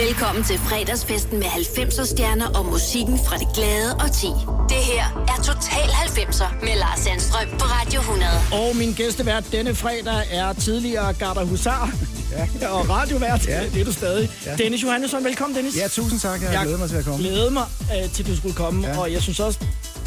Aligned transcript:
Velkommen 0.00 0.44
til 0.44 0.58
fredagsfesten 0.58 1.38
med 1.38 1.46
90'er 1.46 2.06
stjerner 2.06 2.46
og 2.58 2.66
musikken 2.66 3.18
fra 3.26 3.36
det 3.36 3.48
glade 3.54 3.94
og 3.94 4.12
ti. 4.12 4.26
Det 4.68 4.82
her 4.92 5.04
er 5.28 5.42
Total 5.42 5.88
90'er 5.88 6.64
med 6.64 6.76
Lars 6.78 7.00
Sandstrøm 7.00 7.48
på 7.58 7.64
Radio 7.64 8.00
100. 8.00 8.30
Og 8.52 8.76
min 8.76 8.92
gæstevært 8.92 9.44
denne 9.52 9.74
fredag 9.74 10.22
er 10.30 10.52
tidligere 10.52 11.12
Garda 11.12 11.42
Husar 11.44 11.90
ja. 12.30 12.68
og 12.74 12.88
radiovært. 12.88 13.48
Ja. 13.48 13.62
Det 13.74 13.80
er 13.80 13.84
du 13.84 13.92
stadig. 13.92 14.30
Ja. 14.46 14.56
Dennis 14.56 14.82
Johannesson, 14.82 15.24
velkommen 15.24 15.56
Dennis. 15.56 15.76
Ja, 15.76 15.88
tusind 15.88 16.20
tak. 16.20 16.42
Jeg, 16.42 16.52
jeg 16.52 16.60
glæder 16.62 16.78
mig 16.78 16.88
til 16.88 16.96
at 16.96 17.04
komme. 17.04 17.18
glæder 17.18 17.50
mig 17.50 17.64
uh, 17.80 18.12
til, 18.12 18.22
at 18.22 18.28
du 18.28 18.36
skulle 18.36 18.54
komme. 18.54 18.88
Ja. 18.88 18.98
Og 18.98 19.12
jeg 19.12 19.22
synes 19.22 19.40
også, 19.40 19.58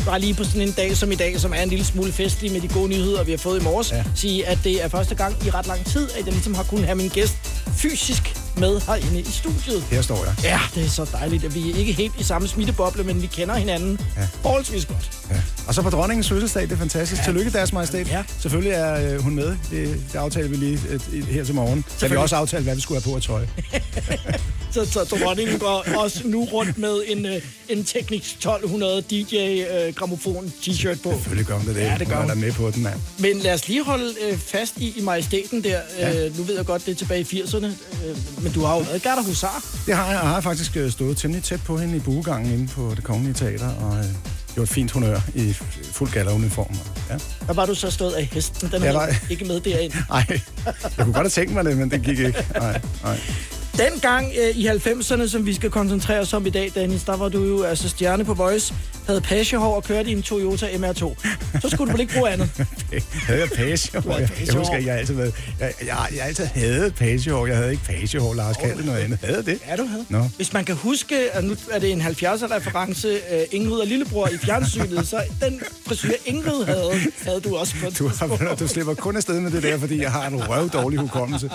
bare 0.06 0.20
lige 0.20 0.34
på 0.34 0.44
sådan 0.44 0.62
en 0.62 0.72
dag 0.72 0.98
som 0.98 1.12
i 1.12 1.16
dag, 1.16 1.40
som 1.40 1.54
er 1.54 1.62
en 1.62 1.70
lille 1.70 1.86
smule 1.86 2.12
festlig 2.12 2.52
med 2.52 2.62
de 2.62 2.68
gode 2.68 2.90
nyheder, 2.90 3.24
vi 3.24 3.32
har 3.32 3.38
fået 3.38 3.62
i 3.62 3.64
morges, 3.64 3.92
ja. 3.92 4.04
sige, 4.16 4.48
at 4.48 4.60
det 4.64 4.84
er 4.84 4.88
første 4.88 5.16
gang 5.16 5.46
i 5.46 5.50
ret 5.50 5.68
lang 5.68 5.86
tid, 5.86 6.10
at 6.10 6.26
jeg 6.26 6.34
ligesom 6.34 6.54
har 6.54 6.64
kunnet 6.64 6.86
have 6.86 6.96
min 6.96 7.10
gæst 7.10 7.36
fysisk 7.76 8.45
med 8.58 8.82
herinde 8.88 9.20
i 9.20 9.32
studiet. 9.32 9.84
Her 9.84 10.02
står 10.02 10.26
jeg. 10.26 10.34
Ja, 10.44 10.60
det 10.76 10.86
er 10.86 10.90
så 10.90 11.10
dejligt, 11.12 11.44
at 11.44 11.56
vi 11.56 11.72
er 11.72 11.76
ikke 11.76 11.94
helt 11.94 12.14
i 12.20 12.24
samme 12.24 12.48
smitteboble, 12.48 13.04
men 13.04 13.22
vi 13.22 13.28
kender 13.28 13.56
hinanden 13.56 14.00
ja. 14.18 14.28
forholdsvis 14.42 14.86
godt. 14.86 15.12
Ja. 15.30 15.36
Og 15.68 15.74
så 15.74 15.82
på 15.82 15.90
dronningens 15.90 16.30
fødselsdag, 16.30 16.64
det 16.64 16.72
er 16.72 16.78
fantastisk. 16.78 17.22
Ja. 17.22 17.26
Tillykke, 17.26 17.52
deres 17.52 17.74
majestæt. 17.74 18.08
Ja. 18.08 18.24
Selvfølgelig 18.40 18.72
er 18.72 19.14
øh, 19.14 19.22
hun 19.22 19.36
med. 19.36 19.58
Det, 19.72 20.04
det 20.12 20.16
aftaler 20.16 20.48
vi 20.48 20.56
lige 20.56 20.80
et, 20.90 21.10
et, 21.14 21.26
her 21.26 21.44
til 21.44 21.56
morgen. 21.56 21.86
Så 21.98 22.08
vi 22.08 22.16
også 22.16 22.36
aftalt, 22.36 22.64
hvad 22.64 22.76
vi 22.76 22.82
skulle 22.82 23.02
have 23.02 23.12
på 23.12 23.18
at 23.18 23.24
tøj. 23.24 23.46
så, 24.76 24.86
så 24.86 25.04
dronningen 25.04 25.60
går 25.60 25.86
også 25.98 26.22
nu 26.26 26.44
rundt 26.44 26.78
med 26.78 27.02
en, 27.08 27.26
øh, 27.26 27.42
en 27.70 27.84
Technics 27.84 28.32
1200 28.34 29.02
DJ 29.02 29.36
øh, 29.36 29.94
gramofon 29.94 30.54
t-shirt 30.62 31.02
på. 31.04 31.12
Selvfølgelig 31.12 31.46
gør 31.46 31.56
hun 31.56 31.68
det. 31.68 31.76
Ja, 31.76 31.96
det 32.00 32.08
gør 32.08 32.22
hun. 32.22 32.30
er 32.30 32.36
med 32.36 32.52
på 32.52 32.72
den, 32.72 32.84
mand. 32.84 33.00
Men 33.20 33.40
lad 33.40 33.54
os 33.54 33.68
lige 33.68 33.84
holde 33.84 34.14
øh, 34.30 34.38
fast 34.38 34.78
i, 34.78 34.94
i 34.98 35.02
majestæten 35.02 35.64
der. 35.64 35.80
Ja. 36.00 36.26
Øh, 36.26 36.38
nu 36.38 36.44
ved 36.44 36.56
jeg 36.56 36.66
godt, 36.66 36.86
det 36.86 36.92
er 36.92 36.96
tilbage 36.96 37.22
i 37.22 37.42
80'erne. 37.42 37.66
Øh, 37.66 38.44
men 38.46 38.54
du 38.54 38.66
har 38.66 38.76
jo 38.76 38.82
været 38.82 39.02
Gerda 39.02 39.22
Husar. 39.22 39.64
Det 39.86 39.96
har 39.96 40.06
jeg. 40.06 40.14
Jeg 40.14 40.30
har 40.30 40.42
faktisk 40.42 40.78
øh, 40.78 40.92
stået 40.92 41.18
temmelig 41.18 41.44
tæt 41.44 41.60
på 41.66 41.78
hende 41.78 41.98
i 41.98 42.00
buegangen 42.00 42.54
inde 42.54 42.68
på 42.68 42.94
det 42.96 43.04
kongelige 43.04 43.34
teater. 43.34 43.70
Og, 43.70 43.98
øh, 43.98 44.06
gjort 44.56 44.70
fint 44.70 44.92
honør 44.92 45.20
i 45.36 45.54
fuld 45.92 46.12
galleruniform. 46.12 46.76
Ja. 47.10 47.16
Og 47.48 47.56
var 47.56 47.66
du 47.66 47.76
så 47.76 47.92
stået 47.92 48.14
af 48.14 48.26
hesten? 48.26 48.72
Den 48.72 48.84
ja, 48.84 48.94
var... 48.94 49.10
ikke 49.30 49.46
med 49.46 49.60
derind. 49.60 49.94
Nej, 50.10 50.26
jeg 50.28 50.74
kunne 50.98 51.06
godt 51.06 51.18
have 51.18 51.30
tænkt 51.30 51.54
mig 51.54 51.66
det, 51.66 51.78
men 51.78 51.92
det 51.92 52.02
gik 52.02 52.20
ikke. 52.20 52.46
Nej, 52.60 52.82
nej. 53.04 53.20
Dengang 53.78 54.32
øh, 54.42 54.58
i 54.58 54.68
90'erne, 54.68 55.28
som 55.28 55.46
vi 55.46 55.54
skal 55.54 55.70
koncentrere 55.70 56.20
os 56.20 56.34
om 56.34 56.46
i 56.46 56.50
dag, 56.50 56.72
Dennis, 56.76 57.04
der 57.04 57.18
var 57.18 57.30
du 57.30 57.44
jo 57.44 57.64
altså 57.64 57.90
stjerne 57.90 58.26
på 58.26 58.34
Voice, 58.34 58.74
havde 59.08 59.22
pagehår 59.22 59.76
og 59.76 59.84
kørte 59.84 60.10
i 60.10 60.14
en 60.14 60.22
Toyota 60.22 60.66
MR2. 60.66 61.16
Så 61.62 61.70
skulle 61.70 61.92
du 61.92 61.98
vel 61.98 62.02
ikke 62.02 62.14
bruge 62.14 62.30
andet? 62.30 62.50
havde 63.28 63.40
jeg 63.40 63.50
pagehår? 63.56 64.18
Jeg, 64.20 64.30
jeg 64.48 64.56
husker, 64.56 64.78
jeg 64.78 64.98
altid, 64.98 65.14
været, 65.14 65.34
jeg, 65.60 65.74
jeg, 65.86 66.08
jeg 66.16 66.26
altid 66.26 66.46
havde 66.46 66.92
pagehår. 66.92 67.48
Jeg 67.48 67.58
havde 67.58 67.72
ikke 67.72 67.84
pagehår, 67.84 68.34
Lars. 68.34 68.58
Kaldte 68.58 68.80
oh, 68.80 68.86
noget 68.86 69.00
andet. 69.00 69.20
Havde 69.24 69.44
det? 69.44 69.60
Ja, 69.68 69.76
du 69.76 69.86
havde. 69.86 70.06
No. 70.10 70.24
Hvis 70.36 70.54
man 70.54 70.66
kan 70.66 70.76
huske, 70.76 71.32
at 71.32 71.44
nu 71.44 71.56
er 71.72 71.80
det 71.80 71.92
en 71.92 72.02
70'er-reference, 72.02 73.08
uh, 73.08 73.42
Ingrid 73.52 73.80
og 73.80 73.88
Lillebror 73.88 74.28
i 74.28 74.38
fjernsynet, 74.38 75.08
så 75.08 75.24
den 75.42 75.62
frisyr 75.88 76.12
Ingrid 76.26 76.66
havde, 76.66 76.92
havde 77.22 77.42
du 77.42 77.56
også 77.56 77.74
på 77.84 77.90
du, 78.00 78.08
har, 78.08 78.56
du 78.60 78.68
slipper 78.68 78.94
kun 78.94 79.16
afsted 79.16 79.40
med 79.40 79.52
det 79.52 79.64
der, 79.64 79.78
fordi 79.78 80.02
jeg 80.02 80.12
har 80.12 80.28
en 80.28 80.50
røv 80.50 80.70
dårlig 80.70 81.00
hukommelse. 81.00 81.50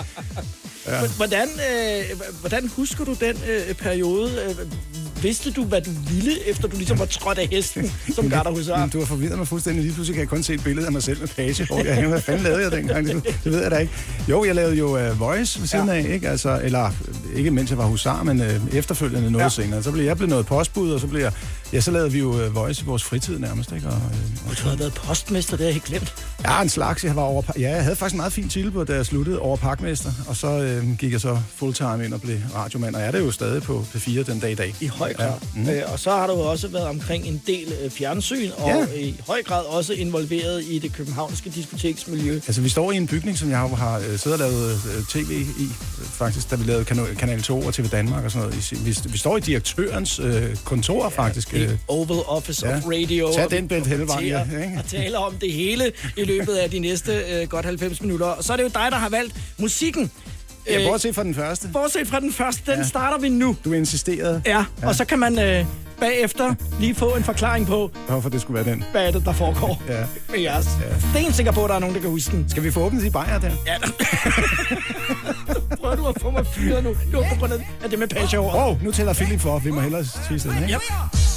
Ja. 0.87 1.07
Hvordan, 1.07 1.47
øh, 1.47 2.10
hvordan 2.39 2.67
husker 2.75 3.05
du 3.05 3.13
den 3.19 3.35
øh, 3.49 3.75
periode? 3.75 4.31
Øh, 4.49 5.23
vidste 5.23 5.51
du, 5.51 5.63
hvad 5.63 5.81
du 5.81 5.91
ville, 6.09 6.49
efter 6.49 6.67
du 6.67 6.77
ligesom 6.77 6.99
var 6.99 7.05
trådt 7.05 7.37
af 7.37 7.47
hesten, 7.51 7.91
som 8.15 8.29
Garda 8.29 8.49
Husar? 8.49 8.87
Du 8.87 8.99
har 8.99 9.05
forvirret 9.05 9.37
mig 9.37 9.47
fuldstændig. 9.47 9.83
Lige 9.83 9.93
pludselig 9.93 10.15
kan 10.15 10.21
jeg 10.21 10.29
kun 10.29 10.43
se 10.43 10.53
et 10.53 10.63
billede 10.63 10.85
af 10.85 10.91
mig 10.91 11.03
selv 11.03 11.19
med 11.19 11.27
page. 11.27 11.65
Hvor 11.65 11.83
jeg, 11.83 12.07
hvad 12.07 12.21
fanden 12.21 12.43
lavede 12.43 12.63
jeg 12.63 12.71
dengang? 12.71 13.07
Det, 13.07 13.23
det 13.23 13.51
ved 13.51 13.61
jeg 13.61 13.71
da 13.71 13.77
ikke. 13.77 13.93
Jo, 14.29 14.45
jeg 14.45 14.55
lavede 14.55 14.75
jo 14.75 15.09
uh, 15.09 15.19
Voice 15.19 15.59
ved 15.59 15.67
siden 15.67 15.87
ja. 15.87 15.93
af, 15.93 16.05
ikke? 16.13 16.29
Altså, 16.29 16.59
eller 16.63 16.91
ikke 17.35 17.51
mens 17.51 17.69
jeg 17.69 17.77
var 17.77 17.85
husar, 17.85 18.23
men 18.23 18.41
uh, 18.41 18.75
efterfølgende 18.75 19.31
noget 19.31 19.43
ja. 19.43 19.49
senere. 19.49 19.83
Så 19.83 19.91
blev 19.91 20.05
jeg 20.05 20.17
blev 20.17 20.29
noget 20.29 20.45
postbud, 20.45 20.91
og 20.91 20.99
så 20.99 21.07
blev 21.07 21.21
jeg... 21.21 21.31
Ja, 21.73 21.81
så 21.81 21.91
lavede 21.91 22.11
vi 22.11 22.19
jo 22.19 22.29
uh, 22.29 22.55
Voice 22.55 22.83
i 22.83 22.85
vores 22.85 23.03
fritid 23.03 23.39
nærmest, 23.39 23.71
ikke? 23.71 23.87
Og, 23.87 23.93
uh, 23.93 24.49
og 24.49 24.57
du 24.57 24.69
har 24.69 24.75
været 24.75 24.93
postmester, 24.93 25.57
det 25.57 25.63
har 25.63 25.67
jeg 25.67 25.75
ikke 25.75 25.87
glemt. 25.87 26.13
Ja, 26.43 26.61
en 26.61 26.69
slags. 26.69 27.03
Jeg 27.03 27.15
var 27.15 27.21
over, 27.21 27.41
ja, 27.59 27.69
jeg 27.69 27.83
havde 27.83 27.95
faktisk 27.95 28.13
en 28.13 28.17
meget 28.17 28.33
fin 28.33 28.49
titel 28.49 28.71
på, 28.71 28.83
da 28.83 28.95
jeg 28.95 29.05
sluttede 29.05 29.39
over 29.39 29.57
parkmester, 29.57 30.11
og 30.27 30.35
så 30.35 30.79
uh, 30.83 30.97
gik 30.97 31.11
jeg 31.11 31.21
så 31.21 31.37
fulltime 31.55 32.05
ind 32.05 32.13
og 32.13 32.21
blev 32.21 32.37
radiomand, 32.55 32.95
og 32.95 33.01
jeg 33.01 33.07
er 33.07 33.11
det 33.11 33.19
jo 33.19 33.31
stadig 33.31 33.63
på 33.63 33.85
P4 33.95 34.23
den 34.23 34.39
dag 34.39 34.51
i 34.51 34.55
dag. 34.55 34.75
I 34.81 34.87
høj 34.87 35.13
grad. 35.13 35.33
Ja. 35.55 35.61
Mm. 35.61 35.69
Øh, 35.69 35.83
og 35.93 35.99
så 35.99 36.11
har 36.11 36.27
du 36.27 36.33
også 36.33 36.67
været 36.67 36.87
omkring 36.87 37.25
en 37.25 37.41
del 37.47 37.73
øh, 37.83 37.91
fjernsyn, 37.91 38.49
og 38.57 38.69
ja. 38.69 38.99
i 38.99 39.21
høj 39.27 39.43
grad 39.43 39.65
også 39.65 39.93
involveret 39.93 40.63
i 40.63 40.79
det 40.79 40.93
københavnske 40.93 41.49
diskoteksmiljø. 41.49 42.33
Altså, 42.33 42.61
vi 42.61 42.69
står 42.69 42.91
i 42.91 42.97
en 42.97 43.07
bygning, 43.07 43.37
som 43.37 43.49
jeg 43.49 43.59
har 43.59 43.97
øh, 43.97 44.17
siddet 44.19 44.41
og 44.41 44.51
lavet 44.51 44.71
øh, 44.97 45.03
tv 45.09 45.31
i, 45.59 45.67
faktisk, 46.03 46.51
da 46.51 46.55
vi 46.55 46.63
lavede 46.63 46.85
kanal, 46.85 47.15
kanal 47.15 47.41
2 47.41 47.61
og 47.61 47.73
TV 47.73 47.87
Danmark 47.87 48.25
og 48.25 48.31
sådan 48.31 48.47
noget. 48.47 48.85
Vi, 48.85 48.97
vi 49.11 49.17
står 49.17 49.37
i 49.37 49.39
direktørens 49.39 50.19
øh, 50.19 50.55
kontor, 50.55 51.03
ja, 51.03 51.09
faktisk. 51.09 51.53
The 51.67 51.79
Oval 51.87 52.19
Office 52.27 52.67
ja. 52.67 52.77
of 52.77 52.83
Radio. 52.85 53.33
Tag 53.35 53.49
den, 53.51 53.67
Bent 53.67 53.87
Hellevang. 53.87 54.25
Ja, 54.25 54.41
og 54.77 54.85
tale 54.87 55.17
om 55.17 55.33
det 55.33 55.53
hele 55.53 55.91
i 56.17 56.23
løbet 56.23 56.53
af 56.53 56.69
de 56.69 56.79
næste 56.79 57.11
øh, 57.13 57.47
godt 57.47 57.65
90 57.65 58.01
minutter. 58.01 58.25
Og 58.25 58.43
så 58.43 58.53
er 58.53 58.57
det 58.57 58.63
jo 58.63 58.69
dig, 58.73 58.87
der 58.91 58.97
har 58.97 59.09
valgt 59.09 59.35
musikken. 59.57 60.11
Ja, 60.67 60.87
bortset 60.89 61.15
fra 61.15 61.23
den 61.23 61.35
første. 61.35 61.69
Bortset 61.73 62.07
fra 62.07 62.19
den 62.19 62.33
første, 62.33 62.71
den 62.71 62.79
ja. 62.79 62.85
starter 62.85 63.17
vi 63.17 63.29
nu. 63.29 63.55
Du 63.65 63.73
insisterede. 63.73 64.41
Ja, 64.45 64.65
ja. 64.81 64.87
og 64.87 64.95
så 64.95 65.05
kan 65.05 65.19
man 65.19 65.39
øh, 65.39 65.65
bagefter 65.99 66.53
lige 66.79 66.95
få 66.95 67.15
en 67.15 67.23
forklaring 67.23 67.67
på, 67.67 67.91
hvorfor 68.07 68.29
det 68.29 68.41
skulle 68.41 68.65
være 68.65 68.73
den. 68.73 68.83
Hvad 68.91 69.07
er 69.07 69.11
det, 69.11 69.25
der 69.25 69.33
foregår 69.33 69.83
ja. 69.87 70.03
med 70.29 70.39
jeres. 70.39 70.67
Ja. 70.81 71.19
Det 71.19 71.27
er 71.27 71.31
sikker 71.31 71.51
på, 71.51 71.63
at 71.63 71.69
der 71.69 71.75
er 71.75 71.79
nogen, 71.79 71.95
der 71.95 72.01
kan 72.01 72.09
huske 72.09 72.31
den. 72.31 72.49
Skal 72.49 72.63
vi 72.63 72.71
få 72.71 72.79
åbnet 72.79 73.03
de 73.03 73.11
bajer 73.11 73.39
der? 73.39 73.51
Ja. 73.65 73.77
Prøver 75.81 75.95
du 75.95 76.07
at 76.07 76.21
få 76.21 76.31
mig 76.31 76.47
fyret 76.47 76.83
nu? 76.83 76.89
Det 76.89 77.13
var 77.13 77.25
på 77.33 77.35
grund 77.39 77.53
af 77.83 77.89
det 77.89 77.99
med 77.99 78.07
page 78.07 78.39
over. 78.39 78.55
Åh, 78.55 78.67
oh, 78.67 78.83
nu 78.83 78.91
tæller 78.91 79.13
Philip 79.13 79.39
for. 79.39 79.59
Vi 79.59 79.71
må 79.71 79.81
hellere 79.81 80.05
sige 80.05 80.39
den, 80.39 80.63
ikke? 80.63 80.73
Yep. 80.73 81.30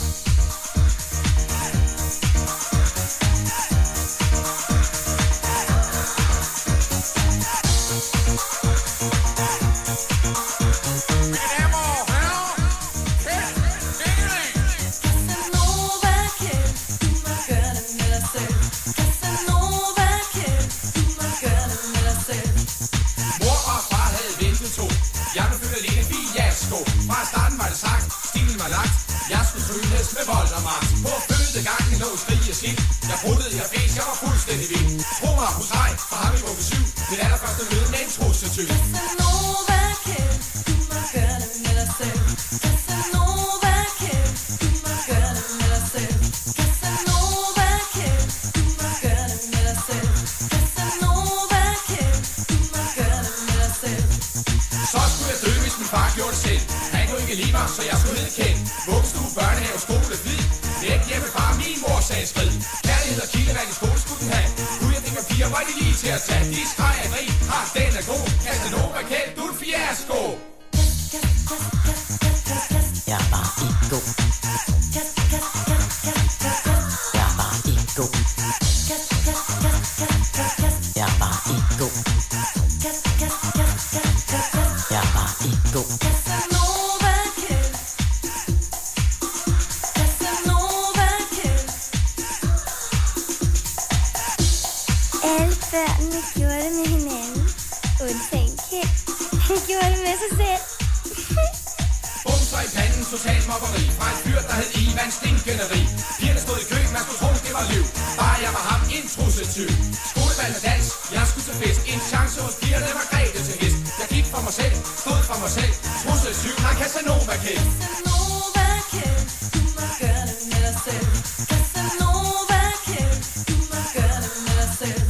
Jeg 114.65 114.73
gik 114.73 115.25
for 115.31 115.39
mig 115.43 115.51
selv. 115.59 115.75
Trusse 116.03 116.31
syv, 116.41 116.57
nej, 116.65 116.75
Casanova 116.81 117.35
kæld. 117.45 117.65
Casanova 117.83 118.67
kæld, 118.93 119.23
du 119.55 119.61
må 119.77 119.87
gøre 120.01 120.25
det 120.29 120.39
med 120.51 120.61
dig 120.67 120.77
selv. 120.87 121.09
Casanova 121.51 122.63
kæld, 122.89 123.19
du 123.49 123.57
må 123.71 123.81
gøre 123.97 124.19
det 124.25 124.33
med 124.47 124.55
dig 124.63 124.71
selv. 124.83 125.05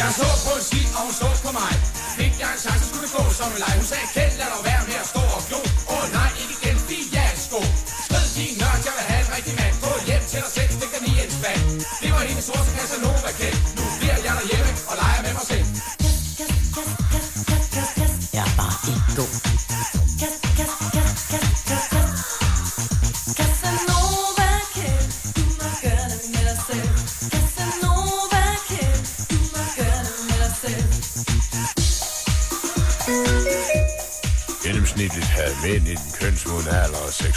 Jeg 0.00 0.08
så 0.18 0.28
på 0.44 0.52
en 0.58 0.64
ski, 0.68 0.82
og 0.96 1.00
hun 1.06 1.14
så 1.20 1.28
på 1.44 1.50
mig. 1.60 1.74
Fik 2.18 2.34
jeg 2.42 2.50
en 2.54 2.60
chance, 2.64 2.84
skulle 2.88 3.04
det 3.06 3.12
gå 3.16 3.22
som 3.38 3.48
en 3.54 3.58
leg. 3.62 3.72
Hun 3.80 3.86
sagde, 3.92 4.06
kæld, 4.16 4.34
lad 4.40 4.48
dig 4.54 4.62
være 4.68 4.71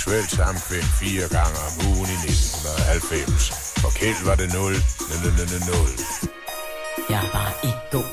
seksuelt 0.05 0.31
samkvem 0.31 0.83
fire 1.01 1.27
gange 1.37 1.57
om 1.67 1.73
ugen 1.87 2.09
i 2.15 2.17
1990. 2.29 3.51
For 3.81 3.89
Kjeld 3.99 4.21
var 4.25 4.35
det 4.35 4.53
0. 4.53 4.61
0, 4.61 4.73
0, 4.73 5.47
0, 5.49 5.65
0. 5.65 5.89
Jeg 7.09 7.23
bare 7.33 7.53
ikke 7.63 7.83
god. 7.91 8.09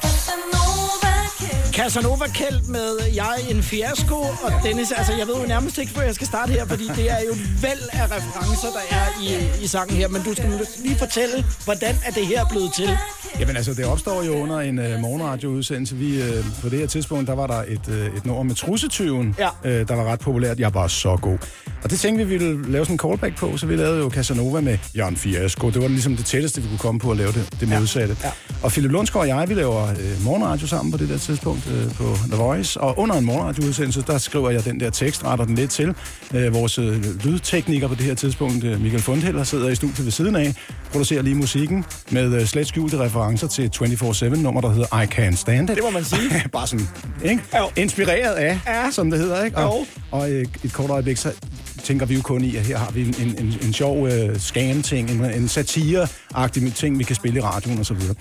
Casanova 0.00 1.14
kæld. 1.40 1.74
Casanova 1.74 2.26
Kjeld 2.38 2.60
med 2.62 2.90
Jeg 3.14 3.36
en 3.50 3.62
fiasko, 3.62 4.18
og 4.44 4.52
Dennis, 4.64 4.92
altså 4.92 5.12
jeg 5.12 5.26
ved 5.26 5.36
jo 5.42 5.46
nærmest 5.46 5.78
ikke, 5.78 5.92
hvor 5.92 6.02
jeg 6.02 6.14
skal 6.14 6.26
starte 6.26 6.52
her, 6.52 6.66
fordi 6.66 6.86
det 6.96 7.10
er 7.10 7.20
jo 7.26 7.32
et 7.32 7.62
væld 7.62 7.84
af 7.92 8.04
referencer, 8.16 8.70
der 8.78 8.84
er 9.00 9.06
i, 9.22 9.62
i 9.64 9.66
sangen 9.66 9.96
her, 9.96 10.08
men 10.08 10.22
du 10.22 10.32
skal 10.32 10.66
lige 10.84 10.98
fortælle, 10.98 11.44
hvordan 11.64 11.94
er 12.06 12.10
det 12.10 12.26
her 12.26 12.44
blevet 12.48 12.74
til? 12.74 12.98
Jamen 13.40 13.56
altså, 13.56 13.74
det 13.74 13.84
opstår 13.84 14.22
jo 14.22 14.32
under 14.32 14.58
en 14.60 14.78
uh, 14.78 15.00
morgenradioudsendelse. 15.00 15.96
Vi, 15.96 16.20
uh, 16.22 16.26
på 16.62 16.68
det 16.68 16.78
her 16.78 16.86
tidspunkt, 16.86 17.26
der 17.26 17.34
var 17.34 17.46
der 17.46 17.62
et, 17.68 17.88
uh, 17.88 18.16
et 18.16 18.26
nummer 18.26 18.42
med 18.42 18.54
trussetyven, 18.54 19.36
Ja. 19.38 19.48
uh, 19.64 19.88
der 19.88 19.94
var 19.94 20.04
ret 20.04 20.20
populært. 20.20 20.60
Jeg 20.60 20.74
var 20.74 20.86
så 20.86 21.16
god. 21.22 21.38
Og 21.84 21.90
det 21.90 22.00
tænkte 22.00 22.26
vi, 22.26 22.38
vi 22.38 22.44
ville 22.44 22.72
lave 22.72 22.84
sådan 22.84 22.94
en 22.94 22.98
callback 22.98 23.36
på, 23.36 23.56
så 23.56 23.66
vi 23.66 23.76
lavede 23.76 23.98
jo 23.98 24.10
Casanova 24.10 24.60
med 24.60 24.78
Jørgen 24.96 25.16
Fiasko. 25.16 25.70
Det 25.70 25.82
var 25.82 25.88
ligesom 25.88 26.16
det 26.16 26.26
tætteste, 26.26 26.62
vi 26.62 26.68
kunne 26.68 26.78
komme 26.78 27.00
på 27.00 27.10
at 27.10 27.16
lave 27.16 27.32
det, 27.32 27.48
det 27.60 27.68
modsatte. 27.68 28.16
Ja. 28.24 28.30
Og 28.62 28.70
Philip 28.72 28.90
Lundsgaard 28.90 29.22
og 29.22 29.28
jeg, 29.40 29.48
vi 29.48 29.54
laver 29.54 29.82
uh, 29.92 30.24
morgenradio 30.24 30.66
sammen 30.66 30.92
på 30.92 30.98
det 30.98 31.08
der 31.08 31.18
tidspunkt 31.18 31.66
uh, 31.66 31.94
på 31.94 32.16
The 32.32 32.36
Voice. 32.36 32.80
Og 32.80 32.98
under 32.98 33.14
en 33.16 33.24
morgenradioudsendelse, 33.24 34.04
der 34.06 34.18
skriver 34.18 34.50
jeg 34.50 34.64
den 34.64 34.80
der 34.80 34.90
tekst, 34.90 35.24
retter 35.24 35.44
den 35.44 35.54
lidt 35.54 35.70
til. 35.70 35.88
Uh, 36.34 36.54
vores 36.54 36.78
uh, 36.78 36.94
lydtekniker 37.24 37.88
på 37.88 37.94
det 37.94 38.04
her 38.04 38.14
tidspunkt, 38.14 38.64
uh, 38.64 38.80
Michael 38.80 39.02
Fundheller, 39.02 39.44
sidder 39.44 39.68
i 39.68 39.74
studiet 39.74 40.04
ved 40.04 40.12
siden 40.12 40.36
af, 40.36 40.54
producerer 40.92 41.22
lige 41.22 41.34
musikken 41.34 41.84
med 42.10 42.40
uh, 42.40 42.46
slet 42.46 42.66
skjulte 42.68 42.98
referencer 42.98 43.46
til 43.48 43.70
24-7-nummer, 43.82 44.60
der 44.60 44.70
hedder 44.70 45.00
I 45.02 45.04
Can't 45.06 45.36
Stand 45.36 45.70
It. 45.70 45.76
Det 45.76 45.84
må 45.84 45.90
man 45.90 46.04
sige. 46.04 46.20
Bare 46.52 46.66
sådan, 46.66 46.88
ikke? 47.24 47.42
Jo. 47.58 47.64
Inspireret 47.76 48.34
af, 48.34 48.58
Ja. 48.66 48.90
som 48.90 49.10
det 49.10 49.20
hedder, 49.20 49.44
ikke? 49.44 49.56
Og, 49.56 49.78
Jo. 49.80 49.86
og 50.10 50.30
øh, 50.30 50.46
et 50.64 50.72
kort 50.72 50.90
øjeblik, 50.90 51.16
så 51.16 51.32
tænker 51.84 52.06
vi 52.06 52.14
jo 52.14 52.20
kun 52.22 52.44
i, 52.44 52.56
at 52.56 52.62
her 52.66 52.78
har 52.78 52.90
vi 52.90 53.00
en, 53.00 53.14
en, 53.20 53.38
en, 53.38 53.58
en 53.62 53.72
sjov 53.72 54.06
øh, 54.08 54.38
scan-ting, 54.38 55.10
en, 55.10 55.24
en 55.24 55.48
satire-agtig 55.48 56.74
ting, 56.74 56.98
vi 56.98 57.04
kan 57.04 57.16
spille 57.16 57.38
i 57.38 57.42
radioen 57.42 57.78
og 57.78 57.86
så 57.86 57.94
videre. 57.94 58.14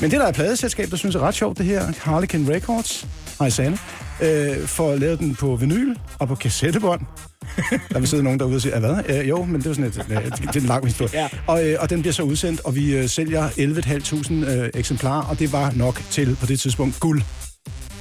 Men 0.00 0.10
det 0.10 0.20
der 0.20 0.26
er 0.26 0.32
pladeselskab, 0.32 0.90
der 0.90 0.96
synes 0.96 1.14
er 1.14 1.20
ret 1.20 1.34
sjovt, 1.34 1.58
det 1.58 1.66
her, 1.66 1.92
Harlequin 2.00 2.50
Records, 2.50 3.06
hej 3.38 3.50
Sanne, 3.50 3.78
øh, 4.22 4.66
får 4.66 4.96
lavet 4.96 5.18
den 5.18 5.34
på 5.34 5.56
vinyl 5.56 5.94
og 6.18 6.28
på 6.28 6.34
kassettebånd. 6.34 7.00
Der 7.92 7.98
vil 7.98 8.08
sidde 8.08 8.22
nogen 8.22 8.38
derude 8.40 8.56
og 8.56 8.60
sige, 8.62 8.74
"Ah, 8.74 8.80
hvad? 8.80 8.96
Øh, 9.20 9.28
jo, 9.28 9.44
men 9.44 9.60
det 9.60 9.66
er 9.66 9.72
sådan 9.74 9.84
et, 9.84 10.06
øh, 10.10 10.24
det, 10.24 10.38
det 10.38 10.56
er 10.56 10.60
en 10.60 10.66
lang 10.66 10.84
historie. 10.86 11.10
Ja. 11.14 11.28
Og, 11.46 11.66
øh, 11.68 11.76
og 11.80 11.90
den 11.90 12.00
bliver 12.00 12.12
så 12.12 12.22
udsendt, 12.22 12.60
og 12.60 12.74
vi 12.74 12.96
øh, 12.96 13.08
sælger 13.08 13.48
11.500 13.48 14.50
øh, 14.50 14.70
eksemplarer, 14.74 15.22
og 15.22 15.38
det 15.38 15.52
var 15.52 15.72
nok 15.76 16.02
til 16.10 16.36
på 16.40 16.46
det 16.46 16.60
tidspunkt 16.60 17.00
guld. 17.00 17.22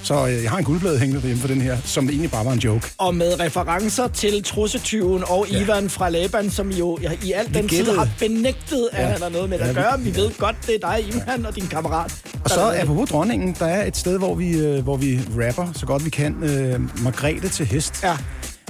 Så 0.05 0.27
øh, 0.27 0.43
jeg 0.43 0.51
har 0.51 0.57
en 0.57 0.63
guldblad 0.63 0.99
hængende 0.99 1.21
derhjemme 1.21 1.41
for 1.41 1.47
den 1.47 1.61
her, 1.61 1.77
som 1.85 2.09
egentlig 2.09 2.31
bare 2.31 2.45
var 2.45 2.51
en 2.51 2.59
joke. 2.59 2.87
Og 2.97 3.15
med 3.15 3.39
referencer 3.39 4.07
til 4.07 4.43
trussetyven 4.43 5.23
og 5.27 5.47
Ja. 5.51 5.61
Ivan 5.61 5.89
fra 5.89 6.09
Laban, 6.09 6.49
som 6.51 6.69
jo 6.71 6.97
i 7.23 7.31
alt 7.31 7.53
den 7.53 7.69
tid 7.69 7.85
har 7.97 8.09
benægtet, 8.19 8.89
at 8.93 9.01
Ja. 9.03 9.07
han 9.11 9.21
har 9.21 9.29
noget 9.29 9.49
med 9.49 9.57
det 9.59 9.63
Ja, 9.65 9.69
at 9.69 9.75
vi- 9.75 9.81
gøre. 9.81 9.99
Vi 9.99 10.15
ved 10.15 10.31
godt, 10.37 10.55
det 10.67 10.75
er 10.75 10.79
dig, 10.89 11.05
Ivan, 11.07 11.45
og 11.45 11.55
din 11.55 11.67
kammerat. 11.67 12.15
Og 12.43 12.49
så 12.49 12.75
apropos 12.81 13.09
dronningen, 13.09 13.55
der 13.59 13.65
er 13.65 13.85
et 13.85 13.97
sted, 13.97 14.17
hvor 14.17 14.35
vi, 14.35 14.49
øh, 14.57 14.83
hvor 14.83 14.97
vi 14.97 15.19
rapper 15.45 15.67
så 15.75 15.85
godt 15.85 16.05
vi 16.05 16.09
kan. 16.09 16.43
Øh, 16.43 17.03
Margrethe 17.03 17.49
til 17.49 17.65
hest. 17.65 18.03
Ja. 18.03 18.17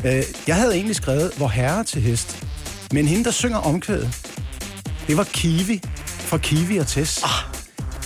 Øh, 0.05 0.23
jeg 0.47 0.55
havde 0.55 0.73
egentlig 0.75 0.95
skrevet, 0.95 1.31
hvor 1.37 1.47
herre 1.47 1.83
til 1.83 2.01
hest. 2.01 2.37
Men 2.91 3.05
hende, 3.07 3.23
der 3.23 3.31
synger 3.31 3.57
omkvædet, 3.57 4.09
det 5.07 5.17
var 5.17 5.23
Kiwi 5.23 5.81
fra 6.19 6.37
Kiwi 6.37 6.77
og 6.77 6.87
Tess. 6.87 7.23
Ah. 7.23 7.54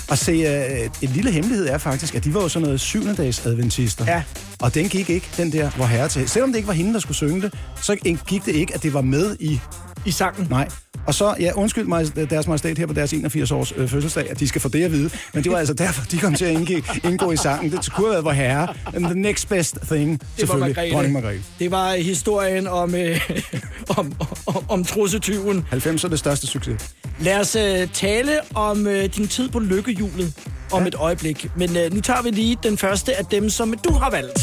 Og 0.09 0.17
se, 0.17 0.31
øh, 0.31 0.89
en 1.01 1.09
lille 1.09 1.31
hemmelighed 1.31 1.67
er 1.67 1.77
faktisk, 1.77 2.15
at 2.15 2.23
de 2.23 2.33
var 2.33 2.41
jo 2.41 2.49
sådan 2.49 2.65
noget 2.65 2.81
syvende 2.81 3.15
dags 3.15 3.45
adventister. 3.45 4.05
Ja. 4.07 4.23
Og 4.61 4.73
den 4.73 4.89
gik 4.89 5.09
ikke, 5.09 5.29
den 5.37 5.51
der, 5.51 5.69
hvor 5.69 5.85
herre 5.85 6.07
til. 6.07 6.29
Selvom 6.29 6.49
det 6.49 6.57
ikke 6.57 6.67
var 6.67 6.73
hende, 6.73 6.93
der 6.93 6.99
skulle 6.99 7.17
synge 7.17 7.41
det, 7.41 7.53
så 7.81 7.95
gik 8.27 8.45
det 8.45 8.55
ikke, 8.55 8.73
at 8.73 8.83
det 8.83 8.93
var 8.93 9.01
med 9.01 9.35
i 9.39 9.59
I 10.05 10.11
sangen. 10.11 10.47
Nej. 10.49 10.67
Og 11.07 11.13
så, 11.13 11.35
ja, 11.39 11.51
undskyld 11.55 11.85
mig, 11.85 12.29
deres 12.29 12.47
majestat 12.47 12.77
her 12.77 12.85
på 12.85 12.93
deres 12.93 13.13
81 13.13 13.51
års 13.51 13.73
øh, 13.77 13.89
fødselsdag, 13.89 14.29
at 14.31 14.39
de 14.39 14.47
skal 14.47 14.61
få 14.61 14.69
det 14.69 14.83
at 14.83 14.91
vide. 14.91 15.09
Men 15.33 15.43
det 15.43 15.51
var 15.51 15.57
altså 15.57 15.73
derfor, 15.73 16.05
de 16.05 16.17
kom 16.17 16.33
til 16.35 16.45
at 16.45 16.51
indgå, 16.51 16.73
indgå 17.03 17.31
i 17.31 17.37
sangen. 17.37 17.71
Det 17.71 17.91
kunne 17.93 18.05
have 18.07 18.11
været 18.13 18.23
vor 18.25 18.31
herre. 18.31 18.67
And 18.95 19.05
the 19.05 19.13
next 19.15 19.49
best 19.49 19.77
thing, 19.91 20.21
Det 20.37 20.49
var 20.49 20.57
Margrethe. 20.57 20.93
dronning 20.93 21.13
Margrethe. 21.13 21.43
Det 21.59 21.71
var 21.71 21.93
historien 21.93 22.67
om, 22.67 22.95
øh, 22.95 23.29
om, 23.97 24.13
om, 24.45 24.63
om 24.69 24.83
trussetyven. 24.83 25.65
90'er 25.73 26.07
det 26.07 26.19
største 26.19 26.47
succes. 26.47 26.89
Lad 27.19 27.39
os 27.39 27.55
øh, 27.55 27.87
tale 27.93 28.31
om 28.55 28.87
øh, 28.87 29.05
din 29.15 29.27
tid 29.27 29.49
på 29.49 29.59
lykkehjulet 29.59 30.33
om 30.71 30.87
et 30.87 30.95
øjeblik. 30.95 31.47
Men 31.55 31.77
øh, 31.77 31.93
nu 31.93 32.01
tager 32.01 32.21
vi 32.21 32.29
lige 32.29 32.57
den 32.63 32.77
første 32.77 33.15
af 33.15 33.25
dem, 33.25 33.49
som 33.49 33.73
du 33.73 33.93
har 33.93 34.09
valgt. 34.09 34.39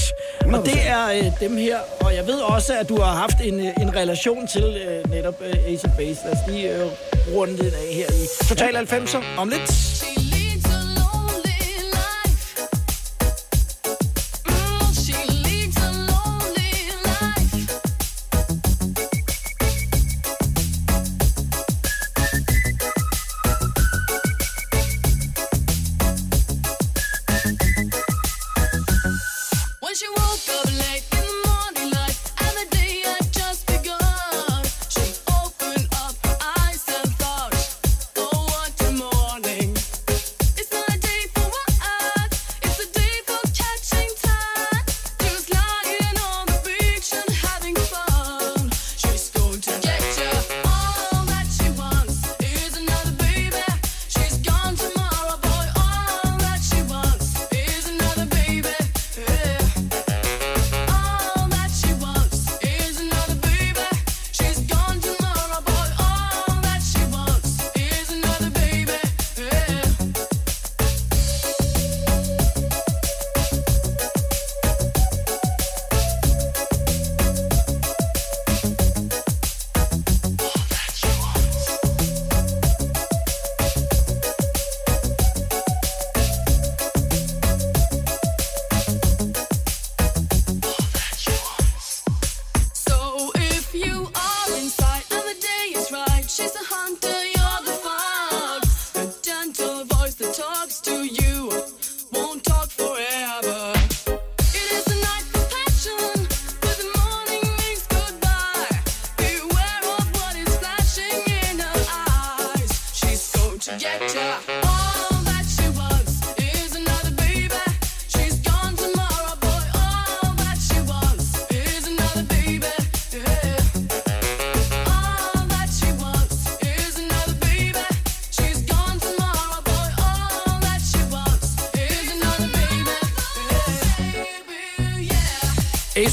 Og 0.52 0.64
det 0.64 0.86
er 0.86 1.08
øh, 1.08 1.24
dem 1.40 1.56
her. 1.56 1.78
Og 2.00 2.14
jeg 2.14 2.26
ved 2.26 2.38
også, 2.40 2.72
at 2.80 2.88
du 2.88 3.00
har 3.00 3.14
haft 3.14 3.36
en, 3.44 3.60
øh, 3.60 3.72
en 3.80 3.96
relation 3.96 4.46
til 4.46 4.64
øh, 4.88 5.10
netop 5.10 5.42
øh, 5.46 5.72
Ace 5.72 5.84
of 5.88 5.96
Base. 5.96 6.20
Lad 6.24 6.32
os 6.32 6.38
lige 6.48 6.76
øh, 6.76 6.86
runde 7.34 7.58
den 7.58 7.66
af 7.66 7.94
her 7.94 8.06
i 8.06 8.46
Total 8.48 8.76
90'er 8.76 9.22
om 9.38 9.48
lidt. 9.48 10.25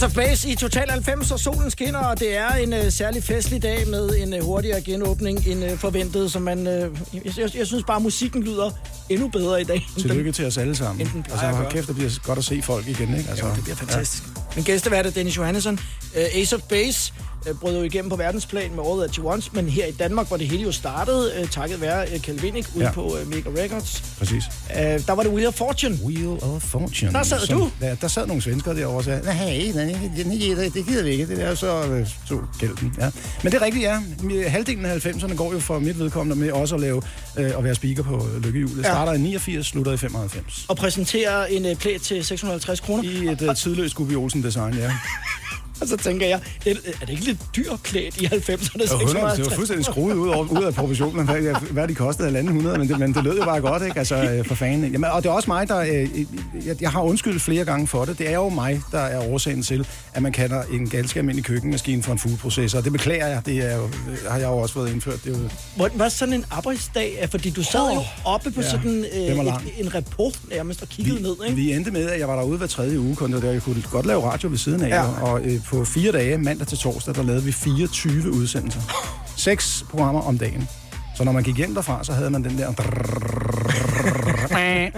Ace 0.04 0.10
of 0.10 0.16
Base 0.16 0.50
i 0.50 0.56
Total 0.56 0.90
90, 0.92 1.32
og 1.32 1.40
solen 1.40 1.72
skinner, 1.72 2.00
og 2.00 2.20
det 2.20 2.38
er 2.38 2.50
en 2.50 2.74
uh, 2.74 2.80
særlig 2.90 3.24
festlig 3.24 3.64
dag 3.64 3.88
med 3.88 4.10
en 4.10 4.34
uh, 4.34 4.40
hurtigere 4.40 4.82
genåbning 4.82 5.48
end 5.48 5.64
uh, 5.64 5.78
forventet, 5.78 6.32
så 6.32 6.40
man, 6.40 6.60
uh, 6.60 6.74
jeg, 6.74 6.90
jeg, 7.38 7.56
jeg 7.56 7.68
synes 7.68 7.84
bare, 7.88 7.96
at 7.96 8.02
musikken 8.02 8.44
lyder 8.44 8.72
endnu 9.10 9.28
bedre 9.28 9.62
i 9.62 9.64
dag. 9.64 9.76
end 9.76 9.84
den- 9.96 10.02
Tillykke 10.04 10.32
til 10.32 10.46
os 10.46 10.58
alle 10.58 10.76
sammen. 10.76 11.26
Altså, 11.32 11.46
hold 11.48 11.72
kæft, 11.72 11.88
det 11.88 11.96
bliver 11.96 12.20
godt 12.24 12.38
at 12.40 12.44
se 12.46 12.62
folk 12.62 12.88
igen, 12.88 13.18
ikke? 13.18 13.30
Altså, 13.30 13.46
Jo, 13.48 13.56
det 13.56 13.64
bliver 13.64 13.76
fantastisk. 13.76 14.24
Ja. 14.36 14.42
Min 14.56 14.64
gæstevært 14.66 15.06
er 15.06 15.12
Dennis 15.12 15.38
Johannesson. 15.38 15.80
Uh, 16.16 16.22
Ace 16.42 16.56
of 16.56 16.62
Base 16.62 17.14
uh, 17.52 17.58
brød 17.60 17.78
jo 17.78 17.84
igennem 17.84 18.10
på 18.10 18.16
verdensplan 18.16 18.70
med 18.76 18.80
året 18.84 19.04
at 19.04 19.20
Once, 19.24 19.50
men 19.54 19.70
her 19.70 19.86
i 19.86 19.92
Danmark, 19.92 20.28
hvor 20.28 20.38
det 20.38 20.48
hele 20.48 20.64
jo 20.64 20.72
startede, 20.72 21.32
uh, 21.42 21.50
takket 21.50 21.82
være 21.82 22.06
uh, 22.30 22.44
Winnig 22.44 22.66
ude 22.76 22.86
Ja. 22.86 22.92
på 22.92 23.04
uh, 23.04 23.28
Mega 23.30 23.50
Records, 23.64 24.04
præcis. 24.20 24.44
uh, 24.70 24.76
der 24.80 25.12
var 25.12 25.24
det 25.24 25.32
Wheel 25.32 25.48
of 25.48 25.54
Fortune. 25.54 25.98
Wheel 26.06 26.28
of 26.44 26.62
Fortune. 26.62 27.12
Der 27.14 27.24
sad 27.24 27.40
som- 27.40 27.58
du. 27.60 27.72
Ja, 27.82 27.96
der 28.02 28.08
sad 28.08 28.28
nogle 28.28 28.42
svensker 28.42 28.74
derovre 28.74 28.98
og 28.98 29.04
sagde, 29.04 29.22
nej, 29.26 29.72
nej, 29.76 30.00
det, 30.18 30.74
det 30.74 30.86
gider 30.86 31.04
vi 31.04 31.10
ikke. 31.10 31.28
Det 31.28 31.44
er 31.44 31.56
så 31.56 31.84
øh, 31.84 32.08
to 32.30 32.42
gælden. 32.60 32.96
Ja. 33.00 33.12
Men 33.44 33.52
det 33.52 33.62
er 33.62 33.66
rigtigt, 33.66 33.84
ja. 33.84 34.00
Halvdelen 34.50 34.86
af 34.86 35.06
90'erne 35.06 35.36
går 35.36 35.54
jo 35.54 35.60
for 35.60 35.80
mit 35.80 36.00
vedkommende 36.00 36.42
med 36.46 36.52
også 36.52 36.76
at 36.76 36.82
lave 36.82 37.02
øh, 37.38 37.58
at 37.58 37.64
være 37.64 37.76
speaker 37.76 38.04
på 38.04 38.28
lykkehjulet. 38.44 38.78
Ja. 38.78 38.84
starter 38.84 39.14
i 39.14 39.18
89, 39.18 39.68
slutter 39.68 39.94
i 39.94 39.98
95. 39.98 40.66
Og 40.68 40.78
præsenterer 40.78 41.46
en 41.46 41.66
uh, 41.66 41.78
plæt 41.78 42.02
til 42.02 42.26
650 42.26 42.80
kroner. 42.80 43.04
I 43.04 43.28
et 43.28 43.42
øh, 43.42 43.56
tidløst 43.56 43.96
Gubbi 43.96 44.16
Olsen-design, 44.16 44.74
ja. 44.74 44.92
Og 45.82 45.88
så 45.88 45.98
tænker 45.98 46.28
jeg, 46.28 46.40
det, 46.64 46.78
er 47.02 47.06
det 47.06 47.10
ikke 47.10 47.26
lidt 47.26 47.40
dyrt 47.56 47.84
klædt 47.84 48.18
i 48.22 48.26
90'erne? 48.26 48.94
Og 48.94 49.02
100, 49.04 49.38
det 49.38 49.46
var 49.46 49.52
fuldstændig 49.56 49.86
skruet 49.86 50.16
ud, 50.16 50.30
over, 50.30 50.46
ud 50.60 50.64
af 50.64 50.74
proportionen, 50.74 51.26
hvad, 51.26 51.72
hvad 51.72 51.88
de 51.88 51.96
kostede 51.96 52.38
af 52.38 52.42
100, 52.44 52.78
men 52.78 52.88
det, 52.88 53.00
men 53.00 53.14
det 53.14 53.24
lød 53.24 53.38
jo 53.38 53.46
bare 53.46 53.62
godt, 53.62 53.84
ikke? 53.84 53.98
Altså, 54.00 54.16
øh, 54.16 54.46
for 54.46 54.56
fanden. 54.56 54.92
Jamen, 54.92 55.10
og 55.10 55.24
det 55.24 55.30
er 55.30 55.34
også 55.34 55.50
mig, 55.50 55.68
der... 55.68 55.78
Øh, 55.80 56.10
jeg, 56.66 56.82
jeg 56.82 56.92
har 56.92 57.02
undskyldt 57.02 57.42
flere 57.42 57.66
gange 57.66 57.88
for 57.88 58.06
det. 58.06 58.20
Det 58.20 58.30
er 58.30 58.34
jo 58.36 58.50
mig, 58.50 58.82
der 58.92 59.00
er 59.00 59.28
årsagen 59.32 59.64
til, 59.64 59.88
at 60.14 60.22
man 60.22 60.32
kalder 60.32 60.64
en 60.72 60.90
ganske 60.90 61.20
almindelig 61.20 61.46
køkkenmaskine 61.46 62.04
for 62.04 62.12
en 62.12 62.20
foodprocessor. 62.20 62.82
Det 62.82 62.92
beklager 62.92 63.28
jeg. 63.28 63.42
Det 63.46 63.58
er 63.72 63.76
jo, 63.76 63.84
øh, 63.84 64.18
har 64.30 64.38
jeg 64.38 64.48
jo 64.48 64.58
også 64.58 64.74
fået 64.74 64.92
indført. 64.92 65.24
Det 65.24 65.36
er 65.36 65.40
jo, 65.40 65.50
Hvor, 65.76 65.88
hvad 65.88 66.10
sådan 66.10 66.34
en 66.34 66.46
arbejdsdag? 66.52 67.28
Fordi 67.32 67.50
du 67.50 67.64
sad 67.64 67.94
jo 67.94 68.02
oppe 68.26 68.52
på 68.52 68.62
Ja, 68.62 68.70
sådan 68.70 69.06
øh, 69.16 69.22
et, 69.22 69.54
en 69.78 69.96
rapport 69.96 70.40
nærmest 70.50 70.82
og 70.82 70.88
kiggede 70.90 71.22
ned, 71.22 71.36
ikke? 71.46 71.56
Vi 71.56 71.74
endte 71.74 71.92
med, 71.92 72.10
at 72.10 72.20
jeg 72.20 72.28
var 72.28 72.36
derude 72.36 72.58
hver 72.58 72.68
tredje 72.68 73.00
uge, 73.00 73.16
kun 73.16 73.34
det 73.34 73.42
der, 73.42 73.52
jeg 73.52 73.62
kunne 73.62 73.84
godt 73.92 74.06
lave 74.06 74.22
radio 74.32 74.50
ved 74.50 74.58
siden 74.58 74.82
af. 74.84 74.90
Ja. 74.90 74.96
Ja. 75.04 75.22
Og 75.22 75.42
øh, 75.42 75.60
på 75.66 75.86
fire 75.86 76.12
dage, 76.12 76.38
mandag 76.38 76.68
til 76.68 76.78
torsdag, 76.78 77.16
der 77.16 77.24
lavede 77.24 77.44
vi 77.44 77.52
24 77.52 78.32
udsendelser. 78.32 78.82
Seks 79.38 79.86
programmer 79.90 80.22
om 80.22 80.38
dagen. 80.38 80.70
Så 81.16 81.24
når 81.24 81.32
man 81.32 81.44
gik 81.44 81.58
hjem 81.58 81.74
derfra, 81.76 82.04
så 82.04 82.14
havde 82.14 82.30
man 82.30 82.44
den 82.44 82.58
der... 82.58 82.74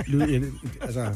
lyd. 0.11 0.51
Altså, 0.81 1.09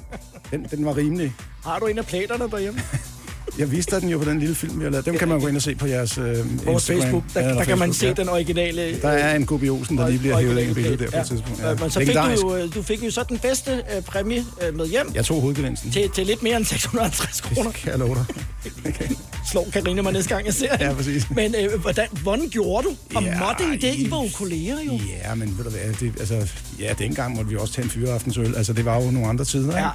den, 0.51 0.67
den 0.71 0.85
var 0.85 0.97
rimelig. 0.97 1.33
Har 1.63 1.79
du 1.79 1.85
en 1.85 1.97
af 1.97 2.05
plæterne 2.05 2.51
derhjemme? 2.51 2.79
Jeg 3.59 3.71
viste 3.71 3.99
den 3.99 4.09
jo 4.09 4.17
på 4.17 4.25
den 4.29 4.39
lille 4.39 4.55
film, 4.55 4.79
vi 4.79 4.83
har 4.83 4.91
lavet. 4.91 5.05
Dem 5.05 5.17
kan 5.17 5.27
man 5.27 5.39
gå 5.39 5.47
ind 5.47 5.55
og 5.55 5.61
se 5.61 5.75
på 5.75 5.87
jeres 5.87 6.17
øh, 6.17 6.23
På 6.25 6.31
Instagram. 6.31 6.79
Facebook, 6.79 7.23
der, 7.33 7.39
Ja, 7.39 7.45
der, 7.45 7.51
eller 7.51 7.63
kan 7.65 7.77
man 7.79 7.93
se 7.93 8.07
ja. 8.07 8.13
den 8.13 8.29
originale... 8.29 9.01
Der 9.01 9.09
er 9.09 9.35
en 9.35 9.45
Gubi 9.45 9.69
Olsen, 9.69 9.97
der 9.97 10.07
lige 10.07 10.19
bliver 10.19 10.39
hævet 10.39 10.59
ind 10.59 10.71
i 10.71 10.73
billedet 10.73 10.99
der 10.99 11.09
på 11.11 11.17
et 11.17 11.25
tidspunkt. 11.27 11.61
Ja. 11.61 11.73
Men 11.75 11.89
så 11.89 11.99
fik 11.99 12.15
du, 12.15 12.29
jo, 12.41 12.55
øh, 12.55 12.73
du 12.75 12.81
fik 12.81 13.03
jo 13.03 13.11
så 13.11 13.23
den 13.29 13.37
bedste 13.39 13.71
øh, 13.95 14.01
præmie 14.03 14.45
øh, 14.67 14.75
med 14.77 14.87
hjem 14.87 15.11
Jeg 15.15 15.25
tog 15.25 15.41
hovedgevinsten. 15.41 15.91
til, 15.91 16.09
til 16.09 16.25
lidt 16.25 16.43
mere 16.43 16.57
end 16.57 16.65
650 16.65 17.41
kroner. 17.41 17.71
Det 17.71 17.79
kan 17.79 17.89
jeg 17.91 17.99
love 17.99 18.15
dig. 18.15 18.25
Slår 19.51 19.67
Karina 19.73 20.01
mig 20.01 20.13
næste 20.13 20.29
gang, 20.33 20.45
jeg 20.45 20.53
ser 20.53 20.75
Ja, 20.79 20.93
præcis. 20.93 21.27
Men 21.35 21.55
øh, 21.59 21.79
hvordan, 21.81 22.07
hvordan 22.23 22.49
gjorde 22.49 22.87
du? 22.87 22.95
Og 23.15 23.23
Ja, 23.23 23.39
måtte 23.39 23.63
I 23.73 23.77
det? 23.77 23.95
I 23.95 24.11
var 24.11 24.17
jo 24.23 24.29
kolleger 24.35 24.75
jo. 24.87 24.91
Ja, 25.23 25.35
men 25.35 25.57
ved 25.57 25.63
du 25.63 25.69
hvad, 25.69 25.79
det, 25.99 26.13
altså, 26.19 26.47
ja, 26.79 26.93
dengang 26.99 27.35
måtte 27.35 27.49
vi 27.49 27.55
også 27.57 27.73
tage 27.73 27.83
en 27.85 27.89
fyreaftensøl. 27.91 28.55
Altså, 28.55 28.73
det 28.73 28.85
var 28.85 29.01
jo 29.03 29.11
nogle 29.11 29.27
andre 29.29 29.45
tider, 29.45 29.67
ikke? 29.77 29.89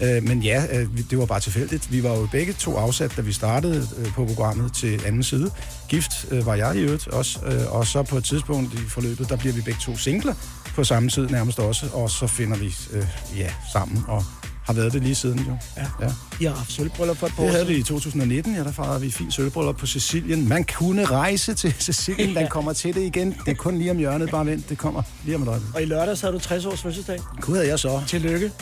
Ja, 0.00 0.16
Øh, 0.16 0.22
men 0.22 0.42
ja, 0.42 0.64
øh, 0.72 0.86
det 1.10 1.18
var 1.18 1.24
bare 1.26 1.40
tilfældigt. 1.40 1.92
Vi 1.92 2.02
var 2.02 2.10
jo 2.16 2.28
begge 2.32 2.52
to 2.52 2.76
afsat, 2.76 3.09
da 3.16 3.22
vi 3.22 3.32
startede 3.32 3.88
øh, 3.98 4.12
på 4.12 4.24
programmet 4.24 4.72
til 4.72 5.06
anden 5.06 5.22
side. 5.22 5.50
Gift 5.88 6.26
øh, 6.30 6.46
var 6.46 6.54
jeg 6.54 6.76
i 6.76 6.78
øvrigt 6.78 7.08
også, 7.08 7.38
øh, 7.46 7.72
og 7.72 7.86
så 7.86 8.02
på 8.02 8.16
et 8.16 8.24
tidspunkt 8.24 8.74
i 8.74 8.88
forløbet, 8.88 9.28
der 9.28 9.36
bliver 9.36 9.52
vi 9.54 9.60
begge 9.60 9.80
to 9.80 9.96
singler 9.96 10.34
på 10.74 10.84
samme 10.84 11.08
tid 11.08 11.28
nærmest 11.28 11.58
også, 11.58 11.86
og 11.92 12.10
så 12.10 12.26
finder 12.26 12.56
vi 12.56 12.74
øh, 12.92 13.06
ja, 13.36 13.52
sammen, 13.72 14.04
og 14.08 14.24
har 14.70 14.72
været 14.72 14.92
det 14.92 15.02
lige 15.02 15.14
siden 15.14 15.38
jo. 15.38 15.56
Ja. 15.76 16.06
ja. 16.06 16.12
I 16.40 16.44
har 16.44 16.54
haft 16.54 16.72
sølvbryllup 16.72 17.16
for 17.16 17.26
et 17.26 17.32
par 17.36 17.42
Det 17.42 17.52
havde 17.52 17.66
vi 17.66 17.76
i 17.76 17.82
2019, 17.82 18.54
ja, 18.54 18.64
der 18.64 18.72
fejrede 18.72 19.00
vi 19.00 19.10
fint 19.10 19.34
sølvbryllup 19.34 19.76
på 19.76 19.86
Sicilien. 19.86 20.48
Man 20.48 20.64
kunne 20.64 21.04
rejse 21.04 21.54
til 21.54 21.74
Sicilien, 21.86 22.36
den 22.36 22.48
kommer 22.48 22.72
til 22.72 22.94
det 22.94 23.02
igen. 23.02 23.30
Det 23.44 23.50
er 23.50 23.54
kun 23.54 23.78
lige 23.78 23.90
om 23.90 23.96
hjørnet, 23.96 24.30
bare 24.30 24.46
vent, 24.46 24.68
det 24.68 24.78
kommer 24.78 25.02
lige 25.24 25.36
om 25.36 25.42
et 25.42 25.48
øjeblik. 25.48 25.74
Og 25.74 25.82
i 25.82 25.84
lørdags 25.84 26.20
havde 26.20 26.34
du 26.34 26.38
60 26.38 26.64
års 26.64 26.82
fødselsdag. 26.82 27.18
Gud 27.40 27.54
havde 27.54 27.68
jeg 27.68 27.78
så. 27.78 28.02
Tillykke. 28.06 28.52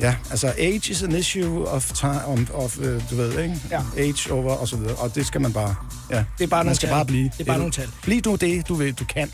Ja, 0.00 0.16
altså 0.30 0.52
age 0.58 0.90
is 0.90 1.02
an 1.02 1.12
issue 1.16 1.68
of 1.68 1.92
time, 1.92 2.24
of, 2.26 2.38
of 2.54 2.78
uh, 2.78 2.84
du 3.10 3.16
ved, 3.16 3.38
ikke? 3.42 3.60
Ja. 3.70 3.80
Age 3.96 4.32
over 4.32 4.54
og 4.54 4.68
så 4.68 4.76
videre. 4.76 4.94
Og 4.94 5.14
det 5.14 5.26
skal 5.26 5.40
man 5.40 5.52
bare, 5.52 5.74
ja. 6.10 6.24
Det 6.38 6.44
er 6.44 6.48
bare 6.48 6.58
man 6.58 6.66
nogle 6.66 6.76
skal 6.76 6.86
tal. 6.88 6.94
bare 6.96 7.04
blive. 7.06 7.24
Det 7.24 7.40
er 7.40 7.44
bare 7.44 7.54
du- 7.56 7.58
nogle 7.58 7.72
tal. 7.72 7.88
Bliv 8.02 8.20
du 8.22 8.34
det, 8.34 8.68
du 8.68 8.74
ved, 8.74 8.92
du 8.92 9.04
kan. 9.04 9.32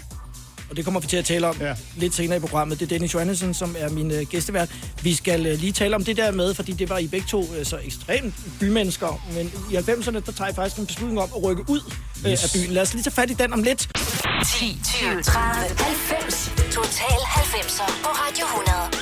Og 0.70 0.76
det 0.76 0.84
kommer 0.84 1.00
vi 1.00 1.06
til 1.06 1.16
at 1.16 1.24
tale 1.24 1.48
om 1.48 1.56
ja. 1.60 1.74
Lidt 1.96 2.14
senere 2.14 2.36
i 2.36 2.40
programmet. 2.40 2.80
Det 2.80 2.84
er 2.86 2.88
Dennis 2.88 3.14
Johannesson, 3.14 3.54
som 3.54 3.76
er 3.78 3.88
min 3.88 4.10
øh, 4.10 4.22
gæstevært. 4.26 4.70
Vi 5.02 5.14
skal 5.14 5.46
øh, 5.46 5.58
lige 5.58 5.72
tale 5.72 5.96
om 5.96 6.04
det 6.04 6.16
der 6.16 6.30
med, 6.30 6.54
fordi 6.54 6.72
det 6.72 6.88
var 6.88 6.98
I 6.98 7.06
begge 7.06 7.26
to 7.26 7.44
øh, 7.58 7.66
så 7.66 7.78
ekstremt 7.84 8.34
bymennesker. 8.60 9.22
Men 9.34 9.52
i 9.70 9.76
90'erne, 9.76 10.20
der 10.26 10.32
tager 10.32 10.50
I 10.50 10.54
faktisk 10.54 10.76
en 10.78 10.86
beslutning 10.86 11.20
om 11.20 11.28
at 11.36 11.42
rykke 11.42 11.64
ud 11.68 11.80
øh, 12.26 12.32
Yes. 12.32 12.44
af 12.44 12.50
byen. 12.54 12.72
Lad 12.74 12.82
os 12.82 12.92
lige 12.94 13.02
tage 13.02 13.14
fat 13.14 13.30
i 13.30 13.34
den 13.34 13.52
om 13.52 13.62
lidt. 13.62 13.80
10, 13.80 14.80
20, 14.84 15.22
30, 15.22 15.76
90. 15.78 16.52
Total 16.74 17.18
90'er 17.18 18.02
på 18.02 18.08
Radio 18.08 18.44
100. 18.46 19.00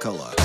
Color. 0.00 0.39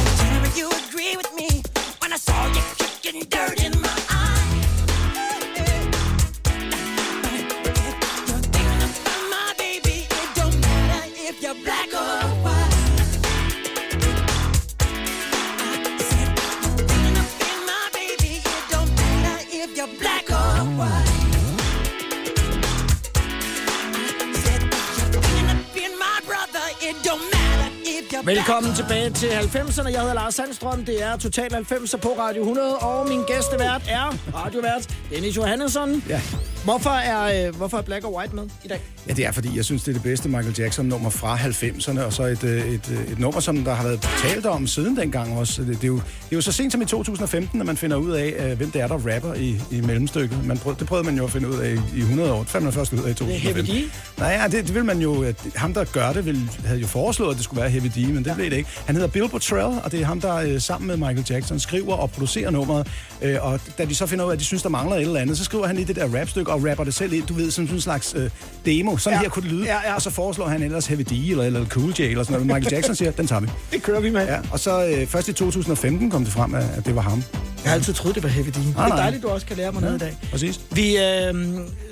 Velkommen 28.76 29.14
tilbage 29.14 29.42
til 29.50 29.58
90'erne. 29.58 29.92
Jeg 29.92 30.00
hedder 30.00 30.14
Lars 30.14 30.36
Sandstrøm. 30.36 30.86
Det 30.86 31.04
er 31.04 31.18
Total 31.18 31.54
90'er 31.56 31.98
på 31.98 32.10
Radio 32.20 32.42
100. 32.42 32.78
Og 32.78 33.08
min 33.08 33.20
gæstevært 33.28 33.82
er 33.90 34.18
radiovært 34.36 34.96
Dennis 35.12 35.38
Johannesson. 35.38 36.04
Ja. 36.10 36.22
Hvorfor 36.64 36.90
er, 36.90 37.48
øh, 37.48 37.56
hvorfor 37.56 37.78
er 37.78 37.82
Black 37.82 38.06
or 38.06 38.18
White 38.18 38.36
med 38.36 38.50
i 38.66 38.68
dag? 38.68 38.82
Ja, 39.16 39.22
det 39.22 39.28
er 39.28 39.32
fordi, 39.32 39.56
jeg 39.56 39.66
synes, 39.66 39.84
det 39.84 39.90
er 39.90 39.94
det 39.94 40.04
bedste 40.04 40.30
Michael 40.30 40.56
Jackson-nummer 40.60 41.10
fra 41.10 41.38
90'erne, 41.38 42.02
og 42.02 42.14
så 42.14 42.24
et, 42.24 42.44
øh, 42.44 42.74
et, 42.74 42.92
øh, 42.92 43.12
et 43.12 43.20
nummer, 43.20 43.40
som 43.40 43.64
der 43.64 43.74
har 43.74 43.84
været 43.84 44.10
talt 44.22 44.46
om 44.46 44.68
siden 44.68 44.98
dengang 44.98 45.38
også. 45.38 45.62
Det, 45.62 45.70
det, 45.70 45.84
er 45.84 45.88
jo, 45.88 45.96
det 45.96 46.32
er 46.32 46.36
jo 46.36 46.42
så 46.42 46.52
sent 46.52 46.72
som 46.72 46.82
i 46.82 46.86
2015, 46.86 47.60
at 47.60 47.66
man 47.66 47.78
finder 47.78 47.98
ud 47.98 48.12
af, 48.12 48.34
øh, 48.40 48.58
hvem 48.58 48.72
det 48.72 48.82
er, 48.82 48.88
der 48.88 48.96
rapper 48.96 49.34
i, 49.34 49.62
i 49.72 49.82
mellemstykket. 49.82 50.46
Man 50.46 50.58
prøvede, 50.58 50.80
det 50.80 50.88
prøvede 50.88 51.06
man 51.06 51.18
jo 51.18 51.24
at 51.24 51.32
finde 51.32 51.50
ud 51.50 51.56
af 51.56 51.70
i, 51.70 51.98
i 51.98 52.00
100 52.00 52.34
år. 52.34 52.40
Det 52.40 52.50
fandt 52.50 52.64
man 52.64 52.74
først 52.74 52.94
ud 52.94 53.00
af 53.00 53.10
i 53.10 53.14
2015. 53.14 53.66
Heavy 53.66 53.88
D? 53.88 53.92
Nej, 54.18 54.30
ja, 54.30 54.48
det, 54.48 54.68
det 54.68 54.76
vil 54.76 54.86
man 54.86 55.00
jo... 55.00 55.24
At 55.24 55.36
ham, 55.56 55.74
der 55.74 55.84
gør 55.84 56.14
det, 56.14 56.26
vil, 56.26 56.50
havde 56.66 56.80
jo 56.80 56.88
foreslået, 56.88 57.32
at 57.32 57.36
det 57.36 57.44
skulle 57.44 57.62
være 57.62 57.70
Heavy 57.70 57.88
D, 57.88 57.98
men 57.98 58.18
det 58.18 58.28
ja. 58.28 58.36
blev 58.36 58.50
det 58.50 58.58
ikke. 58.58 58.70
Han 58.86 58.96
hedder 58.96 59.10
Bill 59.10 59.30
Bottrell, 59.30 59.80
og 59.84 59.92
det 59.92 60.02
er 60.02 60.06
ham, 60.06 60.22
der 60.22 60.60
sammen 60.60 60.88
med 60.88 60.98
Michael 60.98 61.26
Jackson 61.30 61.60
skriver 61.60 61.94
og 61.94 62.12
producerer 62.12 62.52
nummeret. 62.52 62.88
Øh, 63.22 63.38
og 63.42 63.60
da 63.78 63.86
de 63.86 63.96
så 63.96 64.06
finder 64.06 64.26
ud 64.26 64.30
af, 64.30 64.34
at 64.34 64.40
de 64.40 64.46
synes, 64.46 64.64
der 64.64 64.70
mangler 64.70 64.96
et 64.96 65.02
eller 65.02 65.20
andet, 65.20 65.38
så 65.38 65.44
skriver 65.44 65.68
han 65.68 65.80
i 65.80 65.84
det 65.84 65.96
der 65.96 66.20
rapstykke 66.20 66.52
og 66.52 66.66
rapper 66.70 66.84
det 66.84 66.94
selv 66.94 67.14
ind, 67.14 67.26
du 67.26 67.34
ved, 67.34 67.52
som 67.52 67.68
sådan 67.68 67.78
en 67.78 67.82
slags 67.82 68.14
øh, 68.18 68.30
demo. 68.66 68.98
Sådan 69.06 69.14
Ja. 69.18 69.20
ja. 69.20 69.24
her 69.24 69.30
kunne 69.30 69.44
det 69.44 69.52
lyde. 69.52 69.66
Ja, 69.66 69.78
ja. 69.90 69.94
Og 69.96 70.02
så 70.02 70.10
foreslår 70.10 70.48
han 70.48 70.64
ellers 70.64 70.86
Heavy 70.88 71.02
D 71.02 71.12
eller, 71.12 71.44
eller 71.44 71.66
Cool 71.66 71.94
J 72.00 72.02
eller 72.02 72.24
sådan 72.24 72.34
noget. 72.42 72.46
Michael 72.56 72.74
Jackson 72.76 72.96
siger, 72.96 73.12
den 73.12 73.28
tager 73.28 73.40
vi. 73.40 73.48
Det 73.72 73.84
kører 73.84 74.00
vi 74.00 74.10
med. 74.10 74.26
Ja, 74.26 74.38
og 74.52 74.60
så 74.60 74.86
øh, 74.88 75.08
først 75.08 75.28
i 75.28 75.34
2015 75.34 76.12
kom 76.12 76.24
det 76.24 76.34
frem, 76.34 76.56
at, 76.56 76.86
det 76.86 76.96
var 76.96 77.02
ham. 77.02 77.24
Jeg 77.64 77.72
har 77.72 77.76
altid 77.76 77.94
troet, 77.94 78.16
det 78.16 78.24
var 78.24 78.30
Heavy 78.30 78.48
D. 78.50 78.54
Det 78.54 78.74
er 78.78 78.88
dejligt, 78.88 79.24
du 79.24 79.28
også 79.28 79.46
kan 79.46 79.58
lære 79.58 79.72
mig 79.72 79.82
noget 79.82 79.96
i 79.96 80.00
dag. 80.00 80.18
Præcis. 80.32 80.60
Vi 80.72 80.98
øh, 80.98 81.34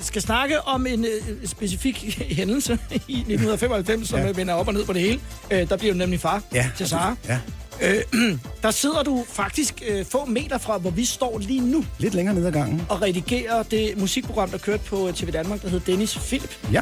skal 0.01 0.21
snakke 0.21 0.61
om 0.61 0.85
en 0.87 1.05
øh, 1.05 1.47
specifik 1.47 2.19
hændelse 2.37 2.73
i 2.91 3.13
1995, 3.13 4.09
som 4.09 4.19
Ja. 4.19 4.25
ja. 4.25 4.31
vender 4.31 4.53
op 4.53 4.67
og 4.67 4.73
ned 4.73 4.85
på 4.85 4.93
det 4.93 5.01
hele. 5.01 5.19
Øh, 5.51 5.69
der 5.69 5.77
bliver 5.77 5.93
du 5.93 5.97
nemlig 5.97 6.19
far 6.19 6.41
Ja, 6.53 6.69
til 6.77 6.87
Sara. 6.87 7.15
Ja. 7.27 7.39
Øh, 7.81 7.95
der 8.63 8.71
sidder 8.71 9.03
du 9.03 9.25
faktisk 9.29 9.83
øh, 9.87 10.05
få 10.05 10.25
meter 10.25 10.57
fra, 10.57 10.77
hvor 10.77 10.89
vi 10.89 11.05
står 11.05 11.37
lige 11.39 11.61
nu, 11.71 11.85
Lidt 11.99 12.13
længere 12.13 12.35
ned 12.35 12.45
ad 12.45 12.51
gangen. 12.51 12.81
og 12.89 13.01
redigerer 13.01 13.63
det 13.63 13.93
musikprogram, 13.97 14.49
der 14.49 14.57
kørte 14.57 14.83
på 14.83 15.07
øh, 15.07 15.13
TV 15.13 15.31
Danmark, 15.31 15.61
der 15.61 15.69
hedder 15.69 15.85
Dennis 15.85 16.17
Philip. 16.17 16.57
Ja. 16.71 16.81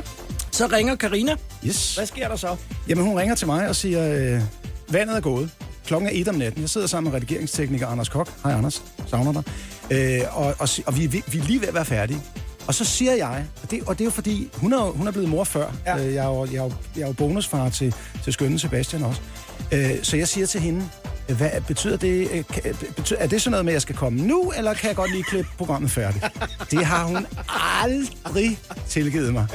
Så 0.51 0.67
ringer 0.67 0.95
Karina. 0.95 1.36
Yes. 1.65 1.95
Hvad 1.95 2.05
sker 2.05 2.27
der 2.27 2.36
så? 2.36 2.55
Jamen, 2.88 3.05
hun 3.05 3.19
ringer 3.19 3.36
til 3.36 3.48
mig 3.48 3.67
og 3.69 3.75
siger, 3.75 4.33
øh, 4.36 4.41
vandet 4.89 5.15
er 5.17 5.21
gået. 5.21 5.50
Klokken 5.85 6.09
er 6.09 6.13
et 6.13 6.27
om 6.27 6.35
natten. 6.35 6.61
Jeg 6.61 6.70
sidder 6.70 6.87
sammen 6.87 7.11
med 7.11 7.18
redigeringstekniker 7.22 7.87
Anders 7.87 8.09
Kok. 8.09 8.29
Hej 8.44 8.53
Anders, 8.53 8.83
savner 9.07 9.31
dig. 9.33 9.44
Øh, 9.92 10.37
og, 10.37 10.55
og, 10.59 10.70
og 10.85 10.98
vi, 10.98 11.05
vi, 11.07 11.24
vi 11.27 11.37
er 11.37 11.44
lige 11.44 11.61
ved 11.61 11.68
at 11.68 11.74
være 11.74 11.85
færdige. 11.85 12.22
Og 12.68 12.74
så 12.75 12.85
siger 12.85 13.13
jeg, 13.16 13.46
og 13.63 13.72
det, 13.72 13.83
og 13.87 13.98
det 13.98 14.03
er 14.03 14.05
jo 14.05 14.11
fordi, 14.11 14.50
hun 14.53 14.74
er, 14.74 14.77
hun 14.79 15.07
er 15.07 15.11
blevet 15.11 15.29
mor 15.29 15.44
før. 15.44 15.72
Ja. 15.85 15.98
Øh, 16.05 16.13
jeg, 16.13 16.25
er 16.25 16.29
jo, 16.29 16.46
jeg, 16.46 16.55
er 16.55 16.63
jo, 16.63 16.72
jeg 16.96 17.01
er 17.01 17.07
jo 17.07 17.13
bonusfar 17.13 17.70
til, 17.70 17.96
til 18.24 18.33
skønne 18.33 18.59
Sebastian 18.59 19.03
også. 19.03 19.22
Øh, 19.72 19.92
så 20.03 20.18
jeg 20.18 20.27
siger 20.27 20.46
til 20.48 20.62
hende, 20.62 20.90
hvad 21.27 21.50
betyder 21.68 21.98
det? 21.98 22.29
øh, 22.31 22.44
Betyder, 22.96 23.20
er 23.20 23.27
det 23.27 23.42
sådan 23.42 23.51
noget 23.51 23.66
med, 23.66 23.74
at 23.74 23.75
jeg 23.75 23.81
skal 23.81 23.96
komme 23.96 24.22
nu, 24.22 24.51
eller 24.57 24.74
kan 24.74 24.88
jeg 24.88 24.96
godt 24.96 25.12
lige 25.12 25.24
klippe 25.24 25.50
programmet 25.57 25.92
færdigt? 25.92 26.25
Det 26.72 26.86
har 26.86 27.03
hun 27.05 27.25
aldrig 27.84 28.60
tilgivet 28.90 29.34
mig. 29.34 29.48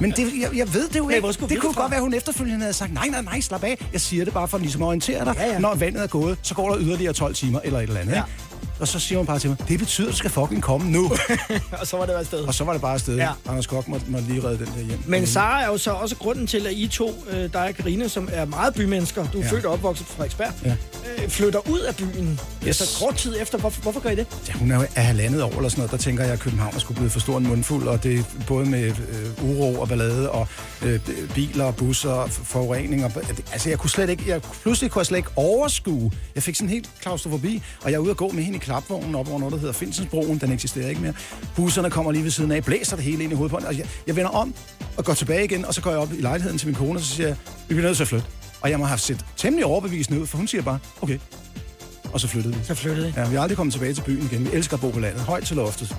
Men 0.00 0.10
det, 0.10 0.32
jeg, 0.40 0.56
jeg 0.56 0.74
ved 0.74 0.88
det 0.88 0.96
jo 0.96 1.08
ikke. 1.08 1.28
det 1.48 1.60
kunne 1.60 1.74
godt 1.74 1.90
være, 1.90 1.96
at 1.98 2.02
hun 2.02 2.14
efterfølgende 2.14 2.60
havde 2.60 2.72
sagt, 2.72 2.92
nej, 2.94 3.08
nej, 3.08 3.22
nej, 3.22 3.40
slap 3.40 3.64
af. 3.64 3.86
Jeg 3.92 4.00
siger 4.00 4.24
det 4.24 4.34
bare 4.34 4.48
for 4.48 4.58
ligesom 4.58 4.82
at 4.82 4.86
orientere 4.86 5.24
dig. 5.24 5.34
Ja, 5.36 5.46
ja. 5.46 5.58
Når 5.58 5.74
vandet 5.74 6.02
er 6.02 6.06
gået, 6.06 6.38
så 6.42 6.54
går 6.54 6.68
der 6.70 6.78
yderligere 6.80 7.12
12 7.12 7.34
timer 7.34 7.60
eller 7.64 7.78
et 7.80 7.82
eller 7.88 8.00
andet. 8.00 8.14
Ja. 8.14 8.22
Og 8.80 8.88
så 8.88 8.98
siger 8.98 9.18
hun 9.18 9.26
bare 9.26 9.38
til 9.38 9.50
mig, 9.50 9.58
det 9.68 9.78
betyder, 9.78 10.06
at 10.08 10.12
du 10.12 10.16
skal 10.16 10.30
fucking 10.30 10.62
komme 10.62 10.90
nu. 10.90 11.12
og 11.80 11.86
så 11.86 11.96
var 11.96 12.06
det 12.06 12.12
afsted. 12.12 12.38
og 12.40 12.54
så 12.54 12.64
var 12.64 12.72
det 12.72 12.82
bare 12.82 12.94
afsted. 12.94 13.16
Ja. 13.16 13.28
Anders 13.48 13.66
Kok 13.66 13.88
måtte, 13.88 14.06
måtte 14.08 14.28
lige 14.28 14.44
redde 14.44 14.58
den 14.58 14.72
der 14.76 14.82
hjem. 14.84 14.98
Men 15.06 15.26
Sara 15.26 15.62
er 15.62 15.66
jo 15.66 15.78
så 15.78 15.90
også 15.90 16.16
grunden 16.16 16.46
til, 16.46 16.66
at 16.66 16.72
I 16.72 16.88
to, 16.88 17.24
øh, 17.30 17.52
dig 17.52 17.60
og 17.68 17.74
Karina, 17.74 18.08
som 18.08 18.28
er 18.32 18.44
meget 18.44 18.74
bymennesker, 18.74 19.26
du 19.32 19.38
er 19.38 19.44
ja. 19.44 19.50
Født 19.50 19.64
og 19.64 19.72
opvokset 19.72 20.06
på 20.06 20.12
Frederiksberg, 20.12 20.52
Ja. 20.64 20.76
øh, 21.22 21.28
flytter 21.28 21.68
ud 21.70 21.80
af 21.80 21.96
byen. 21.96 22.40
Yes. 22.68 22.80
Altså 22.80 22.98
kort 23.04 23.16
tid 23.16 23.36
efter. 23.40 23.58
Hvorfor, 23.58 23.82
hvorfor 23.82 24.00
gør 24.00 24.10
I 24.10 24.14
det? 24.14 24.26
Ja, 24.48 24.52
hun 24.52 24.70
er 24.70 24.76
jo 24.76 24.86
af 24.96 25.04
halvandet 25.04 25.42
år 25.42 25.56
eller 25.56 25.68
sådan 25.68 25.80
noget. 25.80 25.90
Der 25.90 25.96
tænker 25.98 26.24
jeg, 26.24 26.32
at 26.32 26.40
København 26.40 26.74
er 26.74 26.78
skulle 26.78 26.96
blive 26.98 27.10
for 27.10 27.20
stor 27.20 27.38
en 27.38 27.46
mundfuld, 27.46 27.88
og 27.88 28.02
det 28.02 28.18
er 28.18 28.22
både 28.46 28.66
med 28.66 28.84
øh, 28.88 29.44
uro 29.50 29.80
og 29.80 29.88
ballade, 29.88 30.30
og 30.30 30.48
øh, 30.82 31.00
biler 31.34 31.64
og 31.64 31.76
busser 31.76 32.10
og 32.10 32.30
forurening. 32.30 33.04
Og, 33.04 33.12
altså, 33.52 33.68
jeg 33.68 33.78
kunne 33.78 33.90
slet 33.90 34.10
ikke, 34.10 34.24
jeg, 34.26 34.40
pludselig 34.62 34.90
kunne 34.90 35.00
jeg 35.00 35.06
slet 35.06 35.18
ikke 35.18 35.30
overskue. 35.36 36.10
Jeg 36.34 36.42
fik 36.42 36.56
sådan 36.56 36.68
helt 36.70 36.90
klaustrofobi, 37.00 37.62
og 37.82 37.90
jeg 37.90 37.96
er 37.96 38.00
ude 38.00 38.10
at 38.10 38.16
gå 38.16 38.28
med 38.30 38.42
hende 38.42 38.58
klapvognen 38.64 39.14
op 39.14 39.28
over 39.28 39.38
noget, 39.38 39.52
der 39.52 39.58
hedder 39.58 39.72
Finsensbroen. 39.72 40.38
Den 40.38 40.52
eksisterer 40.52 40.88
ikke 40.88 41.00
mere. 41.00 41.14
Busserne 41.56 41.90
kommer 41.90 42.12
lige 42.12 42.24
ved 42.24 42.30
siden 42.30 42.52
af, 42.52 42.64
blæser 42.64 42.96
det 42.96 43.04
hele 43.04 43.22
ind 43.22 43.32
i 43.32 43.34
hovedet 43.34 43.50
på 43.50 43.56
hende. 43.56 43.68
Og 43.68 43.78
jeg, 43.78 43.86
jeg 44.06 44.16
vender 44.16 44.30
om 44.30 44.54
og 44.96 45.04
går 45.04 45.14
tilbage 45.14 45.44
igen, 45.44 45.64
og 45.64 45.74
så 45.74 45.80
går 45.80 45.90
jeg 45.90 45.98
op 45.98 46.12
i 46.12 46.20
lejligheden 46.20 46.58
til 46.58 46.68
min 46.68 46.74
kone, 46.74 46.98
og 46.98 47.00
så 47.00 47.06
siger 47.06 47.26
jeg, 47.26 47.36
vi 47.68 47.74
bliver 47.74 47.82
nødt 47.82 47.96
til 47.96 48.04
at 48.04 48.08
flytte. 48.08 48.26
Og 48.60 48.70
jeg 48.70 48.78
må 48.78 48.84
have 48.84 48.98
set 48.98 49.24
temmelig 49.36 49.66
overbevisende 49.66 50.20
ud, 50.20 50.26
for 50.26 50.36
hun 50.36 50.46
siger 50.46 50.62
bare, 50.62 50.78
okay. 51.02 51.18
Og 52.12 52.20
så 52.20 52.28
flyttede 52.28 52.54
vi. 52.54 52.60
Så 52.64 52.74
flyttede 52.74 53.08
I. 53.08 53.12
Ja, 53.16 53.28
vi 53.28 53.36
er 53.36 53.40
aldrig 53.40 53.56
kommet 53.56 53.72
tilbage 53.72 53.94
til 53.94 54.02
byen 54.02 54.28
igen. 54.32 54.44
Vi 54.44 54.50
elsker 54.52 54.76
at 54.76 54.80
bo 54.80 54.90
på 54.90 55.00
landet. 55.00 55.20
Højt 55.20 55.44
til 55.44 55.56
loftet. 55.56 55.96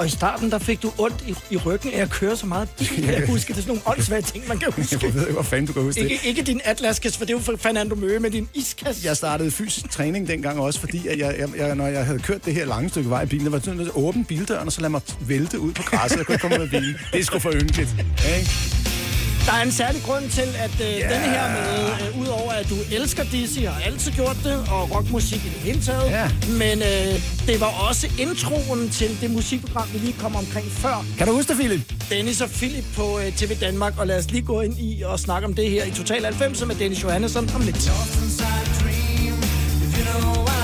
Og 0.00 0.06
i 0.06 0.08
starten, 0.08 0.50
der 0.50 0.58
fik 0.58 0.82
du 0.82 0.92
ondt 0.98 1.24
i, 1.26 1.54
i 1.54 1.56
ryggen 1.56 1.92
af 1.92 2.02
at 2.02 2.10
køre 2.10 2.36
så 2.36 2.46
meget 2.46 2.68
bil. 2.78 3.04
Jeg 3.04 3.26
huske, 3.26 3.48
det 3.48 3.58
er 3.58 3.62
sådan 3.62 3.68
nogle 3.68 3.82
åndssvage 3.86 4.22
ting, 4.22 4.48
man 4.48 4.58
kan 4.58 4.72
huske. 4.72 4.98
Jeg 5.02 5.14
ved 5.14 5.20
ikke, 5.20 5.32
hvor 5.32 5.42
fanden 5.42 5.66
du 5.66 5.72
kan 5.72 5.82
huske 5.82 6.02
det. 6.02 6.10
Ikke, 6.10 6.28
ikke 6.28 6.42
din 6.42 6.60
atlaskasse, 6.64 7.18
for 7.18 7.24
det 7.24 7.32
er 7.32 7.38
jo 7.38 7.42
for 7.42 7.56
Fernando 7.56 7.94
Møge 7.94 8.20
med 8.20 8.30
din 8.30 8.48
iskasse. 8.54 9.06
Jeg 9.08 9.16
startede 9.16 9.50
fysisk 9.50 9.90
træning 9.90 10.28
dengang 10.28 10.60
også, 10.60 10.80
fordi 10.80 11.06
at 11.06 11.18
jeg, 11.18 11.34
jeg, 11.38 11.48
jeg, 11.56 11.74
når 11.74 11.86
jeg 11.86 12.06
havde 12.06 12.18
kørt 12.18 12.44
det 12.44 12.54
her 12.54 12.64
lange 12.64 12.88
stykke 12.88 13.10
vej 13.10 13.22
i 13.22 13.26
bilen, 13.26 13.44
der 13.46 13.50
var 13.52 13.60
sådan 13.60 13.80
at 13.80 13.88
åbne 13.94 14.24
bildøren, 14.24 14.66
og 14.66 14.72
så 14.72 14.80
lade 14.80 14.90
mig 14.90 15.00
vælte 15.20 15.60
ud 15.60 15.72
på 15.72 15.82
græsset. 15.82 16.18
Jeg 16.18 16.26
kunne 16.26 16.34
ikke 16.34 16.42
komme 16.42 16.56
ud 16.56 16.62
af 16.62 16.70
bilen. 16.70 16.96
Det 17.12 17.20
er 17.20 17.24
sgu 17.24 17.38
for 17.38 17.52
ynkeligt. 17.52 17.90
Ikke? 18.38 18.99
Der 19.46 19.52
er 19.52 19.62
en 19.62 19.72
særlig 19.72 20.02
grund 20.02 20.30
til, 20.30 20.48
at 20.58 20.70
øh, 20.80 20.86
yeah. 20.86 21.10
denne 21.12 21.26
her 21.36 21.46
med, 21.50 22.08
øh, 22.08 22.20
udover 22.20 22.52
at 22.52 22.68
du 22.70 22.74
elsker 22.92 23.24
Dizzy, 23.24 23.58
har 23.58 23.80
altid 23.86 24.12
gjort 24.12 24.36
det, 24.44 24.58
og 24.70 24.90
rockmusik 24.94 25.38
i 25.46 25.48
det 25.48 25.60
hele 25.68 25.80
taget, 25.82 26.10
Ja. 26.10 26.28
men 26.48 26.78
øh, 26.82 27.14
det 27.46 27.60
var 27.60 27.88
også 27.88 28.06
introen 28.18 28.90
til 28.90 29.20
det 29.20 29.30
musikprogram, 29.30 29.88
vi 29.92 29.98
lige 29.98 30.12
kom 30.20 30.36
omkring 30.36 30.66
før. 30.70 31.04
Kan 31.18 31.26
du 31.26 31.32
huske 31.32 31.48
det, 31.48 31.56
Philip? 31.56 31.80
Dennis 32.10 32.40
og 32.40 32.50
Philip 32.50 32.84
på 32.96 33.18
øh, 33.18 33.32
TV 33.32 33.56
Danmark, 33.60 33.94
og 33.98 34.06
lad 34.06 34.18
os 34.18 34.30
lige 34.30 34.42
gå 34.42 34.60
ind 34.60 34.76
i 34.78 35.02
og 35.02 35.20
snakke 35.20 35.46
om 35.48 35.54
det 35.54 35.70
her 35.70 35.84
i 35.84 35.90
Total 35.90 36.24
90 36.24 36.66
med 36.66 36.74
Dennis 36.74 37.02
Johannesson 37.02 37.50
om 37.54 37.60
lidt. 37.60 37.76
Tell 37.76 37.94
me 37.96 38.26
what's 40.44 40.59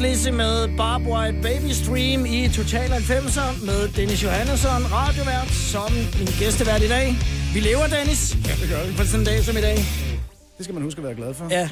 Lizzy 0.00 0.28
med 0.28 0.76
Barb 0.76 1.02
White 1.02 1.38
Baby 1.42 1.70
Stream 1.72 2.26
i 2.26 2.48
Total 2.48 2.88
90'er 2.90 3.64
med 3.66 3.88
Dennis 3.88 4.24
Johannesson, 4.24 4.82
radiovært, 4.92 5.48
som 5.50 5.92
min 5.92 6.28
gæstevært 6.38 6.82
i 6.82 6.88
dag. 6.88 7.16
Vi 7.54 7.60
lever, 7.60 7.86
Dennis. 7.86 8.36
Ja, 8.46 8.52
det 8.60 8.68
gør 8.70 8.86
vi. 8.86 8.96
På 8.96 9.04
sådan 9.04 9.20
en 9.20 9.26
dag 9.26 9.44
som 9.44 9.56
i 9.56 9.60
dag. 9.60 9.76
Det 10.56 10.64
skal 10.64 10.74
man 10.74 10.82
huske 10.82 10.98
at 10.98 11.04
være 11.04 11.14
glad 11.14 11.34
for. 11.34 11.48
Ja, 11.50 11.68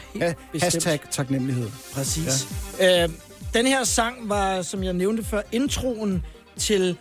bestemt. 0.52 0.62
hashtag 0.62 1.00
taknemmelighed. 1.10 1.68
Præcis. 1.94 2.48
Ja. 2.80 3.02
Øh, 3.04 3.08
den 3.54 3.66
her 3.66 3.84
sang 3.84 4.28
var, 4.28 4.62
som 4.62 4.84
jeg 4.84 4.92
nævnte 4.92 5.24
før, 5.24 5.40
introen 5.52 6.24
til 6.58 6.96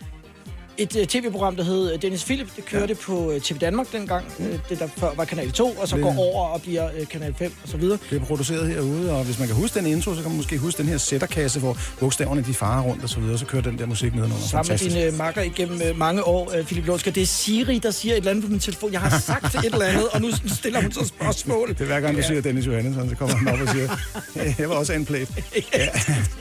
et 0.77 0.95
uh, 0.95 1.03
tv-program, 1.05 1.55
der 1.55 1.63
hed 1.63 1.93
øh, 1.93 2.01
Dennis 2.01 2.23
Philip. 2.25 2.47
Det 2.55 2.65
kørte 2.65 2.85
ja. 2.99 3.05
på 3.05 3.33
uh, 3.33 3.41
TV 3.41 3.57
Danmark 3.57 3.87
dengang. 3.91 4.25
Mm. 4.39 4.45
Uh, 4.45 4.51
det 4.69 4.79
der 4.79 4.87
før 4.97 5.09
var 5.15 5.25
Kanal 5.25 5.51
2, 5.51 5.69
og 5.69 5.87
så 5.87 5.95
Det- 5.95 6.03
går 6.03 6.15
over 6.17 6.47
og 6.47 6.61
bliver 6.61 6.85
uh, 7.01 7.07
Kanal 7.07 7.33
5 7.39 7.53
og 7.63 7.69
så 7.69 7.77
videre. 7.77 7.97
Det 8.09 8.21
er 8.21 8.25
produceret 8.25 8.67
herude, 8.67 9.11
og 9.11 9.23
hvis 9.23 9.39
man 9.39 9.47
kan 9.47 9.55
huske 9.57 9.79
den 9.79 9.87
intro, 9.87 10.15
så 10.15 10.21
kan 10.21 10.29
man 10.29 10.37
måske 10.37 10.57
huske 10.57 10.77
den 10.77 10.87
her 10.87 10.97
sætterkasse, 10.97 11.59
hvor 11.59 11.77
bogstaverne 11.99 12.43
de 12.47 12.53
farer 12.53 12.81
rundt 12.83 13.03
og 13.03 13.09
så 13.09 13.19
videre, 13.19 13.37
så 13.37 13.45
kører 13.45 13.61
den 13.63 13.79
der 13.79 13.85
musik 13.85 14.15
nedenunder. 14.15 14.37
Sammen 14.47 14.57
med 14.71 14.77
Fantastisk. 14.79 14.95
dine 14.95 15.07
uh, 15.11 15.17
makker 15.17 15.41
igennem 15.41 15.81
uh, 15.91 15.97
mange 15.97 16.23
år, 16.23 16.53
uh, 16.59 16.65
Philip 16.65 16.85
Lundsker. 16.87 17.11
Det 17.11 17.23
er 17.23 17.27
Siri, 17.27 17.79
der 17.79 17.91
siger 17.91 18.13
et 18.13 18.17
eller 18.17 18.31
andet 18.31 18.43
på 18.45 18.51
min 18.51 18.59
telefon. 18.59 18.91
Jeg 18.91 19.01
har 19.01 19.19
sagt 19.19 19.55
et 19.55 19.65
eller 19.65 19.85
andet, 19.85 20.07
og 20.07 20.21
nu 20.21 20.27
stiller 20.47 20.81
hun 20.81 20.91
så 20.91 21.05
spørgsmål. 21.07 21.69
Det 21.69 21.81
er 21.81 21.85
hver 21.85 21.99
gang, 21.99 22.17
du 22.17 22.21
siger 22.23 22.41
Dennis 22.41 22.67
Johannesson, 22.67 23.09
så 23.09 23.15
kommer 23.15 23.35
han 23.35 23.47
op 23.47 23.59
og 23.61 23.67
siger, 23.69 23.89
"Øh, 24.35 24.53
jeg 24.59 24.69
var 24.69 24.75
også 24.75 24.93
en 24.93 25.05
plate. 25.05 25.33
Ja. 25.55 25.61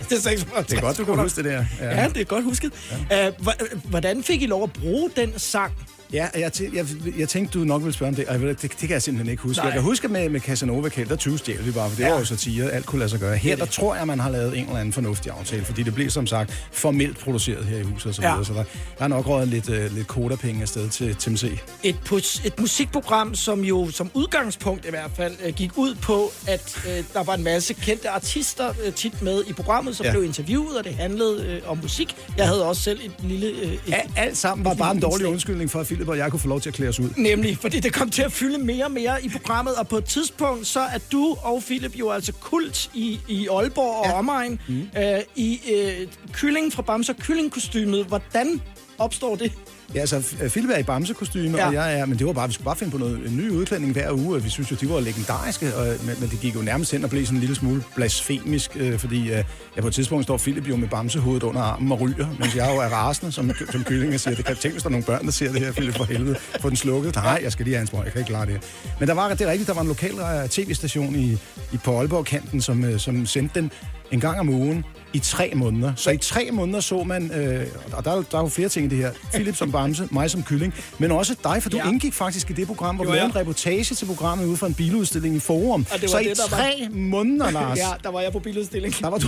det 0.09 0.27
er 0.27 0.63
Det 0.69 0.73
er 0.77 0.81
godt, 0.81 0.99
du 0.99 1.05
kan 1.05 1.15
huske 1.15 1.37
det 1.37 1.45
der. 1.45 1.65
Ja, 1.81 2.09
det 2.09 2.21
er 2.21 2.25
godt 2.25 2.45
husket. 2.45 2.73
Ja. 3.11 3.29
Uh, 3.29 3.35
hvordan 3.85 4.23
fik 4.25 4.43
I 4.43 4.47
lov 4.47 4.63
at 4.63 4.73
bruge 4.73 5.11
den 5.17 5.39
sang? 5.39 5.73
Ja, 6.13 6.27
jeg, 6.39 6.51
tæ- 6.57 6.77
jeg, 6.77 6.87
jeg 7.19 7.29
tænkte, 7.29 7.59
du 7.59 7.65
nok 7.65 7.83
ville 7.83 7.93
spørge 7.95 8.09
om 8.09 8.15
det, 8.15 8.27
og 8.29 8.39
det, 8.41 8.63
det 8.63 8.71
kan 8.79 8.91
jeg 8.91 9.03
simpelthen 9.03 9.31
ikke 9.31 9.43
huske. 9.43 9.59
Nej. 9.59 9.65
Jeg 9.67 9.73
kan 9.73 9.83
huske 9.83 10.09
med, 10.09 10.29
med 10.29 10.41
Casanova 10.41 10.89
Kæld, 10.89 11.09
der 11.09 11.17
20 11.17 11.39
stjæl 11.39 11.67
vi 11.67 11.71
bare, 11.71 11.91
for 11.91 11.97
det 11.97 12.05
Ja. 12.05 12.11
var 12.11 12.19
jo 12.19 12.25
satire, 12.25 12.71
alt 12.71 12.87
kunne 12.87 12.99
lade 12.99 13.11
sig 13.11 13.21
gøre. 13.21 13.37
Her, 13.37 13.57
der 13.57 13.65
tror 13.65 13.95
jeg, 13.97 14.07
man 14.07 14.21
har 14.21 14.31
lavet 14.31 14.59
en 14.59 14.65
eller 14.67 14.77
anden 14.79 14.93
fornuftig 14.93 15.33
aftale, 15.39 15.65
fordi 15.65 15.83
det 15.83 15.95
blev 15.95 16.11
som 16.11 16.27
sagt 16.27 16.69
formelt 16.73 17.19
produceret 17.19 17.65
her 17.65 17.79
i 17.79 17.83
huset 17.83 18.07
og 18.07 18.15
så 18.15 18.23
Ja. 18.23 18.31
videre, 18.31 18.45
så 18.45 18.53
der, 18.53 18.65
der 18.99 19.05
er 19.05 19.09
nok 19.09 19.27
røget 19.27 19.49
lidt, 19.49 19.69
uh, 19.69 19.95
lidt 19.97 20.07
kodapenge 20.07 20.63
afsted 20.63 20.89
til 20.89 21.15
TMC. 21.17 21.59
Et, 21.83 21.97
pus- 22.05 22.47
et 22.47 22.61
musikprogram, 22.61 23.35
som 23.35 23.61
jo 23.65 23.91
som 23.91 24.11
udgangspunkt 24.15 24.87
i 24.87 24.91
hvert 24.91 25.11
fald 25.17 25.35
øh, 25.45 25.55
gik 25.55 25.71
ud 25.79 25.95
på, 25.95 26.33
at 26.49 26.83
øh, 26.89 27.05
der 27.15 27.23
var 27.25 27.35
en 27.35 27.45
masse 27.45 27.75
kendte 27.75 28.09
artister 28.11 28.69
øh, 28.87 28.93
tit 28.93 29.23
med 29.23 29.43
i 29.47 29.53
programmet, 29.53 29.97
som 29.97 30.05
ja. 30.05 30.11
Ja. 30.11 30.15
blev 30.17 30.25
interviewet, 30.25 30.79
og 30.79 30.85
det 30.85 30.95
handlede 30.95 31.45
øh, 31.47 31.71
om 31.71 31.79
musik. 31.83 32.17
Jeg 32.37 32.47
havde 32.47 32.65
også 32.67 32.83
selv 32.83 33.01
et 33.05 33.13
lille... 33.23 33.47
Øh, 33.49 33.73
et, 33.73 33.81
Al, 33.95 34.01
alt 34.17 34.37
sammen 34.37 34.65
var 34.65 34.75
bare 34.75 34.95
en 34.95 35.01
dårlig 35.01 35.27
undskyldning 35.27 35.71
for, 35.71 35.81
at 35.81 35.87
Philip 35.95 36.09
og 36.09 36.17
jeg 36.17 36.31
kunne 36.31 36.41
få 36.41 36.49
lov 36.49 36.61
til 36.61 36.71
at 36.71 36.75
klæde 36.75 36.89
os 36.89 37.01
ud. 37.01 37.11
Nemlig, 37.17 37.59
fordi 37.59 37.81
det 37.81 37.93
kom 37.93 38.11
til 38.11 38.23
at 38.23 38.33
fylde 38.33 38.59
mere 38.59 38.85
og 38.85 38.91
mere 38.91 39.25
i 39.25 39.29
programmet, 39.29 39.75
og 39.75 39.89
på 39.89 39.97
et 39.97 40.05
tidspunkt, 40.05 40.67
så 40.67 40.81
er 40.81 40.99
du 41.13 41.37
og 41.43 41.63
Philip 41.63 41.99
jo 41.99 42.11
altså 42.11 42.33
kult 42.33 42.91
i, 42.95 43.21
i 43.29 43.49
Aalborg 43.49 43.97
og 43.97 44.07
ja. 44.07 44.19
omegn, 44.19 44.61
mm. 44.69 44.81
øh, 44.99 45.21
i 45.37 45.61
øh, 45.75 46.09
kylling 46.33 46.73
fra 46.73 46.83
Bamse 46.83 47.13
og 47.13 47.17
kyllingkostymet. 47.17 48.07
Hvordan 48.07 48.63
opstår 48.99 49.37
det? 49.37 49.53
Ja, 49.95 50.01
altså, 50.01 50.23
Philip 50.49 50.71
er 50.71 50.79
i 50.79 50.83
bamsekostyme, 50.83 51.59
Ja. 51.59 51.67
og 51.67 51.75
jeg 51.75 51.99
er, 51.99 52.05
men 52.07 52.19
det 52.19 52.27
var 52.27 52.33
bare, 52.33 52.49
vi 52.49 52.55
skulle 52.55 52.65
bare 52.65 52.77
finde 52.77 52.91
på 52.91 52.99
noget, 52.99 53.29
en 53.29 53.37
ny 53.37 53.51
udklædning 53.51 53.93
hver 53.93 54.13
uge, 54.13 54.37
og 54.37 54.45
vi 54.45 54.49
synes 54.51 54.71
jo, 54.71 54.77
de 54.81 54.89
var 54.89 55.01
legendariske, 55.01 55.75
og, 55.77 55.87
men, 55.87 56.17
men 56.21 56.29
det 56.31 56.41
gik 56.41 56.55
jo 56.55 56.61
nærmest 56.61 56.93
hen 56.93 57.05
og 57.05 57.11
blev 57.11 57.25
sådan 57.27 57.37
en 57.37 57.41
lille 57.41 57.55
smule 57.57 57.83
blasfemisk, 57.97 58.71
øh, 58.77 58.99
fordi 58.99 59.31
øh, 59.33 59.45
ja, 59.77 59.81
på 59.81 59.87
et 59.87 59.95
tidspunkt 59.95 60.25
står 60.25 60.39
Philip 60.39 60.69
jo 60.69 60.77
med 60.77 60.89
bamsehovedet 60.89 61.43
under 61.43 61.61
armen 61.61 61.93
og 61.93 62.01
ryger, 62.01 62.27
mens 62.41 62.57
jeg 62.57 62.71
jo 62.75 62.81
er 62.81 62.89
rasende 62.89 63.33
som, 63.33 63.51
som 63.73 63.85
kylling 63.85 64.15
og 64.15 64.21
siger, 64.21 64.35
det 64.35 64.45
kan 64.45 64.57
tænke, 64.57 64.73
hvis 64.75 64.83
der 64.83 64.89
er 64.89 64.91
nogle 64.91 65.05
børn, 65.05 65.25
der 65.25 65.31
ser 65.33 65.53
det 65.53 65.61
her, 65.61 65.73
Philip, 65.73 65.95
for 65.97 66.05
helvede, 66.05 66.37
få 66.61 66.69
den 66.69 66.77
slukket. 66.77 67.15
Nej, 67.15 67.41
jeg 67.43 67.53
skal 67.53 67.65
lige 67.65 67.75
have 67.75 67.81
en 67.81 67.87
sprøjt, 67.87 68.05
jeg 68.05 68.13
kan 68.13 68.21
ikke 68.21 68.29
klare 68.29 68.47
det 68.47 68.53
her. 68.53 68.61
Men 68.99 69.09
der 69.09 69.15
var, 69.15 69.29
det 69.35 69.41
er 69.41 69.51
rigtigt, 69.51 69.69
der 69.69 69.75
var 69.75 69.83
en 69.83 69.89
lokal 69.89 70.15
øh, 70.15 70.49
tv-station 70.49 71.15
i, 71.17 71.33
i 71.73 71.77
på 71.85 71.99
Aalborg-kanten, 71.99 72.61
som, 72.61 72.85
øh, 72.85 72.99
som 73.01 73.27
sendte 73.27 73.61
den 73.61 73.71
en 74.13 74.21
gang 74.21 74.41
om 74.41 74.49
ugen 74.49 74.85
i 75.15 75.19
tre 75.19 75.53
måneder. 75.55 75.93
Så 75.97 76.11
i 76.11 76.17
tre 76.17 76.49
måneder 76.53 76.81
så 76.81 77.03
man, 77.05 77.31
øh, 77.31 77.67
og 77.93 78.05
der, 78.05 78.11
er 78.11 78.17
jo- 78.17 78.25
der 78.31 78.39
er 78.39 78.43
jo 78.43 78.49
flere 78.49 78.69
ting 78.69 78.87
i 78.87 78.89
det 78.89 78.99
her, 78.99 79.11
Philip 79.33 79.57
som 79.57 79.73
bamse, 79.73 80.09
mig 80.11 80.31
som 80.31 80.43
kylling, 80.43 80.75
men 80.99 81.11
også 81.13 81.35
dig, 81.45 81.63
for 81.63 81.71
du 81.71 81.77
Ja. 81.77 81.89
indgik 81.89 82.15
faktisk 82.15 82.51
i 82.51 82.53
det 82.53 82.67
program, 82.67 82.97
hvor 82.97 83.05
vi 83.05 83.11
lavede 83.11 83.23
ja. 83.23 83.29
en 83.31 83.37
reportage 83.37 83.95
til 83.95 84.07
programmet 84.07 84.47
ude 84.47 84.57
fra 84.57 84.67
en 84.67 84.75
biludstilling 84.75 85.37
i 85.37 85.41
Forum. 85.41 85.87
Og 85.93 86.01
det 86.01 86.03
var 86.03 86.09
så 86.09 86.19
i 86.19 86.25
det, 86.29 86.37
der 86.37 86.43
var- 86.51 86.57
tre 86.57 86.89
måneder, 86.93 87.51
Lars, 87.51 87.79
Ja, 87.79 87.89
der 88.03 88.11
var 88.11 88.21
jeg 88.21 88.33
på 88.33 88.39
biludstilling. 88.39 88.95
der 89.01 89.09
var 89.09 89.19
du... 89.19 89.27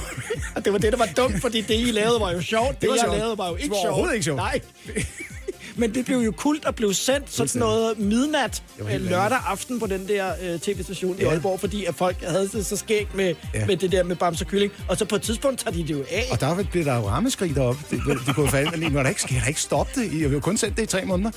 Og 0.57 0.61
det 0.65 0.73
var 0.73 0.79
det, 0.79 0.93
der 0.93 0.99
var 0.99 1.09
dumt, 1.17 1.41
fordi 1.41 1.61
det, 1.61 1.75
I 1.75 1.91
lavede, 1.91 2.21
var 2.21 2.33
jo 2.33 2.41
sjovt. 2.43 2.69
Det, 2.71 2.81
det 2.81 2.89
var 2.89 2.95
jeg 2.95 3.05
sjovt. 3.05 3.19
lavede, 3.19 3.39
var 3.39 3.49
jo 3.49 3.55
Det 3.55 3.63
ikke 3.63 3.71
var 3.73 3.77
sjovt. 3.83 3.87
overhovedet 3.87 4.15
ikke 4.15 4.25
sjovt. 4.25 4.37
Nej. 4.37 4.61
Men 5.79 5.95
det 5.95 6.05
blev 6.05 6.19
jo 6.19 6.31
kult 6.33 6.65
og 6.65 6.75
blev 6.75 6.95
sendt 6.95 7.33
sådan 7.33 7.59
noget 7.61 7.99
midnat 7.99 8.63
øh, 8.79 9.01
lørdag 9.01 9.39
aften 9.49 9.81
på 9.81 9.87
den 9.87 10.09
der 10.09 10.33
øh, 10.43 10.61
tv-station 10.61 11.17
i 11.19 11.23
Ja. 11.23 11.31
Aalborg, 11.31 11.61
fordi 11.61 11.85
at 11.85 11.95
folk 11.95 12.17
havde 12.23 12.49
det 12.53 12.67
så 12.67 12.77
skægt 12.77 13.15
med, 13.15 13.35
ja. 13.55 13.67
Med 13.67 13.77
det 13.77 13.93
der 13.93 14.03
med 14.03 14.17
bamse 14.17 14.45
og 14.45 14.49
kylling. 14.49 14.73
Og 14.89 14.97
så 14.97 15.05
på 15.05 15.17
et 15.17 15.23
tidspunkt 15.23 15.59
tager 15.61 15.73
de 15.77 15.83
det 15.83 15.91
jo 15.91 16.05
af. 16.11 16.25
Og 16.31 16.41
der 16.41 16.65
blev 16.73 16.85
der 16.85 16.97
jo 16.97 17.09
rammeskrig 17.09 17.55
deroppe. 17.55 17.81
Det, 17.91 18.03
det, 18.07 18.19
det 18.27 18.35
kunne 18.35 18.51
falde, 18.51 18.77
men 18.81 18.95
var 18.95 19.03
der 19.03 19.09
ikke, 19.09 19.21
skal 19.23 19.41
der 19.41 19.47
ikke 19.47 19.61
stoppe 19.61 20.01
det? 20.01 20.13
I 20.13 20.23
har 20.23 20.29
jo 20.29 20.41
kun 20.41 20.57
sendt 20.57 20.77
det 20.77 20.83
i 20.83 20.87
tre 20.87 21.05
måneder. 21.05 21.31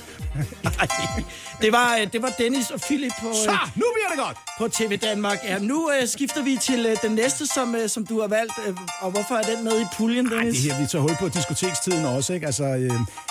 Nej, 0.64 0.86
det 1.62 1.72
var, 1.72 1.96
øh, 1.96 2.12
det 2.12 2.22
var 2.22 2.32
Dennis 2.38 2.70
og 2.70 2.80
Philip 2.80 3.12
på, 3.20 3.32
Så, 3.44 3.50
øh, 3.50 3.56
nu 3.74 3.84
bliver 3.94 4.08
det 4.14 4.18
godt! 4.26 4.36
på 4.58 4.68
TV 4.68 4.96
Danmark. 4.96 5.38
Ja, 5.44 5.58
nu 5.58 5.90
øh, 6.02 6.08
skifter 6.08 6.42
vi 6.42 6.58
til 6.62 6.86
øh, 6.86 6.96
den 7.02 7.12
næste, 7.12 7.46
som, 7.46 7.74
øh, 7.74 7.88
som 7.88 8.06
du 8.06 8.20
har 8.20 8.28
valgt. 8.28 8.52
Øh, 8.68 8.74
og 9.00 9.10
hvorfor 9.10 9.34
er 9.34 9.42
den 9.42 9.64
med 9.64 9.80
i 9.80 9.84
puljen, 9.96 10.26
Ej, 10.32 10.34
Dennis? 10.38 10.62
det 10.62 10.72
her, 10.72 10.80
vi 10.80 10.86
tager 10.86 11.02
hul 11.02 11.16
på 11.20 11.28
diskotekstiden 11.28 12.04
også, 12.04 12.32
ikke? 12.32 12.46
Altså, 12.46 12.64
øh, 12.64 12.90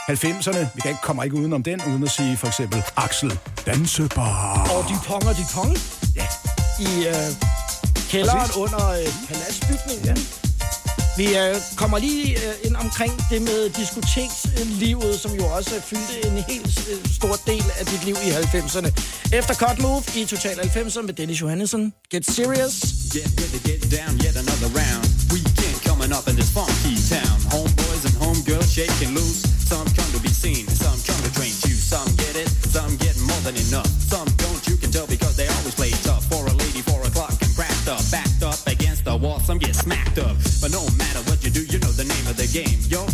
90'erne, 0.10 0.58
vi 0.76 0.82
kan 0.82 0.92
ikke, 0.92 1.02
kommer 1.04 1.24
ikke 1.24 1.36
udenom 1.36 1.64
den, 1.64 1.82
uden 1.88 2.04
at 2.04 2.12
sige 2.12 2.38
for 2.38 2.48
eksempel 2.48 2.84
Axel 2.98 3.40
Dansebar. 3.66 4.70
Og 4.76 4.86
de 4.90 4.96
ponger, 5.08 5.34
de 5.34 5.46
pong. 5.54 5.78
Ja. 6.16 6.26
I 6.80 7.08
øh, 7.08 7.14
kælderen 8.10 8.40
Præcis. 8.40 8.56
under 8.56 8.90
øh, 8.90 9.08
paladsbygningen. 9.28 10.06
Ja. 10.06 10.16
Vi 11.18 11.28
øh, 11.38 11.56
kommer 11.76 11.98
lige 11.98 12.26
øh, 12.48 12.54
ind 12.64 12.76
omkring 12.76 13.14
det 13.32 13.42
med 13.42 13.70
diskotekslivet, 13.70 15.20
som 15.20 15.32
jo 15.32 15.46
også 15.46 15.82
fyldte 15.82 16.28
en 16.28 16.44
helt 16.52 16.90
øh, 16.92 17.12
stor 17.18 17.36
del 17.48 17.66
af 17.80 17.86
dit 17.86 18.06
liv 18.06 18.16
i 18.28 18.30
90'erne. 18.30 18.90
Efter 19.40 19.54
Cut 19.54 19.80
Move 19.82 20.04
i 20.16 20.26
Total 20.26 20.56
90'er 20.60 21.02
med 21.02 21.14
Dennis 21.14 21.42
Johannesson. 21.42 21.94
Get 22.12 22.26
serious. 22.26 22.74
Get 23.16 23.30
ready, 23.42 23.60
get 23.70 23.82
down, 23.98 24.14
yet 24.26 24.36
another 24.44 24.70
round. 24.82 25.06
Weekend 25.34 25.76
coming 25.90 26.12
up 26.18 26.26
in 26.30 26.36
this 26.40 26.52
funky 26.58 26.96
town. 27.14 27.38
Homeboys 27.54 28.04
and 28.08 28.16
homegirls 28.24 28.70
shaking 28.78 29.12
loose. 29.18 29.59
Enough. 33.70 33.88
Some 34.02 34.28
don't, 34.42 34.68
you 34.68 34.76
can 34.76 34.92
tell 34.92 35.06
because 35.06 35.36
they 35.38 35.48
always 35.48 35.76
play 35.76 35.92
tough. 36.02 36.26
For 36.26 36.46
a 36.46 36.54
lady, 36.54 36.82
four 36.82 37.02
o'clock 37.06 37.34
and 37.42 37.54
cracked 37.56 37.88
up, 37.88 38.02
backed 38.10 38.42
up 38.42 38.58
against 38.66 39.06
the 39.06 39.16
wall. 39.16 39.40
Some 39.40 39.60
get 39.60 39.76
smacked 39.76 40.18
up, 40.18 40.36
but 40.62 40.72
no 40.72 40.82
matter 40.98 41.22
what 41.30 41.44
you 41.44 41.52
do, 41.52 41.64
you 41.66 41.78
know 41.80 41.94
the 41.94 42.06
name 42.06 42.26
of 42.26 42.36
the 42.36 42.50
game. 42.50 42.82
Yo, 42.90 43.06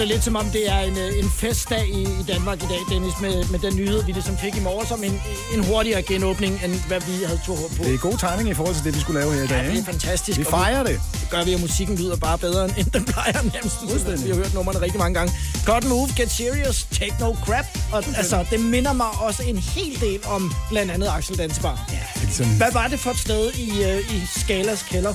det 0.00 0.08
lidt 0.08 0.24
som 0.24 0.36
om, 0.36 0.46
det 0.46 0.70
er 0.70 0.78
en, 0.78 0.98
øh, 0.98 1.18
en 1.18 1.30
festdag 1.30 1.88
i, 1.88 2.02
i 2.02 2.24
Danmark 2.28 2.62
i 2.62 2.66
dag, 2.66 2.80
Dennis, 2.90 3.12
med, 3.20 3.44
med 3.44 3.58
den 3.58 3.76
nyhed, 3.76 4.04
vi 4.04 4.12
ligesom 4.12 4.38
fik 4.38 4.56
i 4.56 4.60
morgen, 4.60 4.86
som 4.86 5.04
en, 5.04 5.22
en 5.54 5.64
hurtigere 5.64 6.02
genåbning, 6.02 6.60
end 6.64 6.74
hvad 6.88 7.00
vi 7.00 7.24
havde 7.24 7.40
tro 7.46 7.54
på. 7.54 7.84
Det 7.84 7.94
er 7.94 7.98
god 7.98 8.18
timing 8.18 8.48
i 8.48 8.54
forhold 8.54 8.74
til 8.74 8.84
det, 8.84 8.94
vi 8.94 9.00
skulle 9.00 9.20
lave 9.20 9.34
her 9.34 9.42
i 9.42 9.46
dag. 9.46 9.64
Ja, 9.64 9.70
det 9.70 9.78
er 9.78 9.84
fantastisk. 9.84 10.38
Vi 10.38 10.44
og 10.44 10.50
fejrer 10.50 10.82
det. 10.82 11.00
Det 11.12 11.30
gør 11.30 11.44
vi, 11.44 11.52
at 11.52 11.60
musikken 11.60 11.96
lyder 11.96 12.16
bare 12.16 12.38
bedre, 12.38 12.64
end 12.78 12.90
den 12.90 13.04
plejer 13.04 13.42
nærmest. 13.54 14.24
Vi 14.24 14.28
har 14.28 14.36
hørt 14.36 14.54
nummerne 14.54 14.80
rigtig 14.80 14.98
mange 14.98 15.14
gange. 15.18 15.32
God 15.66 15.82
Move, 15.88 16.08
Get 16.16 16.30
Serious, 16.30 16.86
Take 16.92 17.14
No 17.20 17.34
Crap. 17.44 17.66
Og 17.92 18.04
altså, 18.16 18.44
det 18.50 18.60
minder 18.60 18.92
mig 18.92 19.10
også 19.20 19.42
en 19.42 19.58
hel 19.58 20.00
del 20.00 20.20
om 20.26 20.52
blandt 20.70 20.92
andet 20.92 21.08
Axel 21.16 21.38
Dansebar. 21.38 21.86
Ja. 21.88 21.94
Det 21.94 22.20
er 22.20 22.20
ligesom 22.20 22.46
Hvad 22.56 22.72
var 22.72 22.88
det 22.88 23.00
for 23.00 23.10
et 23.10 23.18
sted 23.18 23.52
i, 23.52 23.70
uh, 23.70 24.14
i 24.16 24.22
Skalas 24.36 24.82
kælder? 24.82 25.14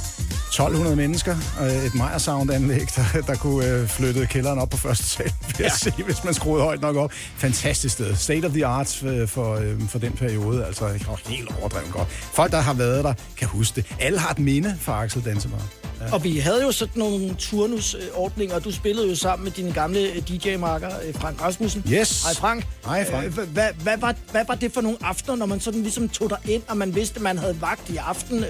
1200 0.56 0.96
mennesker, 0.96 1.36
og 1.60 1.66
et 1.68 1.96
Meyer 1.96 2.18
Sound 2.18 2.52
anlæg, 2.52 2.88
der, 2.96 3.22
der 3.28 3.36
kunne 3.36 3.66
øh, 3.68 3.88
flytte 3.88 4.26
kælderen 4.26 4.60
op 4.60 4.70
på 4.70 4.78
første 4.78 5.04
sal, 5.06 5.26
vil 5.26 5.56
jeg 5.60 5.66
Ja. 5.66 5.70
sige, 5.78 6.04
hvis 6.06 6.24
man 6.24 6.34
skruede 6.34 6.64
højt 6.64 6.82
nok 6.82 6.96
op. 6.96 7.12
Fantastisk 7.38 7.94
sted. 7.94 8.16
State 8.16 8.46
of 8.46 8.52
the 8.52 8.66
art 8.66 9.04
øh, 9.04 9.28
for, 9.28 9.56
øh, 9.56 9.82
for 9.90 10.00
den 10.00 10.12
periode, 10.12 10.66
altså 10.66 10.88
helt 11.28 11.50
overdrevet 11.60 11.92
godt. 11.92 12.08
Folk, 12.10 12.52
der 12.52 12.60
har 12.62 12.74
været 12.74 13.04
der, 13.04 13.14
kan 13.38 13.48
huske 13.48 13.76
det. 13.76 13.86
Alle 14.00 14.20
har 14.20 14.30
et 14.32 14.40
minde 14.40 14.78
fra 14.82 15.04
Axel 15.04 15.26
Dansebar. 15.26 15.62
Ja. 16.02 16.14
Og 16.14 16.24
vi 16.24 16.38
havde 16.38 16.62
jo 16.64 16.72
sådan 16.72 17.00
nogle 17.00 17.36
turnusordninger, 17.40 18.56
og 18.56 18.64
du 18.64 18.72
spillede 18.72 19.10
jo 19.10 19.16
sammen 19.16 19.44
med 19.44 19.52
dine 19.52 19.74
gamle 19.74 20.00
øh, 20.00 20.18
DJ-marker, 20.28 20.90
øh, 21.08 21.14
Frank 21.16 21.42
Rasmussen. 21.42 21.84
Yes. 21.92 22.24
Hej 22.24 22.34
Frank. 22.34 22.66
Hej, 22.86 23.12
Frank. 23.12 23.26
Øh, 23.26 23.38
Hvad, 23.50 23.68
hvad, 23.84 23.98
var, 23.98 24.16
hvad 24.32 24.44
var 24.48 24.56
det 24.56 24.74
for 24.74 24.82
nogle 24.82 24.98
aftener, 25.02 25.36
når 25.36 25.46
man 25.46 25.60
sådan 25.60 25.82
ligesom 25.82 26.10
tog 26.10 26.30
dig 26.30 26.38
ind, 26.54 26.62
og 26.68 26.78
man 26.78 26.96
vidste, 26.96 27.16
at 27.16 27.22
man 27.22 27.38
havde 27.38 27.62
vagt 27.62 27.90
i 27.90 27.96
aften? 27.98 28.46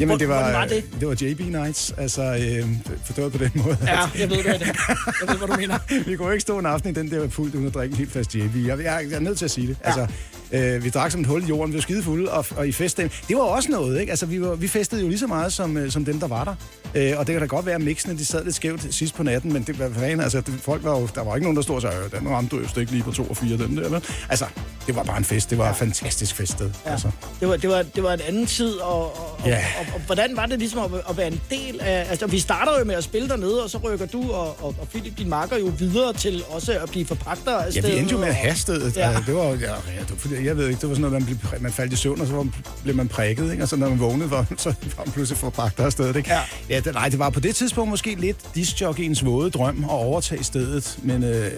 Jamen, 0.00 0.18
det 0.20 0.28
var, 0.28 0.52
var 0.52 0.66
det? 0.66 0.84
det 1.00 1.08
var 1.08 1.16
JB 1.20 1.40
Nights, 1.40 1.94
altså 1.96 2.22
øh, 2.22 2.68
forstået 3.04 3.32
på 3.32 3.38
den 3.38 3.50
måde. 3.54 3.78
Ja, 3.82 3.98
jeg 4.18 4.30
ved, 4.30 4.36
det 4.36 4.46
Jeg 4.46 5.28
ved, 5.28 5.36
hvad 5.38 5.48
du 5.48 5.56
mener. 5.56 5.78
vi 6.10 6.16
kunne 6.16 6.32
ikke 6.32 6.42
stå 6.42 6.58
en 6.58 6.66
aften 6.66 6.90
i 6.90 6.94
den 6.94 7.10
der 7.10 7.28
fuldt 7.28 7.54
uden 7.54 7.66
at 7.66 7.74
drikke 7.74 7.92
en 7.92 7.98
helt 7.98 8.12
fast 8.12 8.34
JB. 8.34 8.56
Jeg, 8.56 8.78
jeg, 8.78 8.84
jeg 8.84 9.12
er 9.12 9.20
nødt 9.20 9.38
til 9.38 9.44
at 9.44 9.50
sige 9.50 9.66
det. 9.66 9.76
Ja. 9.84 9.86
Altså, 9.86 10.06
øh, 10.52 10.84
vi 10.84 10.90
drak 10.90 11.10
som 11.12 11.20
et 11.20 11.26
hul 11.26 11.42
i 11.42 11.46
jorden, 11.46 11.72
vi 11.72 11.76
var 11.76 11.82
skide 11.82 12.02
fulde, 12.02 12.30
og, 12.30 12.46
og 12.56 12.68
i 12.68 12.72
festdagen. 12.72 13.10
Det 13.28 13.36
var 13.36 13.42
også 13.42 13.70
noget, 13.70 14.00
ikke? 14.00 14.10
Altså, 14.10 14.26
vi, 14.26 14.42
var, 14.42 14.54
vi 14.54 14.68
festede 14.68 15.00
jo 15.02 15.08
lige 15.08 15.18
så 15.18 15.26
meget 15.26 15.52
som, 15.52 15.76
øh, 15.76 15.90
som 15.90 16.04
dem, 16.04 16.20
der 16.20 16.26
var 16.28 16.44
der. 16.44 16.54
Øh, 16.94 17.12
og 17.18 17.26
det 17.26 17.32
kan 17.32 17.40
da 17.40 17.46
godt 17.46 17.66
være, 17.66 17.74
at 17.74 17.80
mixene 17.80 18.18
de 18.18 18.24
sad 18.24 18.44
lidt 18.44 18.54
skævt 18.56 18.94
sidst 18.94 19.14
på 19.14 19.22
natten, 19.22 19.52
men 19.52 19.62
det 19.62 19.78
var 19.78 19.90
fanden, 19.94 20.20
altså, 20.20 20.40
det, 20.40 20.54
folk 20.62 20.84
var 20.84 21.00
jo, 21.00 21.08
der 21.14 21.24
var 21.24 21.34
ikke 21.34 21.44
nogen, 21.44 21.56
der 21.56 21.62
stod 21.62 21.76
og 21.76 21.82
sagde, 21.82 21.96
"Øh, 22.14 22.20
den 22.20 22.28
ramte 22.28 22.56
du 22.56 22.80
ikke 22.80 22.92
lige 22.92 23.02
på 23.02 23.12
to 23.12 23.24
og 23.24 23.36
fire, 23.36 23.58
dem 23.58 23.76
der. 23.76 23.88
Vel? 23.88 24.04
Altså, 24.28 24.44
det 24.86 24.96
var 24.96 25.02
bare 25.02 25.18
en 25.18 25.24
fest. 25.24 25.50
Det 25.50 25.58
var 25.58 25.70
et 25.70 25.76
fantastisk 25.76 26.34
feststed. 26.34 26.70
Ja. 26.86 26.90
Altså. 26.92 27.10
Det, 27.40 27.48
var, 27.48 27.56
det, 27.56 27.70
var, 27.70 27.82
det 27.82 28.02
var 28.02 28.12
en 28.12 28.20
anden 28.28 28.46
tid, 28.46 28.74
og, 28.74 29.02
og, 29.04 29.38
Ja. 29.46 29.56
og, 29.80 29.86
og, 29.88 29.94
og 29.94 30.00
hvordan 30.06 30.36
var 30.36 30.46
det 30.46 30.58
ligesom 30.58 30.78
at, 30.94 31.00
at 31.10 31.16
være 31.16 31.26
en 31.26 31.40
del 31.50 31.80
af... 31.80 32.06
Altså, 32.10 32.26
vi 32.26 32.38
starter 32.38 32.78
jo 32.78 32.84
med 32.84 32.94
at 32.94 33.04
spille 33.04 33.28
dernede, 33.28 33.64
og 33.64 33.70
så 33.70 33.78
rykker 33.78 34.06
du 34.06 34.32
og, 34.32 34.46
og, 34.64 34.74
og 34.80 34.88
Philip, 34.88 35.18
din 35.18 35.28
makker, 35.28 35.56
jo 35.58 35.72
videre 35.78 36.12
til 36.12 36.42
også 36.48 36.72
at 36.82 36.90
blive 36.90 37.06
forpagter 37.06 37.56
af 37.58 37.76
Ja, 37.76 37.80
vi 37.80 37.96
endte 37.98 38.12
jo 38.12 38.18
med 38.18 38.28
at 38.28 38.34
have 38.34 38.54
stedet. 38.54 38.96
Ja. 38.96 39.10
Ja. 39.10 39.16
Det 39.26 39.34
var, 39.34 39.42
ja, 39.44 39.50
ja, 39.50 39.74
det 40.08 40.30
var, 40.30 40.37
jeg 40.44 40.56
ved 40.56 40.68
ikke, 40.68 40.80
det 40.80 40.88
var 40.88 40.94
sådan 40.94 41.10
noget, 41.10 41.26
man, 41.26 41.38
blev, 41.50 41.62
man 41.62 41.72
faldt 41.72 41.92
i 41.92 41.96
søvn, 41.96 42.20
og 42.20 42.26
så 42.26 42.32
var, 42.32 42.46
blev 42.82 42.96
man 42.96 43.08
prikket, 43.08 43.50
ikke? 43.50 43.62
og 43.62 43.68
så 43.68 43.76
når 43.76 43.88
man 43.88 44.00
vågnede, 44.00 44.30
var, 44.30 44.46
så 44.56 44.74
var 44.96 45.04
man 45.04 45.12
pludselig 45.12 45.38
forpagter 45.38 45.84
af 45.84 45.92
stedet. 45.92 46.16
Ikke? 46.16 46.30
Ja. 46.30 46.40
ja 46.70 46.80
det, 46.80 46.94
nej, 46.94 47.08
det 47.08 47.18
var 47.18 47.30
på 47.30 47.40
det 47.40 47.56
tidspunkt 47.56 47.90
måske 47.90 48.14
lidt 48.14 48.36
discjockeyens 48.54 49.24
våde 49.24 49.50
drøm 49.50 49.84
at 49.84 49.90
overtage 49.90 50.44
stedet, 50.44 50.98
men 51.02 51.24
øh, 51.24 51.50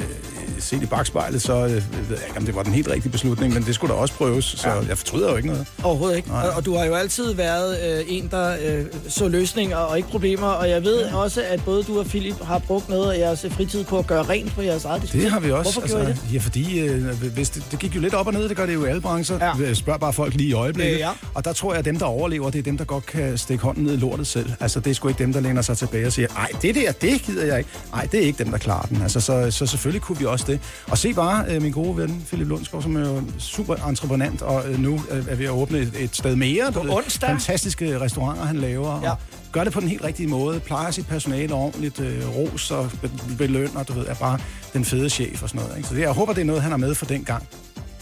set 0.58 0.82
i 0.82 0.86
bagspejlet, 0.86 1.42
så 1.42 1.54
øh, 1.54 1.70
ved 1.70 1.80
jeg 2.10 2.26
ikke, 2.26 2.38
om 2.38 2.44
det 2.44 2.54
var 2.54 2.62
den 2.62 2.72
helt 2.72 2.88
rigtige 2.88 3.12
beslutning, 3.12 3.54
men 3.54 3.62
det 3.62 3.74
skulle 3.74 3.94
da 3.94 4.00
også 4.00 4.14
prøves, 4.14 4.44
så 4.44 4.68
ja. 4.68 4.80
jeg 4.88 4.98
fortryder 4.98 5.30
jo 5.30 5.36
ikke 5.36 5.48
noget. 5.48 5.66
Overhovedet 5.82 6.16
ikke. 6.16 6.30
Og, 6.30 6.50
og 6.50 6.64
du 6.64 6.76
har 6.76 6.84
jo 6.84 6.94
altid 6.94 7.34
været 7.34 7.98
øh, 7.98 8.04
en, 8.08 8.28
der 8.30 8.56
øh, 8.64 8.84
så 9.08 9.28
løsninger 9.28 9.76
og 9.76 9.96
ikke 9.96 10.08
problemer. 10.08 10.46
Og 10.46 10.70
jeg 10.70 10.84
ved 10.84 11.06
ja. 11.06 11.16
også, 11.16 11.42
at 11.42 11.64
både 11.64 11.82
du 11.82 11.98
og 11.98 12.06
Philip 12.06 12.42
har 12.42 12.58
brugt 12.58 12.88
noget 12.88 13.12
af 13.12 13.18
jeres 13.18 13.46
fritid 13.50 13.84
på 13.84 13.98
at 13.98 14.06
gøre 14.06 14.22
rent 14.22 14.52
på 14.54 14.62
jeres 14.62 14.84
eget 14.84 15.02
diskotek. 15.02 15.22
Det 15.22 15.30
har 15.30 15.40
vi 15.40 15.50
også. 15.50 15.72
Hvorfor 15.72 15.88
gjorde 15.88 16.04
I 16.04 16.08
det? 16.08 16.34
Ja, 16.34 16.38
fordi 16.38 16.80
øh, 16.80 17.22
hvis 17.34 17.50
det, 17.50 17.64
det 17.70 17.78
gik 17.78 17.96
jo 17.96 18.00
lidt 18.00 18.14
op 18.14 18.26
og 18.26 18.32
ned, 18.32 18.48
det 18.48 18.56
gør 18.56 18.66
det 18.70 18.76
jo 18.76 18.84
i 18.84 18.88
alle 18.88 19.00
brancher. 19.00 19.38
Ja. 19.46 19.52
Ja. 19.66 19.74
Spørg 19.74 20.00
bare 20.00 20.12
folk 20.12 20.34
lige 20.34 20.48
i 20.48 20.52
øjeblikket. 20.52 20.94
Øh, 20.94 20.98
ja. 21.00 21.10
Og 21.34 21.44
der 21.44 21.52
tror 21.52 21.72
jeg, 21.72 21.78
at 21.78 21.84
dem, 21.84 21.98
der 21.98 22.06
overlever, 22.06 22.50
det 22.50 22.58
er 22.58 22.62
dem, 22.62 22.78
der 22.78 22.84
godt 22.84 23.06
kan 23.06 23.38
stikke 23.38 23.64
hånden 23.64 23.84
ned 23.84 23.92
i 23.92 23.96
lortet 23.96 24.26
selv. 24.26 24.52
Altså, 24.60 24.80
det 24.80 24.90
er 24.90 24.94
sgu 24.94 25.08
ikke 25.08 25.18
dem, 25.18 25.32
der 25.32 25.40
læner 25.40 25.62
sig 25.62 25.78
tilbage 25.78 26.06
og 26.06 26.12
siger, 26.12 26.28
nej, 26.34 26.48
det 26.62 26.74
der, 26.74 26.92
det 26.92 27.22
gider 27.22 27.44
jeg 27.46 27.58
ikke. 27.58 27.70
Nej, 27.92 28.08
det 28.12 28.20
er 28.20 28.24
ikke 28.26 28.44
dem, 28.44 28.50
der 28.50 28.58
klarer 28.58 28.86
den. 28.86 29.02
Altså, 29.02 29.20
så, 29.20 29.50
så 29.50 29.66
selvfølgelig 29.66 30.02
kunne 30.02 30.18
vi 30.18 30.24
også 30.24 30.44
det. 30.48 30.60
Og 30.86 30.98
se 30.98 31.14
bare, 31.14 31.44
øh, 31.48 31.62
min 31.62 31.72
gode 31.72 31.96
ven, 31.96 32.24
Philip 32.28 32.48
Lundsgaard, 32.48 32.82
som 32.82 32.96
er 32.96 33.00
jo 33.00 33.22
super 33.38 33.76
entreprenant, 33.76 34.42
og 34.42 34.68
øh, 34.68 34.78
nu 34.78 35.00
øh, 35.10 35.24
er 35.28 35.34
vi 35.34 35.44
at 35.44 35.50
åbne 35.50 35.78
et, 35.78 35.92
et 35.98 36.16
sted 36.16 36.36
mere. 36.36 36.72
På 36.72 36.80
ved, 36.80 36.90
onsdag. 36.90 37.28
Fantastiske 37.28 38.00
restauranter, 38.00 38.44
han 38.44 38.56
laver. 38.56 39.00
Ja. 39.02 39.10
Og 39.10 39.18
gør 39.52 39.64
det 39.64 39.72
på 39.72 39.80
den 39.80 39.88
helt 39.88 40.04
rigtige 40.04 40.26
måde. 40.26 40.60
Plejer 40.60 40.90
sit 40.90 41.06
personale 41.06 41.54
ordentligt. 41.54 42.00
Øh, 42.00 42.36
ros 42.36 42.70
og 42.70 42.90
be- 43.02 43.10
belønner, 43.38 43.82
du 43.82 43.92
ved, 43.92 44.06
er 44.06 44.14
bare 44.14 44.38
den 44.72 44.84
fede 44.84 45.10
chef 45.10 45.42
og 45.42 45.48
sådan 45.48 45.60
noget. 45.62 45.76
Ikke? 45.76 45.88
Så 45.88 45.94
det, 45.94 46.00
jeg 46.00 46.10
håber, 46.10 46.32
det 46.32 46.40
er 46.40 46.44
noget, 46.44 46.62
han 46.62 46.70
har 46.70 46.78
med 46.78 46.94
for 46.94 47.06
den 47.06 47.24
gang. 47.24 47.46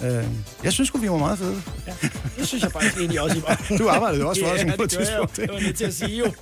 Øh, 0.04 0.24
jeg 0.64 0.72
synes 0.72 0.90
vi 1.00 1.10
var 1.10 1.16
meget 1.18 1.38
fede. 1.38 1.62
Ja, 1.86 1.92
det 2.38 2.46
synes 2.48 2.62
jeg 2.64 2.72
faktisk 2.72 2.96
egentlig 2.96 3.20
også, 3.20 3.36
I 3.36 3.42
var. 3.48 3.62
Du 3.78 3.88
arbejdede 3.88 4.20
jo 4.20 4.28
også 4.28 4.42
for 4.44 4.52
os 4.52 4.60
ja, 4.64 4.76
på 4.76 4.82
et 4.82 4.90
tidspunkt, 4.90 5.36
Det 5.36 5.48
var 5.52 5.60
nødt 5.60 5.76
til 5.76 5.84
at 5.84 5.94
sige 5.94 6.18
jo. 6.18 6.24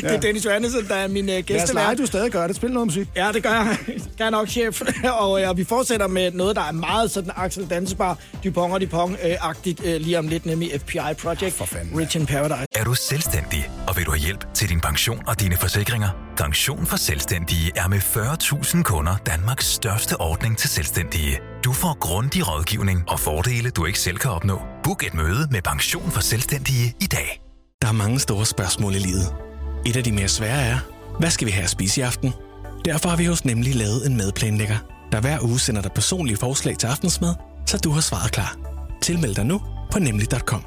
Det 0.00 0.04
er 0.04 0.12
Ja. 0.12 0.16
Dennis 0.18 0.44
Johansen, 0.44 0.88
der 0.88 0.94
er 0.94 1.08
min 1.08 1.24
uh, 1.24 1.28
Lad 1.28 1.38
os 1.38 1.48
lege, 1.48 1.58
gæstevært. 1.58 1.98
du 1.98 2.06
stadig 2.06 2.30
gør 2.30 2.46
det. 2.46 2.56
Spil 2.56 2.70
noget 2.72 2.86
musik. 2.86 3.08
Ja, 3.16 3.30
det 3.32 3.42
gør 3.42 3.50
jeg. 3.50 3.78
Gør 4.18 4.30
nok, 4.30 4.48
chef. 4.48 4.82
og 5.20 5.40
ja, 5.40 5.52
vi 5.52 5.64
fortsætter 5.64 6.06
med 6.06 6.32
noget, 6.32 6.56
der 6.56 6.62
er 6.62 6.72
meget 6.72 7.10
sådan 7.10 7.30
Axel 7.36 7.66
Dansbar, 7.70 8.18
Dupont 8.44 8.72
og 8.72 8.80
Dupont-agtigt 8.80 9.86
øh, 9.86 10.00
lige 10.00 10.18
om 10.18 10.28
lidt, 10.28 10.46
nemlig 10.46 10.70
FPI 10.80 10.98
Project. 11.18 11.52
For 11.54 11.64
fanden, 11.64 12.00
Rich 12.00 12.16
in 12.16 12.26
Paradise. 12.26 12.66
Er 12.74 12.84
du 12.84 12.94
selvstændig, 12.94 13.70
og 13.88 13.96
vil 13.96 14.04
du 14.06 14.10
have 14.10 14.20
hjælp 14.20 14.44
til 14.54 14.68
din 14.68 14.80
pension 14.80 15.22
og 15.26 15.40
dine 15.40 15.56
forsikringer? 15.56 16.08
Pension 16.36 16.86
for 16.86 16.96
Selvstændige 16.96 17.72
er 17.76 17.88
med 17.88 17.98
40.000 17.98 18.82
kunder 18.82 19.16
Danmarks 19.26 19.66
største 19.66 20.20
ordning 20.20 20.58
til 20.58 20.70
selvstændige. 20.70 21.38
Du 21.66 21.72
får 21.72 21.98
grundig 21.98 22.48
rådgivning 22.48 23.04
og 23.08 23.20
fordele, 23.20 23.70
du 23.70 23.84
ikke 23.84 23.98
selv 23.98 24.16
kan 24.16 24.30
opnå. 24.30 24.60
Book 24.84 25.06
et 25.06 25.14
møde 25.14 25.48
med 25.50 25.62
Pension 25.62 26.10
for 26.10 26.20
Selvstændige 26.20 26.94
i 27.00 27.06
dag. 27.06 27.40
Der 27.82 27.88
er 27.88 27.92
mange 27.92 28.18
store 28.20 28.46
spørgsmål 28.46 28.94
i 28.94 28.98
livet. 28.98 29.34
Et 29.86 29.96
af 29.96 30.04
de 30.04 30.12
mere 30.12 30.28
svære 30.28 30.62
er, 30.62 30.78
hvad 31.18 31.30
skal 31.30 31.46
vi 31.46 31.52
have 31.52 31.64
at 31.64 31.70
spise 31.70 32.00
i 32.00 32.04
aften? 32.04 32.32
Derfor 32.84 33.08
har 33.08 33.16
vi 33.16 33.24
hos 33.24 33.44
Nemlig 33.44 33.74
lavet 33.74 34.06
en 34.06 34.16
madplanlægger, 34.16 34.78
der 35.12 35.20
hver 35.20 35.38
uge 35.42 35.60
sender 35.60 35.82
dig 35.82 35.92
personlige 35.92 36.36
forslag 36.36 36.78
til 36.78 36.86
aftensmad, 36.86 37.34
så 37.66 37.78
du 37.78 37.90
har 37.90 38.00
svaret 38.00 38.32
klar. 38.32 38.56
Tilmeld 39.02 39.34
dig 39.34 39.46
nu 39.46 39.60
på 39.92 39.98
nemlig.com. 39.98 40.64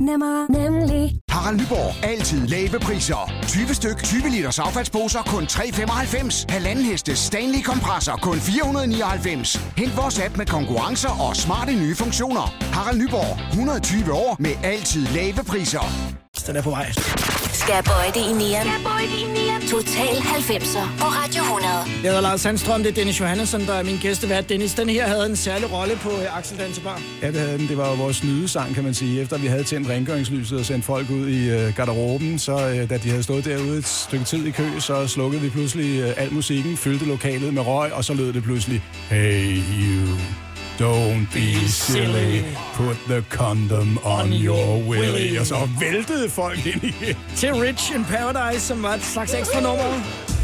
Nemmer, 0.00 0.52
nemlig. 0.52 1.20
Harald 1.30 1.60
Nyborg. 1.60 2.04
Altid 2.04 2.46
lave 2.46 2.78
priser. 2.78 3.32
20 3.42 3.74
styk, 3.74 4.02
20 4.02 4.28
liters 4.28 4.58
affaldsposer 4.58 5.22
kun 5.22 5.44
3,95. 5.44 6.44
Halvanden 6.48 6.84
heste 6.84 7.16
Stanley 7.16 7.62
kompresser 7.62 8.16
kun 8.16 8.36
499. 8.36 9.56
Hent 9.76 9.96
vores 9.96 10.20
app 10.20 10.36
med 10.36 10.46
konkurrencer 10.46 11.28
og 11.28 11.36
smarte 11.36 11.72
nye 11.72 11.94
funktioner. 11.94 12.54
Harald 12.72 12.98
Nyborg. 12.98 13.48
120 13.50 14.12
år 14.12 14.36
med 14.38 14.52
altid 14.64 15.06
lave 15.06 15.44
priser. 15.48 15.84
Den 16.46 16.56
er 16.56 16.62
på 16.62 16.70
vej. 16.70 16.86
Skal 17.52 17.74
jeg 17.74 17.84
bøje 17.84 18.08
det 18.08 18.30
i 18.30 18.32
nieren? 18.32 18.68
Total 19.68 20.14
90'er 20.16 20.98
på 20.98 21.04
Radio 21.04 21.42
100. 21.42 21.68
Jeg 21.74 21.86
hedder 22.02 22.20
Lars 22.20 22.40
Sandstrøm, 22.40 22.82
det 22.82 22.90
er 22.90 22.94
Dennis 22.94 23.20
Johannesson, 23.20 23.60
der 23.66 23.74
er 23.74 23.82
min 23.82 23.96
gæstevært. 23.96 24.48
Dennis, 24.48 24.74
den 24.74 24.88
her 24.88 25.06
havde 25.06 25.26
en 25.26 25.36
særlig 25.36 25.72
rolle 25.72 25.96
på 25.96 26.10
øh, 26.10 26.38
Axel 26.38 26.58
Dansebar. 26.58 27.00
Ja, 27.22 27.26
det, 27.26 27.36
havde 27.36 27.58
den. 27.58 27.68
det 27.68 27.76
var 27.76 27.88
jo 27.88 27.94
vores 27.94 28.24
nydesang, 28.24 28.74
kan 28.74 28.84
man 28.84 28.94
sige. 28.94 29.20
Efter 29.20 29.38
vi 29.38 29.46
havde 29.46 29.64
tændt 29.64 29.88
rengøringslyset 29.88 30.58
og 30.58 30.64
sendt 30.64 30.84
folk 30.84 31.10
ud 31.10 31.28
i 31.28 31.50
øh, 31.50 31.74
garderoben, 31.76 32.38
så 32.38 32.68
øh, 32.68 32.90
da 32.90 32.96
de 32.98 33.08
havde 33.10 33.22
stået 33.22 33.44
derude 33.44 33.78
et 33.78 33.86
stykke 33.86 34.24
tid 34.24 34.46
i 34.46 34.50
kø, 34.50 34.80
så 34.80 35.06
slukkede 35.06 35.42
vi 35.42 35.48
pludselig 35.48 36.00
øh, 36.00 36.12
al 36.16 36.32
musikken, 36.32 36.76
fyldte 36.76 37.04
lokalet 37.04 37.54
med 37.54 37.62
røg, 37.66 37.92
og 37.92 38.04
så 38.04 38.14
lød 38.14 38.32
det 38.32 38.42
pludselig, 38.42 38.82
Hey 39.10 39.56
you, 39.56 40.16
don't 40.78 41.26
be 41.32 41.68
silly, 41.68 42.44
put 42.74 42.96
the 43.08 43.22
condom 43.30 43.98
on 44.04 44.32
your 44.32 44.88
willy. 44.88 45.38
Og 45.40 45.46
så 45.46 45.68
væltede 45.80 46.30
folk 46.30 46.66
ind 46.66 46.82
igen. 46.84 47.16
Til 47.36 47.54
Rich 47.54 47.94
in 47.94 48.04
Paradise, 48.04 48.60
som 48.66 48.82
var 48.82 48.94
et 48.94 49.02
slags 49.02 49.34
ekstra 49.34 49.60
nummer. 49.60 50.37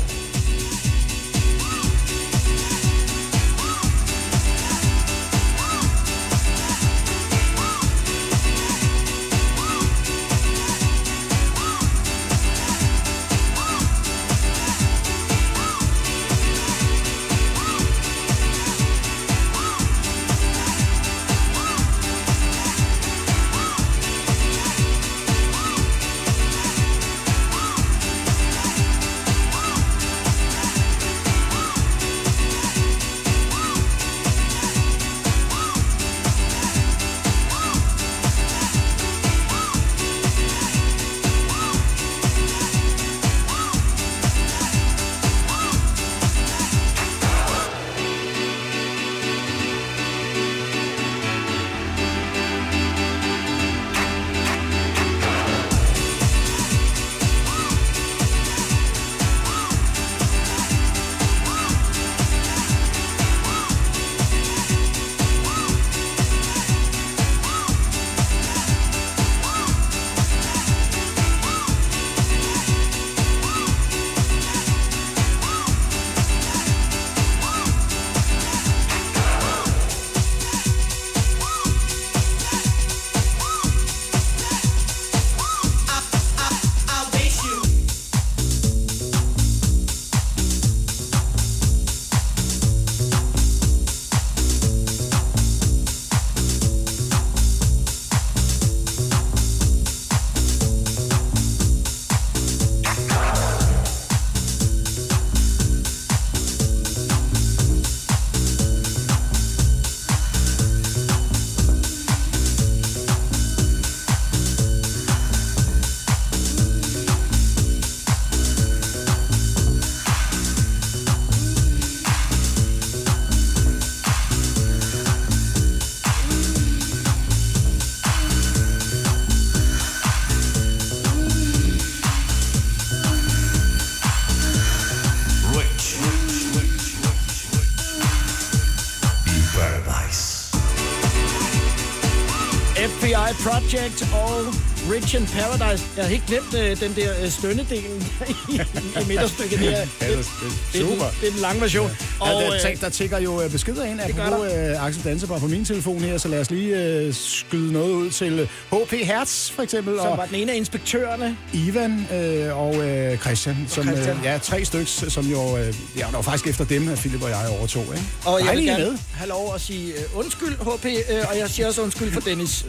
Project 143.75 144.09
og 144.13 144.55
Rich 144.93 145.15
in 145.17 145.27
Paradise. 145.27 145.85
Jeg 145.97 146.05
har 146.05 146.11
helt 146.11 146.27
glemt 146.27 146.55
øh, 146.55 146.81
den 146.81 146.97
der 146.97 147.23
øh, 147.23 147.31
stønnedelen 147.31 148.07
i, 148.53 148.55
i 149.01 149.05
midterstykket. 149.09 149.61
Ja, 149.63 149.71
det 149.71 149.87
er 150.01 150.17
Det 150.17 150.27
den, 150.73 150.81
super. 150.81 151.05
det 151.21 151.29
er 151.29 151.33
den 151.33 151.41
lange 151.41 151.61
version. 151.61 151.91
Og, 152.21 152.35
Og, 152.35 152.43
ja, 152.43 152.47
der, 152.47 152.55
øh, 152.55 152.61
tæ- 152.61 152.81
der 152.81 152.89
tigger 152.89 153.19
jo 153.19 153.43
øh, 153.43 153.51
beskeder 153.51 153.85
ind 153.85 154.01
Det 154.07 154.17
gør 154.17 154.23
apropos 154.25 154.53
øh, 154.53 154.87
Axel 154.87 155.05
Dansebar 155.05 155.39
på 155.39 155.47
min 155.47 155.65
telefon 155.65 156.01
her, 156.01 156.19
så 156.19 156.29
lad 156.29 156.41
os 156.41 156.51
lige 156.51 156.77
øh, 156.85 157.15
skyde 157.15 157.73
noget 157.73 157.91
ud 157.93 158.11
til 158.11 158.39
øh, 158.73 158.79
HP 158.83 158.93
Hertz 158.93 159.51
for 159.51 159.63
eksempel, 159.63 159.97
som 159.99 160.07
og 160.07 160.19
var 160.19 160.27
den 160.27 160.35
ene 160.35 160.53
af 160.53 160.57
inspektørerne. 160.57 161.37
Ivan 161.53 162.07
øh, 162.15 162.59
og 162.59 162.77
øh, 162.89 163.19
Christian, 163.19 163.57
som, 163.69 163.85
Christian. 163.85 164.17
Øh, 164.17 164.25
ja, 164.25 164.39
tre 164.43 164.65
styks, 164.65 165.05
som 165.09 165.27
jo, 165.27 165.57
øh, 165.59 165.67
ja, 165.97 166.07
det 166.07 166.13
var 166.13 166.23
faktisk 166.23 166.47
efter 166.47 166.65
dem, 166.65 166.89
at 166.89 166.99
Philip 166.99 167.23
og 167.23 167.29
jeg 167.31 167.49
overtog, 167.59 167.83
ikke? 167.95 168.07
Og 168.25 168.39
jeg 168.47 168.57
vil 168.57 168.67
Dejligt, 168.67 168.67
I 168.67 168.69
er 168.69 168.77
gerne 168.77 168.91
med. 168.91 168.99
have 169.15 169.29
lov 169.29 169.55
at 169.55 169.61
sige 169.61 169.93
undskyld, 170.15 170.57
HP, 170.57 170.85
uh, 170.85 171.31
og 171.31 171.39
jeg 171.39 171.51
siger 171.51 171.67
også 171.67 171.83
undskyld 171.83 172.13
for 172.13 172.21
Dennis. 172.21 172.65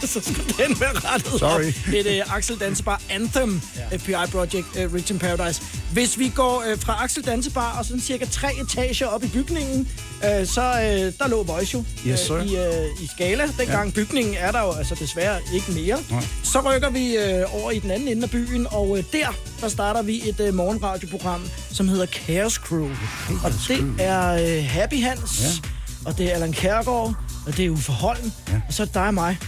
så 0.00 0.20
skulle 0.32 0.66
den 0.66 0.80
være 0.80 0.92
rettet 0.94 1.38
Sorry. 1.38 1.68
op. 1.88 1.94
Et 1.94 2.22
uh, 2.26 2.36
Axel 2.36 2.56
Dansebar 2.60 3.00
Anthem, 3.10 3.60
ja. 3.92 3.96
FBI 3.96 4.30
Project, 4.32 4.66
uh, 4.84 4.94
Rich 4.94 5.10
in 5.12 5.18
Paradise. 5.18 5.62
Hvis 5.92 6.18
vi 6.18 6.28
går 6.28 6.64
uh, 6.72 6.80
fra 6.80 7.04
Axel 7.04 7.24
Dansebar 7.24 7.78
og 7.78 7.84
sådan 7.84 8.00
cirka 8.00 8.24
tre 8.24 8.48
etager 8.60 9.06
op 9.06 9.24
i 9.24 9.28
bygningen, 9.28 9.88
uh, 10.18 10.46
så 10.46 10.60
uh, 10.72 11.18
der 11.18 11.28
lå 11.28 11.42
Voice 11.42 11.74
jo 11.74 11.84
Yes, 12.06 12.20
sir. 12.20 12.34
i, 12.36 12.40
uh, 12.40 13.02
i 13.02 13.06
Skala. 13.14 13.48
Dengang 13.58 13.88
ja. 13.88 13.94
bygningen 13.94 14.34
er 14.38 14.52
der 14.52 14.60
jo 14.60 14.72
altså 14.72 14.94
desværre 14.94 15.40
ikke 15.54 15.72
mere. 15.72 15.98
Nej. 16.10 16.24
Så 16.44 16.60
rykker 16.60 16.90
vi 16.90 17.16
uh, 17.16 17.62
over 17.62 17.70
i 17.70 17.78
den 17.78 17.90
anden 17.90 18.08
ende 18.08 18.22
af 18.22 18.30
byen, 18.30 18.66
og 18.70 18.90
uh, 18.90 18.98
der, 19.12 19.26
der 19.60 19.68
starter 19.68 20.02
vi 20.02 20.28
et 20.28 20.40
uh, 20.48 20.54
morgenradioprogram, 20.54 21.42
som 21.70 21.88
hedder 21.88 22.06
Chaos 22.06 22.54
Crew. 22.54 22.88
Og 23.44 23.52
det 23.68 23.94
er 23.98 24.58
uh, 24.58 24.64
Happy 24.66 25.02
Hans, 25.02 25.40
ja. 25.42 26.08
og 26.10 26.18
det 26.18 26.30
er 26.30 26.34
Allan 26.34 26.52
Kærgaard, 26.52 27.14
og 27.46 27.56
det 27.56 27.64
er 27.66 27.70
Uffe 27.70 27.92
Holm, 27.92 28.32
ja. 28.48 28.60
og 28.68 28.74
så 28.74 28.82
er 28.82 28.86
dig 28.86 29.06
og 29.06 29.14
mig. 29.14 29.38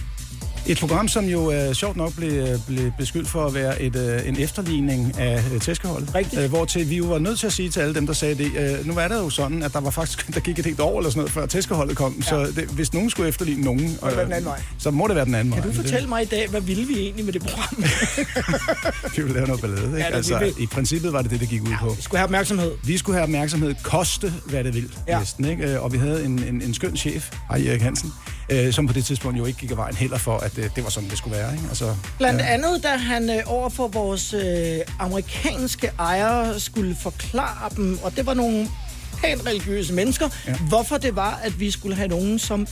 Et 0.69 0.77
program, 0.79 1.07
som 1.07 1.25
jo 1.25 1.51
øh, 1.51 1.73
sjovt 1.73 1.97
nok 1.97 2.15
blev, 2.15 2.59
blev 2.67 2.91
beskyldt 2.97 3.27
for 3.27 3.45
at 3.45 3.53
være 3.53 3.81
et, 3.81 3.95
øh, 3.95 4.27
en 4.27 4.39
efterligning 4.39 5.19
af 5.19 5.43
øh, 5.53 5.59
tæskeholdet. 5.61 6.15
Rigtigt. 6.15 6.41
Øh, 6.41 6.49
hvor 6.49 6.65
til 6.65 6.89
vi 6.89 6.95
jo 6.97 7.05
var 7.05 7.19
nødt 7.19 7.39
til 7.39 7.47
at 7.47 7.53
sige 7.53 7.69
til 7.69 7.79
alle 7.79 7.95
dem, 7.95 8.07
der 8.07 8.13
sagde 8.13 8.35
det, 8.35 8.51
øh, 8.79 8.87
nu 8.87 8.97
er 8.97 9.07
det 9.07 9.15
jo 9.15 9.29
sådan, 9.29 9.63
at 9.63 9.73
der 9.73 9.79
var 9.79 9.89
faktisk, 9.89 10.27
der 10.33 10.39
gik 10.39 10.59
et 10.59 10.65
helt 10.65 10.79
år 10.79 10.97
eller 10.99 11.09
sådan 11.09 11.19
noget, 11.19 11.31
før 11.31 11.45
tæskeholdet 11.45 11.97
kom. 11.97 12.15
Ja. 12.17 12.21
Så 12.29 12.45
det, 12.55 12.63
hvis 12.63 12.93
nogen 12.93 13.09
skulle 13.09 13.29
efterligne 13.29 13.61
nogen, 13.63 13.97
øh, 14.05 14.11
den 14.11 14.19
anden 14.19 14.45
vej. 14.45 14.61
så 14.79 14.91
må 14.91 15.07
det 15.07 15.15
være 15.15 15.25
den 15.25 15.35
anden 15.35 15.53
Kan 15.53 15.63
vej. 15.63 15.71
du 15.71 15.75
Men 15.77 15.83
fortælle 15.85 16.07
mig 16.09 16.21
i 16.21 16.25
dag, 16.25 16.47
hvad 16.49 16.61
ville 16.61 16.87
vi 16.87 16.99
egentlig 16.99 17.25
med 17.25 17.33
det 17.33 17.41
program? 17.41 17.83
Vi 19.15 19.21
ville 19.21 19.33
lave 19.33 19.47
noget 19.47 19.61
ballade, 19.61 19.85
ikke? 19.85 19.97
Ja, 19.97 20.07
det 20.07 20.15
altså, 20.15 20.39
vi. 20.57 20.63
i 20.63 20.65
princippet 20.67 21.13
var 21.13 21.21
det 21.21 21.31
det, 21.31 21.39
det 21.39 21.49
gik 21.49 21.61
ud 21.61 21.73
på. 21.81 21.89
Vi 21.89 22.01
skulle 22.01 22.17
have 22.17 22.23
opmærksomhed. 22.25 22.71
Vi 22.83 22.97
skulle 22.97 23.15
have 23.15 23.23
opmærksomhed, 23.23 23.75
koste 23.83 24.33
hvad 24.45 24.63
det 24.63 24.73
vil, 24.75 24.89
Ja. 25.07 25.13
ja. 25.13 25.19
næsten, 25.19 25.45
ikke? 25.45 25.63
Øh, 25.73 25.83
Og 25.83 25.93
vi 25.93 25.97
havde 25.97 26.25
en, 26.25 26.43
en, 26.43 26.61
en 26.61 26.73
skøn 26.73 26.97
chef, 26.97 27.29
Erik 27.49 27.81
Hansen, 27.81 28.13
øh, 28.49 28.73
som 28.73 28.87
på 28.87 28.93
det 28.93 29.05
tidspunkt 29.05 29.37
jo 29.37 29.45
ikke 29.45 29.59
gik 29.59 29.71
af 29.71 29.77
vejen 29.77 29.95
heller 29.95 30.17
for, 30.17 30.37
at 30.37 30.57
øh, 30.57 30.69
det 30.75 30.83
var 30.83 30.89
sådan, 30.89 31.09
det 31.09 31.17
skulle 31.17 31.37
være, 31.37 31.53
ikke? 31.53 31.65
Altså, 31.69 31.95
Blandt 32.17 32.41
andet, 32.41 32.83
da 32.83 32.87
han 32.89 33.29
øh, 33.29 33.43
over 33.45 33.69
for 33.69 33.87
vores 33.87 34.33
øh, 34.33 34.79
amerikanske 34.99 35.91
ejere 35.99 36.59
skulle 36.59 36.95
forklare 36.95 37.69
dem, 37.75 37.99
og 38.03 38.15
det 38.15 38.25
var 38.25 38.33
nogle 38.33 38.67
pænt 39.23 39.45
religiøse 39.47 39.93
mennesker, 39.93 40.29
ja. 40.47 40.55
hvorfor 40.69 40.97
det 40.97 41.15
var, 41.15 41.39
at 41.43 41.59
vi 41.59 41.71
skulle 41.71 41.95
have 41.95 42.07
nogen, 42.07 42.39
som 42.39 42.67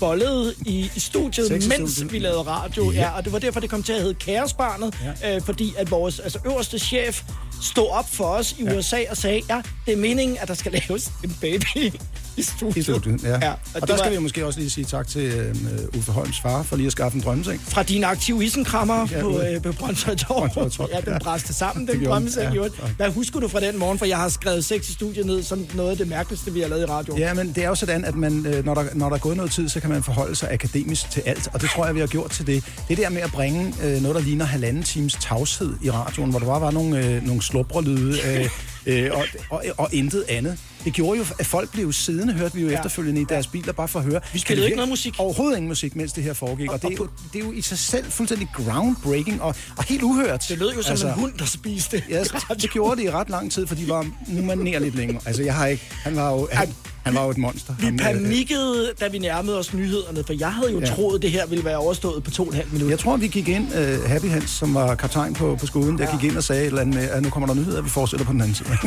bollede 0.00 0.54
i, 0.66 0.90
studiet, 0.96 1.48
Sex 1.48 1.64
i 1.64 1.68
mens 1.68 1.92
studiet. 1.92 2.12
vi 2.12 2.18
lavede 2.18 2.42
radio. 2.42 2.90
Ja. 2.90 3.00
Ja. 3.00 3.10
og 3.10 3.24
det 3.24 3.32
var 3.32 3.38
derfor, 3.38 3.60
det 3.60 3.70
kom 3.70 3.82
til 3.82 3.92
at 3.92 4.00
hedde 4.00 4.14
Kaosbarnet, 4.14 4.94
ja. 5.22 5.36
øh, 5.36 5.42
fordi 5.42 5.74
at 5.78 5.90
vores 5.90 6.18
altså, 6.20 6.38
øverste 6.46 6.78
chef 6.78 7.22
stod 7.62 7.86
op 7.90 8.10
for 8.10 8.24
os 8.24 8.52
i 8.58 8.64
ja. 8.64 8.76
USA 8.78 8.96
og 9.10 9.16
sagde, 9.16 9.40
ja, 9.50 9.62
det 9.86 9.92
er 9.92 9.96
meningen, 9.96 10.36
at 10.40 10.48
der 10.48 10.54
skal 10.54 10.72
laves 10.88 11.10
en 11.24 11.36
baby 11.40 11.92
i 12.36 12.42
studiet. 12.42 12.76
I 12.76 12.82
studiet, 12.82 13.22
ja. 13.22 13.28
ja 13.42 13.50
og, 13.50 13.58
og 13.74 13.88
der 13.88 13.94
var 13.94 13.98
skal 13.98 14.12
vi 14.12 14.18
måske 14.18 14.46
også 14.46 14.58
lige 14.58 14.70
sige 14.70 14.84
tak 14.84 15.08
til 15.08 15.22
øh, 15.22 15.54
Uffe 15.98 16.12
Holms 16.12 16.40
far 16.40 16.62
for 16.62 16.76
lige 16.76 16.86
at 16.86 16.92
skaffe 16.92 17.16
en 17.18 17.24
drømmeseng. 17.24 17.60
fra 17.60 17.82
din 17.82 18.04
aktive 18.04 18.44
isenkrammer 18.44 19.08
Ja, 19.10 19.20
på, 19.20 19.40
øh, 19.40 19.62
på 19.62 19.72
Brøndshøj 19.72 20.14
Torv. 20.14 20.88
Ja, 20.92 21.00
den 21.10 21.18
bræste 21.20 21.54
sammen, 21.54 21.88
den 21.88 22.04
drømmeseng. 22.06 22.54
ja. 22.54 22.60
Hvad 22.96 23.10
husker 23.10 23.40
du 23.40 23.48
fra 23.48 23.60
den 23.60 23.78
morgen? 23.78 23.98
For 23.98 24.06
jeg 24.06 24.16
har 24.18 24.28
skrevet 24.28 24.64
sex 24.64 24.88
i 24.88 24.92
studiet 24.92 25.26
ned 25.26 25.42
som 25.42 25.66
noget 25.74 25.90
af 25.90 25.96
det 25.96 26.08
mærkeligste, 26.08 26.52
vi 26.52 26.60
har 26.60 26.68
lavet 26.68 26.82
i 26.82 26.86
radio. 26.86 27.16
Ja, 27.16 27.34
men 27.34 27.48
det 27.52 27.64
er 27.64 27.68
jo 27.68 27.74
sådan, 27.74 28.04
at 28.04 28.14
man, 28.14 28.46
øh, 28.46 28.64
når, 28.64 28.74
der, 28.74 28.84
når 28.94 29.08
der 29.08 29.16
er 29.16 29.20
gået 29.20 29.36
noget 29.36 29.52
tid, 29.52 29.68
så 29.68 29.80
kan 29.80 29.89
man 29.90 30.02
forholde 30.02 30.34
sig 30.36 30.52
akademisk 30.52 31.10
til 31.10 31.20
alt, 31.26 31.48
og 31.52 31.60
det 31.60 31.70
tror 31.70 31.86
jeg, 31.86 31.94
vi 31.94 32.00
har 32.00 32.06
gjort 32.06 32.30
til 32.30 32.46
det. 32.46 32.64
Det 32.88 32.98
der 32.98 33.08
med 33.08 33.22
at 33.22 33.32
bringe 33.32 33.74
øh, 33.82 34.02
noget, 34.02 34.14
der 34.14 34.20
ligner 34.22 34.44
halvanden 34.44 34.82
times 34.82 35.16
tavshed 35.20 35.74
i 35.82 35.90
radioen, 35.90 36.30
hvor 36.30 36.38
der 36.38 36.46
bare 36.46 36.60
var 36.60 36.70
nogle, 36.70 37.06
øh, 37.06 37.26
nogle 37.26 37.42
slubrelyde 37.42 38.18
øh, 38.26 38.50
øh, 39.04 39.10
og, 39.12 39.24
og, 39.50 39.64
og 39.78 39.88
intet 39.92 40.24
andet. 40.28 40.58
Det 40.84 40.92
gjorde 40.92 41.18
jo, 41.18 41.24
at 41.38 41.46
folk 41.46 41.72
blev 41.72 41.92
siddende, 41.92 42.32
hørte 42.32 42.54
vi 42.54 42.60
jo 42.62 42.68
ja. 42.68 42.76
efterfølgende 42.76 43.20
i 43.20 43.24
deres 43.28 43.46
biler, 43.46 43.72
bare 43.72 43.88
for 43.88 43.98
at 43.98 44.04
høre. 44.04 44.20
Vi 44.24 44.28
Kan 44.30 44.40
spillede 44.40 44.66
ikke 44.66 44.76
noget 44.76 44.88
musik. 44.88 45.14
Overhovedet 45.18 45.56
ingen 45.56 45.68
musik, 45.68 45.96
mens 45.96 46.12
det 46.12 46.24
her 46.24 46.32
foregik. 46.32 46.68
Og, 46.68 46.74
Og- 46.74 46.82
det, 46.82 46.90
er 46.92 46.96
jo, 46.98 47.08
det 47.32 47.40
er 47.40 47.44
jo 47.44 47.52
i 47.52 47.60
sig 47.60 47.78
selv 47.78 48.10
fuldstændig 48.10 48.48
groundbreaking 48.54 49.42
og, 49.42 49.54
og 49.76 49.84
helt 49.84 50.02
uhørt. 50.02 50.44
Det 50.48 50.58
lød 50.58 50.72
jo 50.74 50.82
som 50.82 50.90
altså, 50.90 51.06
en 51.06 51.12
hund, 51.12 51.32
der 51.38 51.44
spiste. 51.44 52.02
Ja, 52.10 52.24
det 52.62 52.70
gjorde 52.70 52.96
det 53.00 53.06
i 53.06 53.10
ret 53.10 53.30
lang 53.30 53.52
tid, 53.52 53.66
for 53.66 53.74
de 53.74 53.88
var 53.88 54.06
umanerligt 54.38 54.94
længe. 54.94 55.20
Altså, 55.26 55.42
jeg 55.42 55.54
har 55.54 55.66
ikke... 55.66 55.82
Han 55.90 56.16
var 56.16 56.30
jo, 56.30 56.48
han, 56.52 56.74
han 57.04 57.14
var 57.14 57.24
jo 57.24 57.30
et 57.30 57.38
monster. 57.38 57.74
Vi 57.78 57.84
Han, 57.84 57.94
øh, 57.94 57.98
panikkede, 58.00 58.92
da 59.00 59.08
vi 59.08 59.18
nærmede 59.18 59.58
os 59.58 59.74
nyhederne, 59.74 60.22
for 60.26 60.32
jeg 60.40 60.52
havde 60.52 60.72
jo 60.72 60.80
ja. 60.80 60.86
Troet, 60.86 61.22
det 61.22 61.30
her 61.30 61.46
ville 61.46 61.64
være 61.64 61.76
overstået 61.76 62.22
på 62.24 62.30
to 62.30 62.42
og 62.42 62.48
en 62.48 62.54
halv 62.54 62.68
minut. 62.72 62.90
Jeg 62.90 62.98
tror, 62.98 63.16
vi 63.16 63.26
gik 63.28 63.48
ind, 63.48 63.66
uh, 63.74 64.04
Happy 64.10 64.26
Hans, 64.26 64.50
som 64.50 64.74
var 64.74 64.94
kaptajn 64.94 65.34
på, 65.34 65.56
på 65.60 65.66
skolen, 65.66 65.98
der 65.98 66.04
Ja. 66.04 66.16
gik 66.16 66.30
ind 66.30 66.36
og 66.36 66.44
sagde 66.44 66.62
et 66.62 66.66
eller 66.66 66.80
andet 66.80 66.94
med, 66.94 67.08
at 67.08 67.22
nu 67.22 67.30
kommer 67.30 67.46
der 67.46 67.54
nyheder, 67.54 67.82
vi 67.82 67.88
fortsætter 67.88 68.26
på 68.26 68.32
den 68.32 68.40
anden 68.40 68.54
side. 68.54 68.68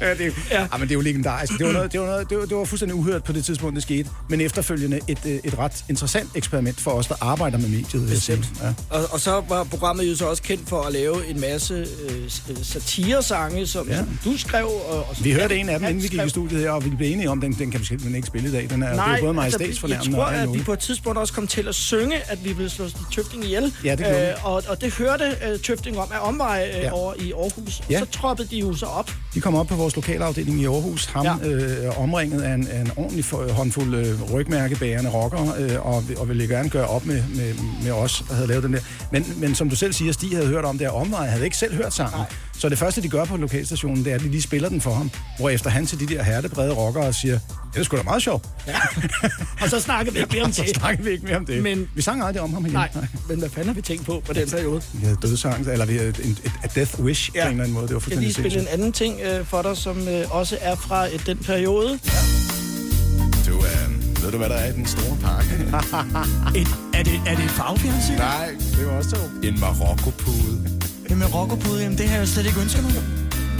ja, 0.00 0.10
det, 0.10 0.20
er 0.20 0.26
jo- 0.26 0.32
Ja. 0.50 0.60
ja. 0.60 0.66
men 0.72 0.80
det 0.80 0.90
er 0.90 0.94
jo 0.94 1.00
legendarisk. 1.00 1.52
Det 1.58 1.66
var, 1.66 1.72
noget, 1.72 1.92
det, 1.92 2.00
var 2.00 2.06
noget, 2.06 2.30
det, 2.30 2.38
var, 2.38 2.44
det 2.44 2.56
var 2.56 2.64
fuldstændig 2.64 2.94
uhørt 2.94 3.24
på 3.24 3.32
det 3.32 3.44
tidspunkt, 3.44 3.74
det 3.74 3.82
skete. 3.82 4.08
Men 4.28 4.40
efterfølgende 4.40 5.00
et, 5.08 5.18
øh, 5.26 5.32
et 5.44 5.58
ret 5.58 5.84
interessant 5.88 6.28
eksperiment 6.34 6.80
for 6.80 6.90
os, 6.90 7.06
der 7.06 7.14
arbejder 7.20 7.58
med 7.58 7.68
mediet. 7.68 8.22
sige. 8.22 8.44
Ja. 8.62 8.72
Og, 8.90 9.04
og 9.12 9.20
så 9.20 9.42
var 9.48 9.64
programmet 9.64 10.10
jo 10.10 10.16
så 10.16 10.26
også 10.26 10.42
kendt 10.42 10.68
for 10.68 10.82
at 10.82 10.92
lave 10.92 11.26
en 11.26 11.40
masse 11.40 11.74
øh, 11.74 12.30
satiresange, 12.62 13.66
som, 13.66 13.88
ja. 13.88 13.96
Som 13.96 14.18
du 14.24 14.38
skrev. 14.38 14.66
Og, 14.66 14.98
og 15.08 15.16
som 15.16 15.24
Vi 15.24 15.32
hørte 15.32 15.56
en 15.56 15.68
af 15.70 15.78
dem, 15.78 15.88
inden 15.88 16.02
vi 16.02 16.08
gik 16.08 16.20
i 16.26 16.28
studiet 16.28 16.60
her, 16.60 16.70
og 16.70 16.84
vi 16.84 16.90
blev 16.90 17.12
enige 17.12 17.30
om, 17.30 17.40
den, 17.40 17.52
den 17.52 17.70
kan 17.70 17.80
vi 17.80 17.84
simpelthen 17.86 18.14
ikke 18.16 18.26
spille 18.26 18.48
i 18.48 18.52
dag. 18.52 18.70
Den 18.70 18.82
er, 18.82 18.94
Nej, 18.94 19.06
det 19.06 19.22
er 19.22 19.26
både 19.32 19.42
altså, 19.44 19.58
majestætsfornærmende 19.58 20.10
jeg 20.10 20.14
tror, 20.16 20.24
og 20.24 20.34
at 20.34 20.58
vi 20.58 20.62
på 20.62 20.72
et 20.72 20.78
tidspunkt 20.78 21.18
også 21.18 21.32
kom 21.32 21.46
til 21.46 21.68
at 21.68 21.74
synge, 21.74 22.16
at 22.26 22.44
vi 22.44 22.52
ville 22.52 22.70
slå 22.70 22.84
Tøfting 23.12 23.44
ihjel. 23.44 23.74
Ja, 23.84 23.94
det 23.94 24.06
vi. 24.06 24.12
og, 24.44 24.62
og 24.68 24.80
det 24.80 24.92
hørte 24.92 25.36
uh, 25.54 25.60
Tøfting 25.60 25.98
om 25.98 26.08
af 26.14 26.28
omvej 26.28 26.70
uh, 26.76 26.82
ja. 26.82 26.92
Over 26.92 27.14
i 27.18 27.32
Aarhus. 27.32 27.80
Og 27.80 27.84
Ja. 27.90 27.98
så 27.98 28.06
troppede 28.06 28.48
de 28.50 28.56
jo 28.58 28.74
så 28.74 28.86
op. 28.86 29.10
De 29.34 29.40
kom 29.40 29.54
op 29.54 29.66
på 29.66 29.74
vores 29.74 29.96
lokalafdeling 29.96 30.60
i 30.60 30.64
Aarhus, 30.66 31.04
ham 31.06 31.26
Ja. 31.26 31.48
øh, 31.48 32.00
omringet 32.00 32.40
af 32.42 32.54
en, 32.54 32.68
af 32.68 32.80
en 32.80 32.90
ordentlig 32.96 33.24
for- 33.24 33.52
håndfuld 33.52 33.94
øh, 33.94 34.32
rygmærkebærende 34.32 35.10
rockere, 35.10 35.54
øh, 35.58 35.86
og, 35.86 36.04
og 36.16 36.28
ville 36.28 36.46
gerne 36.48 36.68
gøre 36.68 36.86
op 36.86 37.06
med, 37.06 37.22
med, 37.36 37.54
med 37.82 37.92
os, 37.92 38.24
der 38.28 38.34
havde 38.34 38.48
lavet 38.48 38.62
den 38.64 38.72
der. 38.72 38.80
Men, 39.12 39.26
men 39.36 39.54
som 39.54 39.70
du 39.70 39.76
selv 39.76 39.92
siger, 39.92 40.12
Stig 40.12 40.30
havde 40.30 40.46
hørt 40.46 40.64
om 40.64 40.78
det 40.78 40.86
her 40.86 40.92
omvej, 40.94 41.26
havde 41.26 41.44
ikke 41.44 41.56
selv 41.56 41.74
hørt 41.74 41.94
sangen. 41.94 42.20
Så 42.58 42.68
det 42.68 42.78
første, 42.78 43.02
de 43.02 43.08
gør 43.08 43.24
på 43.24 43.36
lokalstationen, 43.36 44.04
det 44.04 44.10
er, 44.10 44.14
at 44.14 44.20
de 44.20 44.28
lige 44.28 44.42
spiller 44.42 44.68
den 44.68 44.80
for 44.80 44.92
ham, 44.94 45.10
hvorefter 45.38 45.70
han 45.70 45.86
til 45.86 46.00
de 46.00 46.06
der 46.06 46.22
hertebrede 46.22 46.72
rockere 46.72 47.12
siger, 47.12 47.38
det 47.74 47.80
er 47.80 47.84
sgu 47.84 47.96
da 47.96 48.02
meget 48.02 48.22
sjovt. 48.22 48.44
Ja. 48.66 48.74
og 49.62 49.70
så 49.70 49.80
snakkede 49.80 50.14
vi 50.14 50.20
ikke 50.20 50.32
mere 50.34 50.44
om 50.44 50.52
så 50.58 50.62
det. 50.66 50.76
snakker 50.76 51.04
vi 51.04 51.10
ikke 51.10 51.24
mere 51.24 51.36
om 51.36 51.46
det. 51.46 51.62
Men- 51.62 51.88
vi 51.94 52.02
sang 52.02 52.22
aldrig 52.22 52.42
om 52.42 52.52
ham 52.54 52.64
igen. 52.66 52.72
Nej, 52.74 52.88
men 53.28 53.38
hvad 53.38 53.48
fanden 53.48 53.66
har 53.68 53.74
vi 53.74 53.82
tænkt 53.82 54.04
på 54.06 54.22
på 54.26 54.32
den 54.32 54.50
periode? 54.50 54.82
Vi 54.92 55.04
havde 55.04 55.16
dødsang, 55.22 55.68
eller 55.68 55.86
vi 55.86 55.96
havde 55.96 56.08
et, 56.08 56.18
et, 56.18 56.52
et 56.64 56.74
death 56.74 57.00
wish 57.00 57.30
ja. 57.34 57.42
på 57.44 57.46
en 57.46 57.50
eller 57.52 57.64
anden 57.64 57.74
måde. 57.74 57.86
Det 57.88 57.94
var 57.94 58.00
Jeg 58.06 58.12
kan 58.12 58.22
lige 58.22 58.34
fuldstændig 58.34 58.52
spille 58.52 58.60
en 58.60 58.80
anden 58.80 58.92
ting 58.92 59.19
øh, 59.24 59.46
for 59.46 59.62
dig, 59.62 59.76
som 59.76 60.08
øh, 60.08 60.34
også 60.36 60.58
er 60.60 60.74
fra 60.74 61.06
øh, 61.06 61.26
den 61.26 61.38
periode. 61.38 61.88
Du, 63.46 63.56
øh, 63.56 64.22
ved 64.22 64.30
du, 64.32 64.38
hvad 64.38 64.48
der 64.48 64.54
er 64.54 64.70
i 64.72 64.72
den 64.72 64.86
store 64.86 65.16
pakke? 65.22 65.54
Et, 66.60 66.68
er, 66.94 67.02
det, 67.02 67.20
er 67.26 67.34
det 67.36 67.44
et 67.44 67.50
farvefjernsyn? 67.50 68.14
Nej, 68.14 68.48
det 68.76 68.86
var 68.86 68.92
også 68.92 69.10
to. 69.10 69.20
En 69.42 69.60
Marokko-pude. 69.60 70.80
Det 71.08 71.18
med 71.18 71.34
rockerpude, 71.34 71.82
jamen 71.82 71.98
det 71.98 72.08
har 72.08 72.18
jeg 72.18 72.28
slet 72.28 72.46
ikke 72.46 72.60
ønsket 72.60 72.82
mig. 72.82 72.92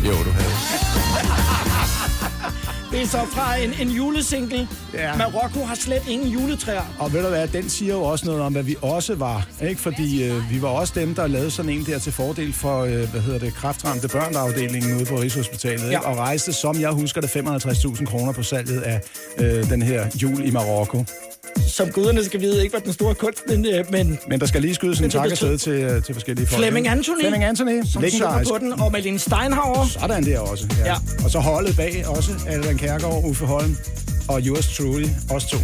Jo, 0.06 0.12
du 0.12 0.30
havde. 0.30 0.50
Det 2.92 3.02
er 3.02 3.06
så 3.06 3.18
fra 3.18 3.56
en, 3.56 3.70
en 3.80 3.88
julesingle. 3.88 4.68
Ja. 4.94 5.16
Marokko 5.16 5.60
har 5.60 5.74
slet 5.74 6.02
ingen 6.08 6.28
juletræer. 6.28 6.82
Og 6.98 7.12
ved 7.12 7.22
du 7.22 7.28
hvad, 7.28 7.48
den 7.48 7.68
siger 7.68 7.94
jo 7.94 8.02
også 8.02 8.26
noget 8.26 8.40
om, 8.42 8.52
hvad 8.52 8.62
vi 8.62 8.76
også 8.82 9.14
var. 9.14 9.48
Ikke? 9.62 9.80
Fordi 9.80 10.24
øh, 10.24 10.50
vi 10.50 10.62
var 10.62 10.68
også 10.68 10.92
dem, 10.96 11.14
der 11.14 11.26
lavede 11.26 11.50
sådan 11.50 11.70
en 11.70 11.84
der 11.84 11.98
til 11.98 12.12
fordel 12.12 12.52
for, 12.52 12.80
øh, 12.80 13.10
hvad 13.10 13.20
hedder 13.20 13.38
det, 13.38 13.54
kraftramte 13.54 14.08
børneafdelingen 14.08 14.96
ude 14.96 15.04
på 15.04 15.16
Rigshospitalet. 15.16 15.82
Ikke? 15.84 15.90
Ja. 15.92 16.10
Og 16.10 16.16
rejste, 16.16 16.52
som 16.52 16.80
jeg 16.80 16.90
husker 16.90 17.20
det, 17.20 17.28
55.000 17.28 18.04
kroner 18.04 18.32
på 18.32 18.42
salget 18.42 18.80
af 18.80 19.00
øh, 19.38 19.70
den 19.70 19.82
her 19.82 20.06
jul 20.22 20.44
i 20.46 20.50
Marokko. 20.50 21.04
Som 21.68 21.90
guderne 21.90 22.24
skal 22.24 22.40
vide, 22.40 22.62
ikke 22.62 22.72
var 22.72 22.78
den 22.78 22.92
store 22.92 23.14
kunst, 23.14 23.42
men, 23.48 23.66
øh, 23.66 23.84
men 23.92 24.18
Men 24.28 24.40
der 24.40 24.46
skal 24.46 24.62
lige 24.62 24.74
skydes 24.74 24.98
en 24.98 25.02
Men 25.02 25.10
det 25.10 25.18
tak 25.20 25.28
betød- 25.30 25.52
afsted 25.52 25.72
til, 25.72 25.82
øh, 25.82 26.02
til 26.04 26.14
forskellige 26.14 26.46
folk. 26.46 26.58
Flemming? 26.62 26.88
Anthony, 26.88 27.20
Flemming 27.20 27.44
Anthony, 27.44 27.82
som 27.92 28.04
synger 28.08 28.44
på 28.52 28.58
den, 28.60 28.72
og 28.80 28.92
Malene 28.92 29.18
Steinhauer. 29.18 29.86
Sådan 29.86 30.24
der 30.24 30.38
også. 30.38 30.66
Ja. 30.78 30.84
Ja. 30.84 30.90
ja. 30.92 30.96
Og 31.24 31.30
så 31.30 31.38
holdet 31.38 31.76
bag 31.76 32.04
også, 32.06 32.30
Allan 32.48 32.78
Kærgaard, 32.78 33.24
Uffe 33.24 33.44
Holm 33.46 33.76
og 34.28 34.40
yours 34.46 34.68
truly, 34.76 35.06
os 35.30 35.44
to. 35.46 35.56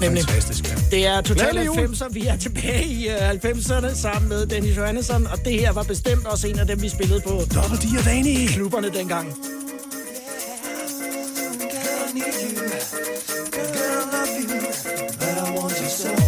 Nemlig. 0.00 0.24
Fantastisk, 0.24 0.68
ja. 0.70 0.74
Det 0.96 1.06
er 1.06 1.20
Total 1.20 1.50
Glædelig 1.52 1.66
jul. 1.66 1.86
90'er. 1.94 2.08
Vi 2.12 2.26
er 2.26 2.36
tilbage 2.36 2.84
i 2.86 3.08
øh, 3.08 3.30
90'erne 3.30 3.94
sammen 3.96 4.28
med 4.28 4.46
Dennis 4.46 4.76
Johannesson, 4.76 5.26
og 5.26 5.38
det 5.44 5.52
her 5.52 5.72
var 5.72 5.82
bestemt 5.82 6.26
også 6.26 6.46
en 6.48 6.58
af 6.58 6.66
dem, 6.66 6.82
vi 6.82 6.88
spillede 6.88 7.20
på 7.20 7.30
Double 7.30 7.78
D 7.78 7.98
og 7.98 8.04
Danny. 8.04 8.46
klubberne 8.48 8.88
dengang. 8.98 9.34
Need 12.12 12.24
you. 12.24 12.56
Girl, 12.56 13.70
I 13.76 14.10
love 14.10 14.40
you. 14.40 14.60
but 15.18 15.38
I 15.38 15.50
want 15.54 15.80
you 15.80 15.86
so. 15.86 16.19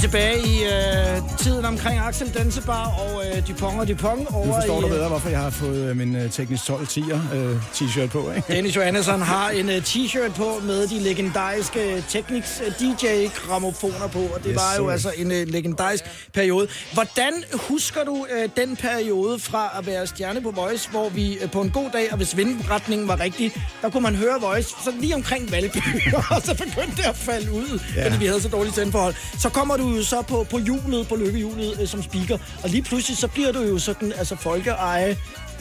Tilbage 0.00 0.38
i 0.48 0.62
øh, 0.64 1.38
tiden 1.38 1.64
omkring 1.64 1.98
Axel 2.00 2.34
Dansebar 2.34 2.86
og 2.86 3.24
øh, 3.26 3.48
Dupont 3.48 3.80
og 3.80 3.88
Dupont 3.88 4.28
over 4.32 4.46
Nu 4.46 4.52
forstår 4.54 4.78
i... 4.78 4.80
du 4.80 4.86
øh, 4.86 4.92
bedre, 4.92 5.08
hvorfor 5.08 5.28
jeg 5.28 5.38
har 5.38 5.50
fået 5.50 5.90
øh, 5.90 5.96
min 5.96 6.16
øh, 6.16 6.30
Teknisk 6.30 6.64
12 6.64 6.86
10'er 6.86 7.34
øh, 7.34 7.56
t-shirt 7.74 8.06
på, 8.08 8.30
ikke? 8.36 8.52
Dennis 8.52 8.76
Johannesson 8.76 9.22
har 9.22 9.50
en 9.50 9.68
uh, 9.68 9.74
t-shirt 9.74 10.34
på 10.36 10.60
med 10.62 10.86
de 10.88 10.98
legendariske 10.98 12.04
Technics 12.08 12.60
uh, 12.66 12.72
DJ-gramofoner 12.72 14.06
på, 14.12 14.18
og 14.18 14.38
det 14.44 14.46
Yes, 14.50 14.56
var 14.56 14.74
jo 14.78 14.84
sir. 14.84 14.90
altså 14.92 15.12
en 15.16 15.26
uh, 15.26 15.36
legendarisk 15.52 16.04
periode. 16.34 16.68
Hvordan 16.92 17.32
husker 17.68 18.04
du 18.04 18.12
uh, 18.12 18.26
den 18.56 18.76
periode 18.76 19.38
fra 19.38 19.70
at 19.78 19.86
være 19.86 20.06
stjerne 20.06 20.40
på 20.40 20.50
Voice, 20.50 20.90
hvor 20.90 21.08
vi 21.08 21.38
uh, 21.44 21.50
på 21.50 21.60
en 21.60 21.70
god 21.70 21.90
dag, 21.92 22.08
og 22.10 22.16
hvis 22.16 22.36
vindretningen 22.36 23.08
var 23.08 23.20
rigtig, 23.20 23.52
der 23.82 23.90
kunne 23.90 24.02
man 24.02 24.14
høre 24.14 24.40
Voice 24.40 24.68
så 24.68 24.92
lige 25.00 25.14
omkring 25.14 25.52
Valby, 25.52 25.76
og 26.34 26.42
så 26.42 26.54
begyndte 26.54 26.96
det 26.96 27.04
at 27.04 27.16
falde 27.16 27.52
ud, 27.52 27.80
ja. 27.96 28.06
Fordi 28.06 28.18
vi 28.18 28.26
havde 28.26 28.42
så 28.42 28.48
dårligt 28.48 28.74
tændforhold. 28.74 29.14
Så 29.38 29.48
kommer 29.48 29.76
du 29.76 29.88
jo 29.96 30.02
så 30.02 30.22
på, 30.22 30.46
på 30.50 30.58
hjulet, 30.58 31.08
på 31.08 31.16
lykkehjulet 31.16 31.80
uh, 31.80 31.88
som 31.88 32.02
speaker, 32.02 32.38
og 32.62 32.70
lige 32.70 32.82
pludselig 32.82 33.18
så 33.18 33.28
bliver 33.28 33.52
du 33.52 33.62
jo 33.62 33.78
sådan, 33.78 34.12
altså 34.12 34.36
folkeeje, 34.36 35.16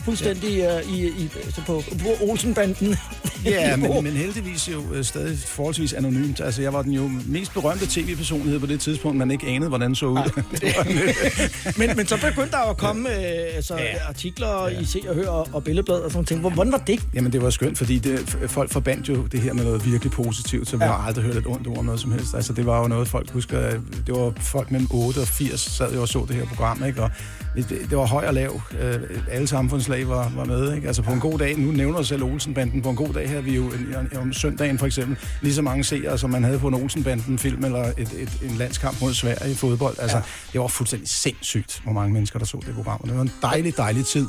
fuldstændig 0.05 0.57
ja. 0.57 0.79
uh, 0.79 0.97
i, 0.97 1.07
i, 1.07 1.29
altså 1.45 1.61
på, 1.61 1.83
på 2.01 2.09
Olsenbanden. 2.21 2.97
Ja, 3.51 3.75
men, 3.75 4.03
men 4.03 4.13
heldigvis 4.13 4.69
jo 4.71 4.83
øh, 4.93 5.03
stadig 5.05 5.37
forholdsvis 5.45 5.93
anonymt. 5.93 6.41
Altså, 6.41 6.61
jeg 6.61 6.73
var 6.73 6.81
den 6.81 6.91
jo 6.91 7.11
mest 7.25 7.53
berømte 7.53 7.85
tv-personlighed 7.89 8.59
på 8.59 8.65
det 8.65 8.79
tidspunkt, 8.79 9.17
man 9.17 9.31
ikke 9.31 9.47
anede, 9.47 9.69
hvordan 9.69 9.95
så 9.95 10.05
ud. 10.05 10.43
men, 11.77 11.97
men 11.97 12.07
så 12.07 12.15
begyndte 12.21 12.51
der 12.51 12.59
jo 12.65 12.69
at 12.69 12.77
komme 12.77 13.09
øh, 13.09 13.55
altså, 13.55 13.75
ja. 13.77 14.07
artikler 14.09 14.67
ja. 14.69 14.79
i 14.79 14.85
Se 14.85 14.99
og 15.09 15.15
Hør 15.15 15.27
og, 15.27 15.63
Billedblad 15.63 15.95
og 15.95 16.11
sådan 16.11 16.25
ting. 16.25 16.41
Hvordan 16.41 16.71
var 16.71 16.77
det? 16.77 16.99
Jamen, 17.13 17.31
det 17.33 17.41
var 17.41 17.49
skønt, 17.49 17.77
fordi 17.77 17.99
det, 17.99 18.37
folk 18.47 18.71
forbandt 18.71 19.09
jo 19.09 19.25
det 19.25 19.39
her 19.41 19.53
med 19.53 19.63
noget 19.63 19.85
virkelig 19.91 20.11
positivt, 20.11 20.67
så 20.69 20.77
vi 20.77 20.83
Ja. 20.83 20.91
har 20.91 21.07
aldrig 21.07 21.25
hørt 21.25 21.35
et 21.35 21.47
ondt 21.47 21.67
ord 21.67 21.77
om 21.77 21.85
noget 21.85 22.01
som 22.01 22.11
helst. 22.11 22.35
Altså, 22.35 22.53
det 22.53 22.65
var 22.65 22.81
jo 22.81 22.87
noget, 22.87 23.07
folk 23.07 23.29
husker. 23.31 23.67
øh, 23.67 23.73
Det 24.07 24.15
var 24.15 24.33
folk 24.39 24.71
mellem 24.71 24.87
8 24.91 25.17
og 25.19 25.27
80, 25.27 25.59
sad 25.61 25.93
jo 25.93 26.01
og 26.01 26.07
så 26.07 26.25
det 26.27 26.35
her 26.35 26.45
program, 26.45 26.83
ikke? 26.87 27.01
Og 27.03 27.11
det, 27.55 27.69
det 27.69 27.97
var 27.97 28.05
høj 28.05 28.25
og 28.27 28.33
lav. 28.33 28.61
Øh, 28.81 28.93
Alle 29.31 29.47
samfundslag 29.47 30.07
var, 30.07 30.31
var 30.35 30.45
med, 30.45 30.75
ikke? 30.75 30.87
Altså, 30.87 31.01
på 31.01 31.11
en 31.11 31.19
god 31.19 31.39
dag, 31.39 31.57
nu 31.59 31.71
nævner 31.71 32.01
selv 32.01 32.23
Olsenbanden, 32.23 32.81
på 32.81 32.89
en 32.89 32.95
god 32.95 33.13
dag 33.13 33.29
her 33.29 33.36
vi 33.41 33.55
jo 33.55 33.63
en, 33.63 33.95
en, 34.11 34.17
om 34.17 34.33
søndagen 34.33 34.77
for 34.77 34.85
eksempel, 34.85 35.17
lige 35.41 35.53
så 35.53 35.61
mange 35.61 35.83
seere, 35.83 36.17
som 36.17 36.29
man 36.29 36.43
havde 36.43 36.59
på 36.59 36.67
en 36.67 36.73
Olsenbanden-film 36.73 37.65
eller 37.65 37.83
et, 37.97 38.13
et, 38.17 38.39
en 38.43 38.57
landskamp 38.57 39.01
mod 39.01 39.13
Sverige 39.13 39.51
i 39.51 39.55
fodbold. 39.55 39.95
Altså, 39.99 40.17
ja. 40.17 40.23
det 40.53 40.61
var 40.61 40.67
fuldstændig 40.67 41.09
sindssygt, 41.09 41.81
hvor 41.83 41.93
mange 41.93 42.13
mennesker, 42.13 42.39
der 42.39 42.45
så 42.45 42.59
det 42.65 42.75
program. 42.75 42.99
Og 43.01 43.07
det 43.07 43.15
var 43.15 43.21
en 43.21 43.31
dejlig, 43.41 43.77
dejlig 43.77 44.05
tid. 44.05 44.27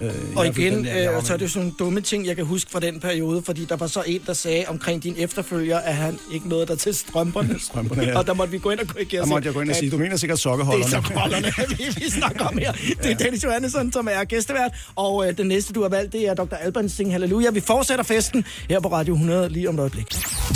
Øh, 0.00 0.10
Og 0.36 0.46
igen, 0.46 0.86
var 0.86 1.16
øh, 1.18 1.22
så 1.24 1.32
er 1.32 1.36
det 1.36 1.50
sådan 1.50 1.62
nogle 1.62 1.74
dumme 1.78 2.00
ting, 2.00 2.26
jeg 2.26 2.36
kan 2.36 2.44
huske 2.44 2.70
fra 2.70 2.80
den 2.80 3.00
periode, 3.00 3.42
fordi 3.42 3.64
der 3.64 3.76
var 3.76 3.86
så 3.86 4.02
en, 4.06 4.20
der 4.26 4.32
sagde 4.32 4.64
omkring 4.68 5.02
din 5.02 5.14
efterfølger, 5.18 5.78
at 5.78 5.94
han 5.96 6.18
ikke 6.32 6.48
nåede 6.48 6.66
der 6.66 6.74
til 6.74 6.94
strømperne. 6.94 7.56
Strømperne, 7.68 8.02
ja. 8.02 8.18
og 8.18 8.26
der 8.26 8.34
måtte 8.34 8.50
vi 8.52 8.58
gå 8.58 8.70
ind 8.70 8.80
og 8.80 8.86
korrigere. 8.88 9.20
Der 9.20 9.26
måtte 9.26 9.46
jeg 9.46 9.54
gå 9.54 9.60
ind 9.60 9.68
og 9.70 9.74
at 9.76 9.78
sige, 9.80 9.90
du 9.90 9.98
mener 9.98 10.16
sikkert 10.16 10.36
Det 10.36 10.42
sokkeholderne. 10.42 10.84
er 10.84 10.88
sokkeholderne, 11.02 11.52
vi, 11.78 11.84
vi 12.04 12.10
snakker 12.10 12.44
om 12.44 12.58
her. 12.58 12.72
Det 13.02 13.10
er 13.10 13.14
Dennis 13.16 13.44
Johannesson, 13.44 13.92
som 13.92 14.08
er 14.10 14.24
gæstevært, 14.24 14.70
og 14.96 15.28
øh, 15.28 15.36
den 15.38 15.46
næste, 15.46 15.72
du 15.72 15.82
har 15.82 15.88
valgt, 15.88 16.12
det 16.12 16.28
er 16.28 16.34
Dr. 16.34 16.54
Alban 16.54 16.88
Sing 16.88 17.12
Halleluja. 17.12 17.50
Vi 17.50 17.60
fortsætter 17.60 18.04
festen 18.04 18.44
her 18.70 18.80
på 18.80 18.88
Radio 18.92 19.14
100 19.14 19.48
lige 19.48 19.68
om 19.68 19.74
et 19.74 19.80
øjeblik. 19.80 20.06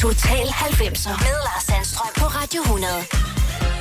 Total 0.00 0.46
90'er 0.46 1.08
med 1.08 1.36
Lars 1.44 1.64
Sandstrøm 1.66 2.12
på 2.16 2.24
Radio 2.26 2.60
100. 2.62 2.86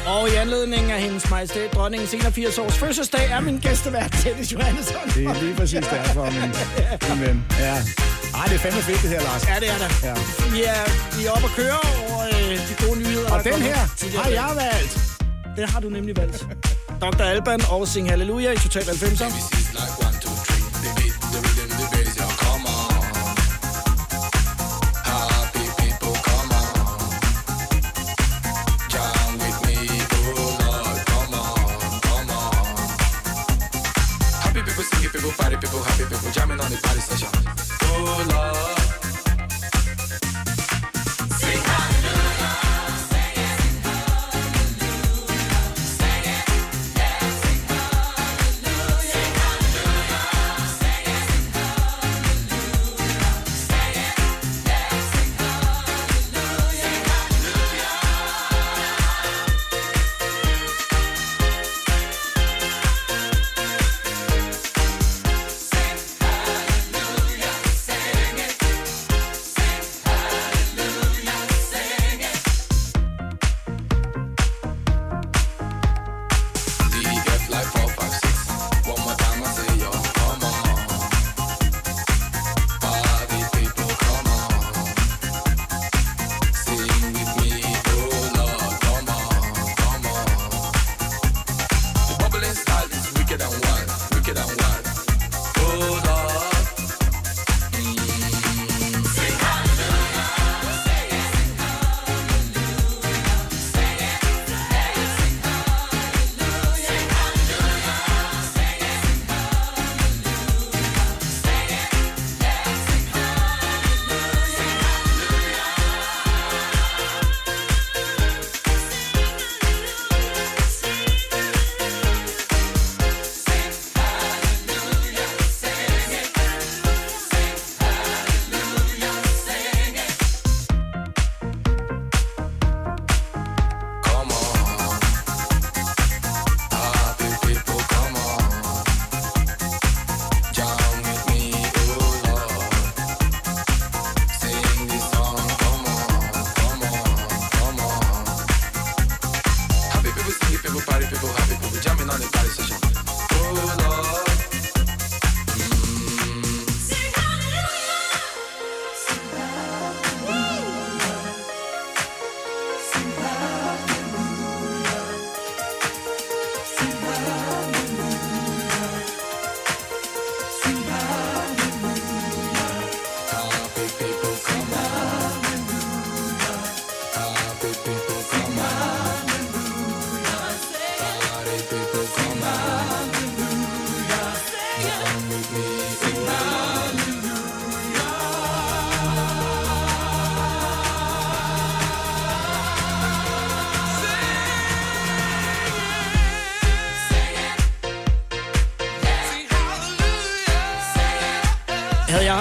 Og 0.07 0.29
i 0.29 0.35
anledning 0.35 0.91
af 0.91 1.01
hendes 1.01 1.29
majestæt, 1.29 1.73
dronningens 1.73 2.13
81 2.13 2.57
års 2.57 2.77
fødselsdag, 2.77 3.31
er 3.31 3.39
min 3.39 3.59
gæstevært 3.59 4.21
Dennis 4.23 4.53
Johannesson. 4.53 5.09
Det 5.15 5.25
er 5.25 5.41
lige 5.41 5.55
præcis 5.55 5.85
derfor, 5.85 6.25
min, 6.25 6.51
min 7.09 7.27
ven. 7.27 7.45
Ja. 7.59 7.75
Ej, 8.35 8.45
det 8.45 8.55
er 8.55 8.59
fandme 8.59 8.81
fedt 8.81 9.01
det 9.01 9.09
her, 9.09 9.21
Lars. 9.21 9.47
Ja, 9.47 9.55
det 9.59 9.69
er 9.69 9.77
det. 9.77 9.89
Ja. 10.03 10.13
Vi 10.55 10.63
er, 10.63 11.17
vi 11.17 11.25
er 11.25 11.31
oppe 11.31 11.45
at 11.45 11.55
køre 11.55 11.79
over 12.01 12.19
øh, 12.23 12.57
de 12.69 12.85
gode 12.85 12.99
nyheder. 12.99 13.31
Og 13.33 13.43
den 13.43 13.53
her 13.53 13.77
har 14.23 14.29
jeg 14.29 14.49
valgt. 14.55 14.93
Den 15.57 15.69
har 15.69 15.79
du 15.79 15.89
nemlig 15.89 16.17
valgt. 16.17 16.45
Dr. 17.01 17.23
Alban 17.23 17.61
og 17.69 17.87
Sing 17.87 18.09
Halleluja 18.09 18.51
i 18.51 18.57
Total 18.57 18.81
90'er. 18.83 19.29
People, 35.19 35.31
party 35.37 35.57
people, 35.57 35.83
happy 35.83 36.03
people, 36.03 36.31
jamming 36.31 36.59
on 36.61 36.71
the 36.71 36.77
party 36.77 37.01
session. 37.01 37.27
Oh 37.83 38.25
Lord. 38.31 38.78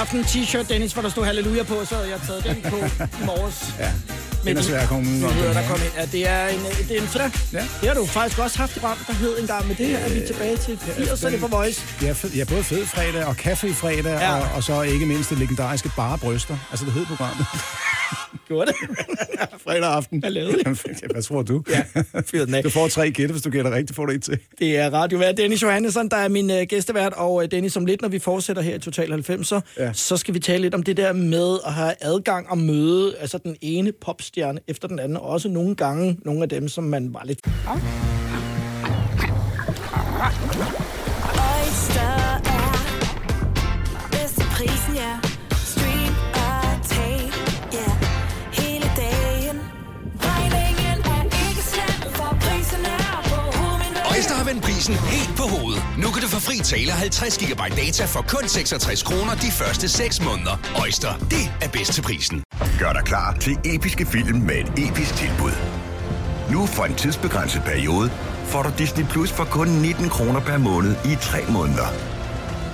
Haft 0.08 0.20
en 0.20 0.24
t-shirt, 0.24 0.68
Dennis, 0.68 0.92
hvor 0.92 1.02
der 1.02 1.08
stod 1.08 1.24
halleluja 1.24 1.62
på, 1.62 1.84
så 1.84 1.94
havde 1.94 2.08
jeg 2.10 2.20
taget 2.26 2.44
den 2.44 2.70
på 2.70 2.76
i 2.76 3.24
morges. 3.26 3.64
Ja. 3.78 3.92
Den 4.44 4.56
er 4.56 4.62
svær 4.62 4.80
at 4.80 4.88
komme 4.88 5.10
udenom, 5.10 5.34
Nu 5.34 5.42
der 5.42 5.52
her, 5.52 5.68
kom 5.68 5.80
ind. 5.84 5.92
Ja, 5.96 6.04
det 6.06 6.28
er 6.28 6.46
en, 6.46 6.60
det 6.88 6.96
er 6.96 7.00
en 7.00 7.06
fredag. 7.08 7.30
Ja. 7.52 7.58
Det 7.80 7.88
har 7.88 7.94
du 7.94 8.06
faktisk 8.06 8.38
også 8.38 8.58
haft 8.58 8.76
et 8.76 8.82
program, 8.82 8.98
der 9.06 9.12
hed 9.12 9.38
engang, 9.38 9.66
men 9.66 9.76
det 9.76 9.90
er 10.04 10.08
vi 10.08 10.26
tilbage 10.26 10.56
til 10.56 10.74
80'erne 10.76 11.40
på 11.40 11.46
Voice. 11.46 11.82
Ja, 12.02 12.12
fed, 12.12 12.30
ja, 12.30 12.44
både 12.44 12.64
fed 12.64 12.86
fredag 12.86 13.24
og 13.24 13.36
kaffe 13.36 13.74
fredag, 13.74 14.04
ja. 14.04 14.36
og, 14.36 14.48
og 14.54 14.62
så 14.62 14.82
ikke 14.82 15.06
mindst 15.06 15.30
det 15.30 15.38
legendariske 15.38 15.90
bare 15.96 16.18
bryster. 16.18 16.56
Altså, 16.70 16.84
det 16.84 16.92
hed 16.92 17.06
programmet. 17.06 17.46
Gjorde 18.48 18.72
det? 18.72 18.76
fredag 19.68 19.92
aften. 19.92 20.20
Hvad 20.20 20.30
lavede 20.30 20.60
I? 20.60 20.64
Hvad 21.12 21.22
tror 21.22 21.42
du? 21.42 21.62
Ja, 21.70 21.82
fyr 22.26 22.44
den 22.44 22.54
af. 22.54 22.62
Du 22.62 22.70
får 22.70 22.88
tre 22.88 23.10
gætte, 23.10 23.32
hvis 23.32 23.42
du 23.42 23.50
gætter 23.50 23.70
rigtigt, 23.70 23.96
får 23.96 24.06
du 24.06 24.12
et 24.12 24.22
til. 24.22 24.38
Det 24.58 24.76
er 24.76 24.90
radiovært 24.90 25.36
Dennis 25.36 25.62
Johannesson, 25.62 26.08
der 26.08 26.16
er 26.16 26.28
min 26.28 26.50
øh, 26.50 26.62
gæstevært, 26.62 27.12
og 27.12 27.42
øh, 27.42 27.50
Dennis, 27.50 27.76
om 27.76 27.86
lidt, 27.86 28.02
når 28.02 28.08
vi 28.08 28.18
fortsætter 28.18 28.62
her 28.62 28.74
i 28.74 28.78
Total 28.78 29.12
90'er, 29.12 29.60
ja. 29.78 29.92
så 29.92 30.16
skal 30.16 30.34
vi 30.34 30.40
tale 30.40 30.62
lidt 30.62 30.74
om 30.74 30.82
det 30.82 30.96
der 30.96 31.12
med 31.12 31.58
at 31.66 31.72
have 31.72 31.94
adgang 32.00 32.50
og 32.50 32.58
møde 32.58 33.16
altså 33.20 33.38
den 33.38 33.56
ene 33.60 33.92
popstjerne 33.92 34.60
efter 34.68 34.88
den 34.88 34.98
anden, 34.98 35.16
og 35.16 35.22
også 35.22 35.48
nogle 35.48 35.74
gange 35.74 36.18
nogle 36.24 36.42
af 36.42 36.48
dem, 36.48 36.68
som 36.68 36.84
man 36.84 37.14
var 37.14 37.22
lidt... 37.24 37.40
Oyster 40.20 40.87
tale 56.68 56.92
50 56.92 57.38
GB 57.38 57.62
data 57.76 58.04
for 58.04 58.22
kun 58.28 58.48
66 58.48 59.02
kroner 59.02 59.34
de 59.34 59.50
første 59.50 59.88
6 59.88 60.24
måneder. 60.24 60.54
Øjster, 60.80 61.12
det 61.34 61.44
er 61.62 61.68
bedst 61.68 61.92
til 61.92 62.02
prisen. 62.02 62.42
Gør 62.78 62.92
dig 62.92 63.04
klar 63.04 63.36
til 63.40 63.58
episke 63.64 64.06
film 64.06 64.38
med 64.38 64.54
et 64.54 64.70
episk 64.88 65.14
tilbud. 65.14 65.52
Nu 66.52 66.66
for 66.66 66.84
en 66.84 66.94
tidsbegrænset 66.94 67.62
periode 67.62 68.10
får 68.44 68.62
du 68.62 68.70
Disney 68.78 69.04
Plus 69.04 69.30
for 69.32 69.44
kun 69.44 69.68
19 69.68 70.08
kroner 70.08 70.40
per 70.40 70.58
måned 70.58 70.92
i 71.04 71.14
3 71.20 71.38
måneder. 71.48 71.88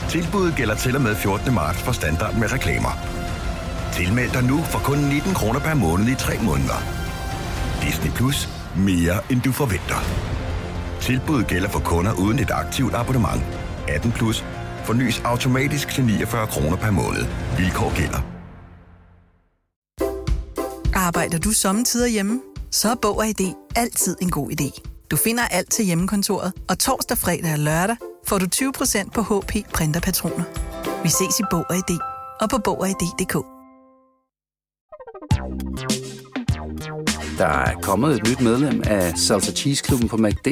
Tilbuddet 0.09 0.57
gælder 0.57 0.75
til 0.75 0.97
og 0.97 1.03
med 1.03 1.15
14. 1.17 1.55
marts 1.55 1.83
for 1.83 1.93
standard 1.93 2.35
med 2.35 2.53
reklamer. 2.53 2.93
Tilmeld 3.93 4.31
dig 4.31 4.45
nu 4.45 4.63
for 4.63 4.79
kun 4.79 4.99
19 4.99 5.35
kroner 5.35 5.61
per 5.61 5.75
måned 5.75 6.09
i 6.09 6.15
3 6.15 6.39
måneder. 6.43 6.79
Disney 7.83 8.11
Plus. 8.11 8.49
Mere 8.77 9.17
end 9.31 9.41
du 9.43 9.53
forventer. 9.53 9.99
Tilbuddet 11.01 11.47
gælder 11.47 11.69
for 11.69 11.81
kunder 11.81 12.13
uden 12.13 12.39
et 12.39 12.51
aktivt 12.51 12.95
abonnement. 12.95 13.64
18 13.89 14.13
plus. 14.13 14.45
Fornyes 14.85 15.21
automatisk 15.25 15.89
til 15.89 16.05
49 16.05 16.47
kroner 16.47 16.77
per 16.77 16.91
måned. 16.91 17.25
Vilkår 17.57 17.97
gælder. 17.97 18.21
Arbejder 20.95 21.39
du 21.39 21.51
sommetider 21.53 22.07
hjemme? 22.07 22.41
Så 22.71 22.91
er 22.91 22.95
Bog 23.03 23.19
og 23.19 23.27
ID 23.27 23.55
altid 23.77 24.17
en 24.23 24.31
god 24.31 24.51
idé. 24.51 24.81
Du 25.11 25.17
finder 25.17 25.43
alt 25.51 25.71
til 25.73 25.85
hjemmekontoret, 25.85 26.53
og 26.69 26.79
torsdag, 26.79 27.19
fredag 27.19 27.53
og 27.53 27.59
lørdag 27.59 27.97
får 28.27 28.39
du 28.39 28.47
20% 28.55 29.11
på 29.11 29.23
HP 29.23 29.53
printerpatroner. 29.75 30.45
Vi 31.03 31.09
ses 31.09 31.41
i 31.41 31.43
Bog 31.51 31.65
og 31.71 31.77
ID 31.77 31.99
og 32.41 32.51
på 32.51 32.59
Bog 32.59 32.81
og 32.81 32.89
ID.dk. 32.89 33.35
Der 37.39 37.47
er 37.47 37.75
kommet 37.83 38.17
et 38.17 38.29
nyt 38.29 38.41
medlem 38.41 38.83
af 38.87 39.19
Salsa 39.19 39.53
Cheese 39.53 39.85
Klubben 39.85 40.09
på 40.09 40.17
MACD. 40.17 40.49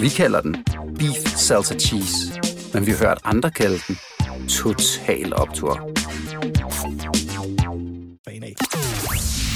Vi 0.00 0.08
kalder 0.08 0.40
den 0.40 0.56
Beef 0.98 1.36
Salsa 1.36 1.74
Cheese, 1.74 2.40
men 2.74 2.86
vi 2.86 2.90
har 2.90 2.98
hørt 2.98 3.18
andre 3.24 3.50
kalde 3.50 3.78
den 3.88 3.98
Total 4.48 5.34
Optor. 5.34 5.90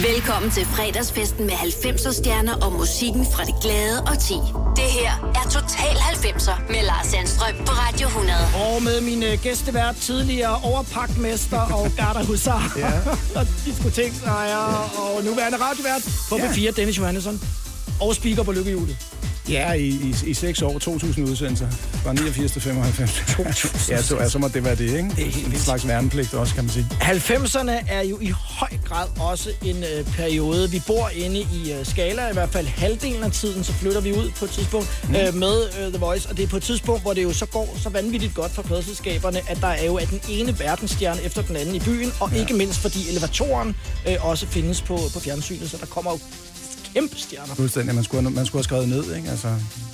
Velkommen 0.03 0.51
til 0.51 0.65
fredagsfesten 0.65 1.47
med 1.47 1.55
90'er 1.55 2.13
stjerner 2.13 2.55
og 2.67 2.73
musikken 2.73 3.27
fra 3.33 3.45
det 3.45 3.55
glade 3.63 4.01
og 4.03 4.19
ti. 4.19 4.35
Det 4.77 4.89
her 4.99 5.13
er 5.35 5.45
Total 5.51 5.97
90'er 5.97 6.73
med 6.73 6.83
Lars 6.83 7.07
Sandstrøm 7.07 7.55
på 7.67 7.73
Radio 7.73 8.07
100. 8.07 8.37
Og 8.55 8.83
med 8.83 9.01
min 9.01 9.23
øh, 9.23 9.39
gæstevært, 9.43 9.97
tidligere 9.97 10.57
overpakmester 10.65 11.61
og 11.61 11.91
gardahusar 11.97 12.73
ja. 12.79 12.91
og 13.41 13.47
diskoteksejer 13.67 14.65
og 14.99 15.25
nuværende 15.25 15.59
radiovært 15.61 16.03
på 16.29 16.37
Ja. 16.37 16.47
P4, 16.51 16.71
Dennis 16.77 16.99
Johannesson. 16.99 17.41
Og 18.01 18.15
speaker 18.15 18.43
på 18.43 18.53
lykkehjulet. 18.53 18.97
Ja, 19.49 19.73
i, 19.73 19.89
i, 19.89 20.15
i 20.27 20.35
seks 20.35 20.63
år, 20.63 20.79
2.000 20.79 21.31
udsendelser. 21.31 21.71
Fra 21.71 22.13
89 22.13 22.53
til 22.53 22.63
95. 22.63 23.23
ja, 23.89 24.03
så, 24.03 24.17
ja, 24.17 24.29
så 24.29 24.39
må 24.39 24.49
det 24.49 24.65
være 24.65 24.75
det, 24.75 24.97
ikke? 24.97 25.11
Det 25.17 25.27
er 25.27 25.31
helt 25.31 25.47
en 25.47 25.59
slags 25.59 25.89
værnepligt 25.89 26.35
også, 26.35 26.55
kan 26.55 26.65
man 26.65 26.73
sige. 26.73 26.87
90'erne 27.01 27.71
er 27.89 28.03
jo 28.03 28.19
i 28.21 28.31
høj 28.31 28.69
grad 28.85 29.07
også 29.21 29.51
en 29.65 29.77
øh, 29.77 30.05
periode. 30.05 30.71
Vi 30.71 30.83
bor 30.87 31.09
inde 31.09 31.41
i 31.41 31.73
øh, 31.73 31.87
skala, 31.87 32.31
i 32.31 32.33
hvert 32.33 32.49
fald 32.49 32.67
halvdelen 32.67 33.23
af 33.23 33.33
tiden, 33.33 33.65
så 33.65 33.73
flytter 33.73 34.01
vi 34.01 34.13
ud 34.13 34.31
på 34.39 34.45
et 34.45 34.51
tidspunkt 34.51 34.89
mm. 35.09 35.15
øh, 35.15 35.35
med 35.35 35.63
øh, 35.81 35.93
The 35.93 35.99
Voice. 35.99 36.29
Og 36.29 36.37
det 36.37 36.43
er 36.43 36.49
på 36.49 36.57
et 36.57 36.63
tidspunkt, 36.63 37.03
hvor 37.03 37.13
det 37.13 37.23
jo 37.23 37.33
så 37.33 37.47
går 37.47 37.77
så 37.77 37.89
vanvittigt 37.89 38.35
godt 38.35 38.53
for 38.53 38.63
pladselskaberne, 38.63 39.41
at 39.51 39.59
der 39.61 39.69
er 39.69 39.85
jo 39.85 39.97
at 39.97 40.11
den 40.11 40.21
ene 40.29 40.59
verdensstjerne 40.59 41.23
efter 41.23 41.43
den 41.43 41.57
anden 41.57 41.75
i 41.75 41.81
byen. 41.81 42.13
Og 42.21 42.31
ja. 42.33 42.41
ikke 42.41 42.55
mindst 42.55 42.79
fordi 42.79 43.11
elevatoren 43.11 43.77
øh, 44.09 44.17
også 44.21 44.47
findes 44.47 44.83
på, 44.83 44.99
på 45.13 45.21
fjernsynet, 45.21 45.71
så 45.71 45.77
der 45.77 45.87
kommer 45.87 46.11
jo 46.11 46.19
kæmpe 47.01 47.17
stjerner. 47.19 47.55
Fuldstændig. 47.55 47.95
Man 47.95 48.05
skulle, 48.05 48.31
man 48.31 48.47
skulle 48.47 48.59
have 48.59 48.65
skrevet 48.65 48.89
ned, 48.89 49.17
ikke? 49.17 49.31
Altså, 49.31 49.49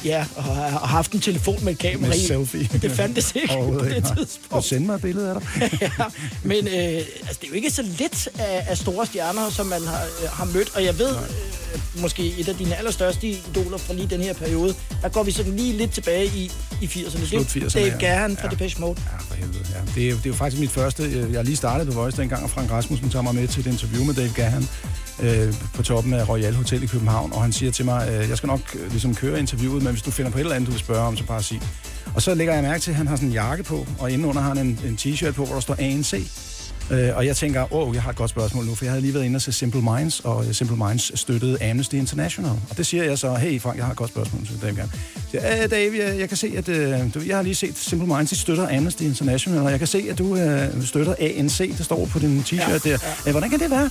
Ja, 0.04 0.26
og 0.36 0.44
og 0.82 0.88
haft 0.88 1.12
en 1.12 1.20
telefon 1.20 1.64
med 1.64 1.72
et 1.72 1.78
kamera 1.78 2.08
med 2.08 2.16
i. 2.16 2.26
selfie. 2.26 2.68
Det 2.82 2.90
fandtes 2.92 3.32
ikke 3.34 3.48
på 3.48 3.80
det 3.84 3.96
ikke, 3.96 4.08
tidspunkt. 4.16 4.64
Sende 4.64 4.86
mig 4.86 4.94
et 4.94 5.00
billede 5.02 5.30
af 5.30 5.40
dig? 5.40 5.70
ja, 5.82 6.04
men 6.42 6.66
øh, 6.68 6.72
altså, 6.74 7.04
det 7.40 7.44
er 7.44 7.48
jo 7.48 7.54
ikke 7.54 7.70
så 7.70 7.82
lidt 7.98 8.28
af, 8.38 8.64
af 8.68 8.78
store 8.78 9.06
stjerner, 9.06 9.50
som 9.50 9.66
man 9.66 9.82
har, 9.86 10.02
øh, 10.22 10.28
har 10.30 10.44
mødt. 10.44 10.76
Og 10.76 10.84
jeg 10.84 10.98
ved, 10.98 11.10
øh, 11.10 12.02
måske 12.02 12.34
et 12.38 12.48
af 12.48 12.54
dine 12.56 12.76
allerstørste 12.76 13.28
idoler 13.28 13.78
fra 13.78 13.94
lige 13.94 14.06
den 14.06 14.20
her 14.20 14.32
periode, 14.34 14.74
der 15.02 15.08
går 15.08 15.22
vi 15.22 15.30
sådan 15.30 15.56
lige 15.56 15.72
lidt 15.76 15.90
tilbage 15.90 16.26
i, 16.26 16.52
i 16.82 16.86
80'erne. 16.86 17.26
Slut 17.26 17.54
Det 17.54 17.62
er 17.62 17.66
80'erne, 17.66 17.74
Dave 17.74 17.86
ja. 17.92 17.98
Gahan 17.98 18.36
fra 18.36 18.44
Ja. 18.44 18.50
Depeche 18.50 18.80
Mode. 18.80 18.96
Ja, 19.12 19.16
for 19.18 19.34
helvede, 19.34 19.58
ja. 19.74 19.80
Det 19.94 20.04
er, 20.06 20.10
jo- 20.10 20.16
det 20.16 20.26
er 20.26 20.30
jo 20.30 20.34
faktisk 20.36 20.60
mit 20.60 20.70
første... 20.70 21.02
øh, 21.02 21.12
Jeg 21.32 21.38
har 21.38 21.42
lige 21.42 21.56
startet 21.56 21.86
på 21.86 21.92
Voice 21.92 22.16
dengang, 22.16 22.42
og 22.44 22.50
Frank 22.50 22.70
Rasmussen 22.70 23.10
tager 23.10 23.22
mig 23.22 23.34
med 23.34 23.48
til 23.48 23.60
et 23.60 23.66
interview 23.66 24.04
med 24.04 24.14
Dave 24.14 24.32
Gahan 24.34 24.68
øh, 25.22 25.54
på 25.74 25.82
toppen 25.82 26.14
af 26.14 26.28
Royal 26.28 26.54
Hotel 26.54 26.82
i 26.82 26.86
København, 26.86 27.32
og 27.32 27.42
han 27.42 27.52
siger 27.52 27.72
til 27.72 27.84
mig, 27.84 28.08
øh, 28.08 28.28
jeg 28.28 28.36
skal 28.36 28.46
nok 28.46 28.60
øh, 28.74 28.90
ligesom 28.90 29.14
køre 29.14 29.38
interviewet, 29.38 29.82
men 29.82 29.92
hvis 29.92 30.02
du 30.02 30.10
finder 30.10 30.30
på 30.30 30.38
et 30.38 30.40
eller 30.40 30.54
andet, 30.54 30.66
du 30.66 30.72
vil 30.72 30.80
spørge 30.80 31.06
om, 31.06 31.16
så 31.16 31.24
bare 31.24 31.42
sig. 31.42 31.60
Og 32.14 32.22
så 32.22 32.34
lægger 32.34 32.54
jeg 32.54 32.62
mærke 32.62 32.80
til, 32.80 32.90
at 32.90 32.96
han 32.96 33.06
har 33.06 33.16
sådan 33.16 33.28
en 33.28 33.34
jakke 33.34 33.62
på, 33.62 33.86
og 33.98 34.10
indenunder 34.10 34.40
har 34.40 34.54
han 34.54 34.66
en, 34.66 34.80
en 34.86 34.98
t-shirt 35.00 35.32
på, 35.32 35.44
hvor 35.44 35.54
der 35.54 35.60
står 35.60 35.76
ANC. 35.78 36.30
Øh, 36.90 37.16
og 37.16 37.26
jeg 37.26 37.36
tænker, 37.36 37.74
åh, 37.74 37.88
oh, 37.88 37.94
jeg 37.94 38.02
har 38.02 38.10
et 38.10 38.16
godt 38.16 38.30
spørgsmål 38.30 38.64
nu, 38.64 38.74
for 38.74 38.84
jeg 38.84 38.92
havde 38.92 39.02
lige 39.02 39.14
været 39.14 39.24
inde 39.24 39.36
og 39.36 39.42
se 39.42 39.52
Simple 39.52 39.82
Minds, 39.82 40.20
og 40.20 40.46
øh, 40.46 40.52
Simple 40.52 40.76
Minds 40.76 41.20
støttede 41.20 41.70
Amnesty 41.70 41.94
International. 41.94 42.52
Og 42.70 42.76
det 42.76 42.86
siger 42.86 43.04
jeg 43.04 43.18
så, 43.18 43.34
hey 43.34 43.60
Frank, 43.60 43.76
jeg 43.76 43.84
har 43.84 43.92
et 43.92 43.96
godt 43.98 44.10
spørgsmål 44.10 44.46
til 44.46 44.62
Dave 44.62 44.74
Gahan. 44.74 44.90
Jeg, 45.32 45.60
øh, 45.62 45.70
Dave, 45.70 45.92
jeg, 45.98 46.18
jeg 46.18 46.28
kan 46.28 46.36
se, 46.36 46.52
at 46.56 46.68
øh, 46.68 47.14
du, 47.14 47.20
jeg 47.26 47.36
har 47.36 47.42
lige 47.42 47.54
set 47.54 47.78
Simple 47.78 48.06
Minds, 48.06 48.30
de 48.30 48.36
støtter 48.36 48.76
Amnesty 48.76 49.02
International, 49.02 49.62
og 49.62 49.70
jeg 49.70 49.78
kan 49.78 49.88
se, 49.88 50.06
at 50.10 50.18
du 50.18 50.36
øh, 50.36 50.84
støtter 50.86 51.14
ANC, 51.20 51.76
det 51.76 51.84
står 51.84 52.06
på 52.06 52.18
din 52.18 52.40
t-shirt 52.40 52.70
ja, 52.70 52.90
der. 52.90 52.98
Øh, 53.26 53.30
hvordan 53.30 53.50
kan 53.50 53.60
det 53.60 53.70
være? 53.70 53.90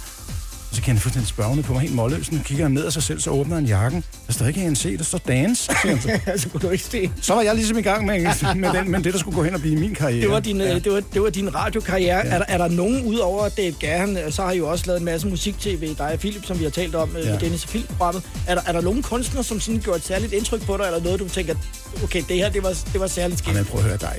Så 0.74 0.82
kigger 0.82 0.91
han 0.91 0.99
fuldstændig 0.99 1.30
spørgende 1.30 1.63
på 1.63 1.74
mig, 1.74 1.82
helt 1.82 1.95
målløs. 1.95 2.26
Så 2.26 2.39
kigger 2.45 2.65
han 2.65 2.71
ned 2.71 2.86
af 2.86 2.93
sig 2.93 3.03
selv, 3.03 3.19
så 3.19 3.30
åbner 3.30 3.55
han 3.55 3.65
jakken. 3.65 4.03
Der 4.28 4.34
står 4.34 4.45
ikke 4.45 4.61
ANC, 4.61 4.97
der 4.97 5.03
står 5.03 5.17
dance. 5.17 5.63
siger 5.63 5.95
han 5.95 6.01
så. 6.01 6.19
så 6.41 6.49
kunne 6.49 6.61
du 6.61 6.69
ikke 6.69 6.84
se. 6.84 7.11
Så 7.21 7.34
var 7.34 7.41
jeg 7.41 7.55
ligesom 7.55 7.78
i 7.78 7.82
gang 7.82 8.05
med, 8.05 8.19
med, 8.55 8.74
den, 8.74 8.91
med 8.91 9.03
det, 9.03 9.13
der 9.13 9.19
skulle 9.19 9.36
gå 9.36 9.43
hen 9.43 9.53
og 9.53 9.59
blive 9.61 9.76
min 9.76 9.95
karriere. 9.95 10.21
Det 10.21 10.30
var 10.30 10.39
din, 10.39 10.61
ja. 10.61 10.80
det 10.80 10.91
var, 10.91 11.01
det 11.13 11.21
var 11.21 11.30
din 11.30 11.55
radiokarriere. 11.55 12.17
Ja. 12.17 12.32
Er, 12.34 12.38
der, 12.38 12.45
er 12.47 12.57
der 12.57 12.67
nogen, 12.67 13.03
udover 13.05 13.49
Dave 13.49 13.74
Gahan, 13.80 14.17
øh, 14.17 14.32
så 14.32 14.41
har 14.41 14.51
I 14.51 14.57
jo 14.57 14.69
også 14.69 14.84
lavet 14.88 14.99
en 14.99 15.05
masse 15.05 15.28
musik-tv, 15.28 15.95
dig 15.97 16.11
og 16.13 16.19
Philip, 16.19 16.45
som 16.45 16.59
vi 16.59 16.63
har 16.63 16.71
talt 16.71 16.95
om 16.95 17.15
ja. 17.15 17.30
Ja. 17.30 17.36
i 17.36 17.38
Dennis 17.39 17.63
og 17.63 17.69
Philip-programmet. 17.69 18.24
Er 18.47 18.55
der, 18.55 18.61
er 18.67 18.71
der 18.71 18.82
nogen 18.82 19.01
kunstnere, 19.01 19.43
som 19.43 19.59
sådan 19.59 19.80
gjorde 19.82 19.97
et 19.97 20.05
særligt 20.05 20.34
indtryk 20.34 20.65
på 20.65 20.78
dig, 20.78 20.86
eller 20.86 21.03
noget, 21.03 21.19
du 21.19 21.30
tænker, 21.30 21.55
okay, 22.03 22.23
det 22.29 22.35
her, 22.35 22.49
det 22.49 22.63
var, 22.63 22.77
det 22.93 22.99
var 23.01 23.07
særligt 23.07 23.39
skidt? 23.39 23.55
Jamen, 23.55 23.65
prøv 23.65 23.79
at 23.79 23.85
høre 23.85 23.97
dig. 23.97 24.15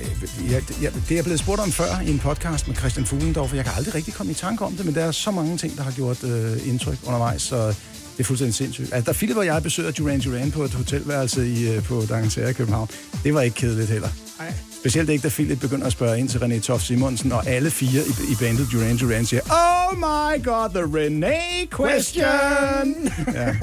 Jeg, 0.49 0.63
jeg, 0.81 0.91
det 1.09 1.19
er 1.19 1.23
blevet 1.23 1.39
spurgt 1.39 1.61
om 1.61 1.71
før 1.71 1.99
i 2.05 2.09
en 2.09 2.19
podcast 2.19 2.67
med 2.67 2.75
Christian 2.75 3.05
Fuglendorf, 3.05 3.49
for 3.49 3.55
jeg 3.55 3.65
kan 3.65 3.73
aldrig 3.77 3.95
rigtig 3.95 4.13
komme 4.13 4.31
i 4.31 4.35
tanke 4.35 4.65
om 4.65 4.73
det, 4.73 4.85
men 4.85 4.95
der 4.95 5.03
er 5.03 5.11
så 5.11 5.31
mange 5.31 5.57
ting, 5.57 5.77
der 5.77 5.83
har 5.83 5.91
gjort 5.91 6.23
øh, 6.23 6.67
indtryk 6.67 6.97
undervejs, 7.05 7.41
så 7.41 7.67
det 7.67 8.19
er 8.19 8.23
fuldstændig 8.23 8.55
sindssygt. 8.55 8.93
Altså, 8.93 9.11
da 9.11 9.17
Philip 9.17 9.37
og 9.37 9.45
jeg 9.45 9.63
besøger 9.63 9.91
Duran 9.91 10.19
Duran 10.19 10.51
på 10.51 10.63
et 10.63 10.73
hotelværelse 10.73 11.47
i, 11.47 11.69
øh, 11.69 11.83
på 11.83 11.99
D'Angleterre 11.99 12.47
i 12.47 12.53
København, 12.53 12.89
det 13.23 13.33
var 13.33 13.41
ikke 13.41 13.55
kedeligt 13.55 13.89
heller. 13.89 14.09
Nej. 14.39 14.53
Specielt 14.85 15.09
ikke, 15.09 15.23
da 15.23 15.29
Philip 15.29 15.59
begynder 15.59 15.85
at 15.85 15.91
spørge 15.91 16.19
ind 16.19 16.29
til 16.29 16.37
René 16.37 16.59
Toft 16.59 16.85
Simonsen, 16.85 17.31
og 17.31 17.47
alle 17.47 17.71
fire 17.71 18.01
i, 18.07 18.31
i 18.31 18.35
bandet 18.39 18.67
Duran 18.71 18.97
Duran 18.97 19.25
siger, 19.25 19.41
Oh 19.41 19.97
my 19.97 20.43
god, 20.45 20.69
the 20.69 20.81
René 20.83 21.67
question! 21.77 23.11
ja. 23.35 23.55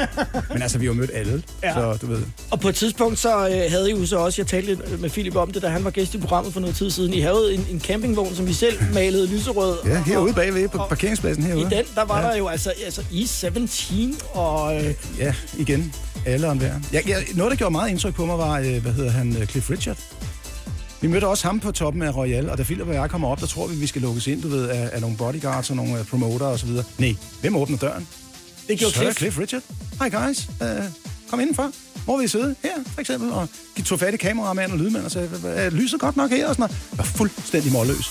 Men 0.53 0.63
altså, 0.63 0.79
vi 0.79 0.87
har 0.87 0.93
jo 0.93 1.01
mødt 1.01 1.11
alle, 1.15 1.43
Ja. 1.63 1.69
ja. 1.69 1.75
så 1.75 1.99
du 2.01 2.07
ved. 2.07 2.23
Og 2.51 2.61
på 2.61 2.69
et 2.69 2.75
tidspunkt 2.75 3.19
så 3.19 3.49
øh, 3.49 3.71
havde 3.71 3.91
I 3.91 3.95
jo 3.95 4.07
så 4.07 4.17
også, 4.19 4.43
jeg 4.43 4.47
talte 4.47 4.69
lidt 4.69 5.01
med 5.01 5.11
Philip 5.11 5.37
om 5.37 5.51
det, 5.53 5.63
da 5.63 5.69
han 5.69 5.85
var 5.85 5.91
gæst 5.91 6.15
i 6.15 6.19
programmet 6.19 6.53
for 6.53 6.61
noget 6.61 6.77
tid 6.77 6.91
siden. 6.91 7.15
I 7.15 7.21
havde 7.21 7.55
en, 7.55 7.67
en 7.71 7.81
campingvogn, 7.81 8.35
som 8.35 8.47
vi 8.47 8.53
selv 8.53 8.79
malede 8.95 9.27
lyserød. 9.27 9.77
Ja, 9.87 10.03
herude 10.03 10.33
bagved 10.35 10.69
på 10.69 10.79
parkeringspladsen 10.89 11.45
herude. 11.45 11.63
I 11.63 11.77
den, 11.77 11.85
der 11.95 12.05
var 12.05 12.19
ja. 12.21 12.27
ja. 12.27 12.31
der 12.33 12.39
jo 12.39 12.49
altså, 12.49 12.73
altså 12.85 13.01
E17 13.01 14.37
og... 14.39 14.77
Øh, 14.85 14.95
Ja, 15.19 15.35
igen. 15.59 15.95
Alle 16.27 16.47
og 16.47 16.53
enhver. 16.53 16.75
Jeg, 16.93 17.09
jeg, 17.09 17.25
noget, 17.35 17.51
der 17.51 17.57
gjorde 17.57 17.73
meget 17.73 17.91
indtryk 17.91 18.15
på 18.15 18.27
mig, 18.27 18.39
var, 18.39 18.59
øh, 18.59 18.83
hvad 18.83 18.93
hedder 18.93 19.11
han, 19.11 19.37
øh, 19.41 19.47
Cliff 19.47 19.71
Richard. 19.71 19.97
Vi 21.03 21.09
mødte 21.09 21.27
også 21.27 21.47
ham 21.47 21.61
på 21.61 21.73
toppen 21.73 22.03
af 22.03 22.17
Royal, 22.17 22.51
og 22.51 22.59
da 22.59 22.63
Philip 22.63 22.89
og 22.89 22.95
jeg 22.95 23.11
kommer 23.11 23.29
op, 23.29 23.41
der 23.41 23.47
tror 23.47 23.67
vi, 23.67 23.77
vi 23.77 23.87
skal 23.87 24.03
lukkes 24.03 24.27
ind, 24.27 24.43
du 24.43 24.49
ved, 24.49 24.69
af, 24.69 24.91
af 24.93 25.01
nogle 25.01 25.17
bodyguards 25.17 25.71
og 25.71 25.77
nogle 25.77 26.01
uh, 26.01 26.07
promoter 26.07 26.47
og 26.47 26.59
så 26.59 26.67
videre. 26.67 26.85
Nej, 26.99 27.15
hvem 27.41 27.57
åbner 27.57 27.79
døren? 27.79 28.09
Det 28.69 28.79
gjorde 28.79 28.95
Cliff. 28.95 29.17
Cliff 29.17 29.39
Richard. 29.39 29.63
Hi 30.03 30.11
guys, 30.11 30.49
uh, 30.61 30.67
kom 31.31 31.41
indenfor. 31.41 31.71
Hvor 32.05 32.17
vil 32.17 32.25
I 32.25 32.29
sidde? 32.29 32.55
Her, 32.63 32.71
for 32.87 33.01
eksempel. 33.01 33.31
Og 33.31 33.49
de 33.77 33.83
tog 33.83 34.01
fat 34.01 34.15
i 34.15 34.17
kameramanden 34.17 34.73
og 34.73 34.79
lydmanden 34.85 35.05
og 35.05 35.11
sagde, 35.11 35.31
er 35.45 35.71
lyset 35.71 36.01
godt 36.01 36.17
nok 36.17 36.31
her? 36.31 36.49
Og 36.49 36.55
sådan 36.55 36.63
noget. 36.63 36.77
Jeg 36.91 36.99
var 36.99 37.05
fuldstændig 37.05 37.73
målløs. 37.73 38.11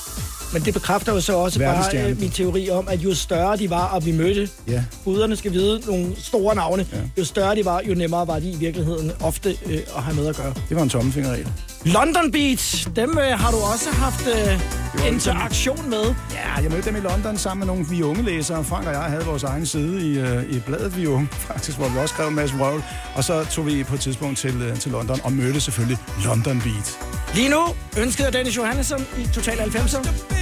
Men 0.54 0.62
det 0.62 0.74
bekræfter 0.74 1.14
jo 1.14 1.22
så 1.22 1.34
også 1.36 1.60
bare 1.60 2.10
øh, 2.10 2.20
min 2.20 2.30
teori 2.32 2.70
om, 2.70 2.88
at 2.88 3.00
jo 3.00 3.16
større 3.16 3.58
de 3.58 3.70
var, 3.70 3.86
og 3.88 4.06
vi 4.06 4.12
mødte, 4.12 4.50
Ja. 4.68 4.84
guderne 5.06 5.36
skal 5.36 5.52
vide 5.54 5.82
nogle 5.88 6.08
store 6.18 6.56
navne, 6.56 6.86
ja. 6.94 6.98
jo 7.18 7.26
større 7.26 7.56
de 7.56 7.66
var, 7.66 7.82
jo 7.90 7.94
nemmere 7.96 8.28
var 8.28 8.40
de 8.40 8.50
i 8.52 8.56
virkeligheden 8.56 9.12
ofte 9.24 9.50
øh, 9.66 9.80
at 9.98 10.04
have 10.04 10.16
med 10.16 10.28
at 10.28 10.36
gøre. 10.36 10.54
Det 10.70 10.78
var 10.78 10.84
en 10.84 10.90
tommelfingerregel. 10.90 11.48
London 11.86 12.32
Beats, 12.32 12.88
dem 12.96 13.18
øh, 13.18 13.40
har 13.40 13.52
du 13.52 13.58
også 13.58 13.90
haft 13.90 14.28
øh, 14.28 15.08
interaktion 15.14 15.90
med. 15.90 16.04
Ja, 16.34 16.62
jeg 16.64 16.72
mødte 16.72 16.90
dem 16.90 16.96
i 16.96 17.00
London 17.00 17.38
sammen 17.38 17.60
med 17.68 17.76
nogle 17.76 17.90
vi 17.90 18.04
unge 18.04 18.24
læsere. 18.24 18.64
Frank 18.64 18.88
og 18.88 18.94
jeg 18.94 19.02
havde 19.02 19.26
vores 19.26 19.44
egen 19.44 19.66
side 19.66 20.08
i, 20.12 20.18
øh, 20.20 20.44
i 20.56 20.60
bladet 20.60 20.98
Vi 20.98 21.08
Unge, 21.08 21.28
faktisk, 21.50 21.78
hvor 21.78 21.90
vi 21.90 21.98
også 22.00 22.14
skrev 22.14 22.28
en 22.28 22.36
masse 22.36 22.56
røvl. 22.60 22.84
Og 23.16 23.24
så 23.24 23.46
tog 23.52 23.66
vi 23.66 23.84
på 23.84 23.96
et 23.96 24.02
tidspunkt 24.02 24.38
til, 24.38 24.62
øh, 24.62 24.80
til 24.80 24.92
London 24.92 25.20
og 25.24 25.34
mødte 25.34 25.62
selvfølgelig 25.62 25.98
London 26.26 26.62
Beat. 26.62 26.98
Lige 27.36 27.50
nu 27.50 27.62
ønskede 27.98 28.26
jeg 28.26 28.34
Dennis 28.34 28.58
Johannesson 28.58 29.06
i 29.18 29.28
Total 29.34 29.58
90'er. 29.58 30.41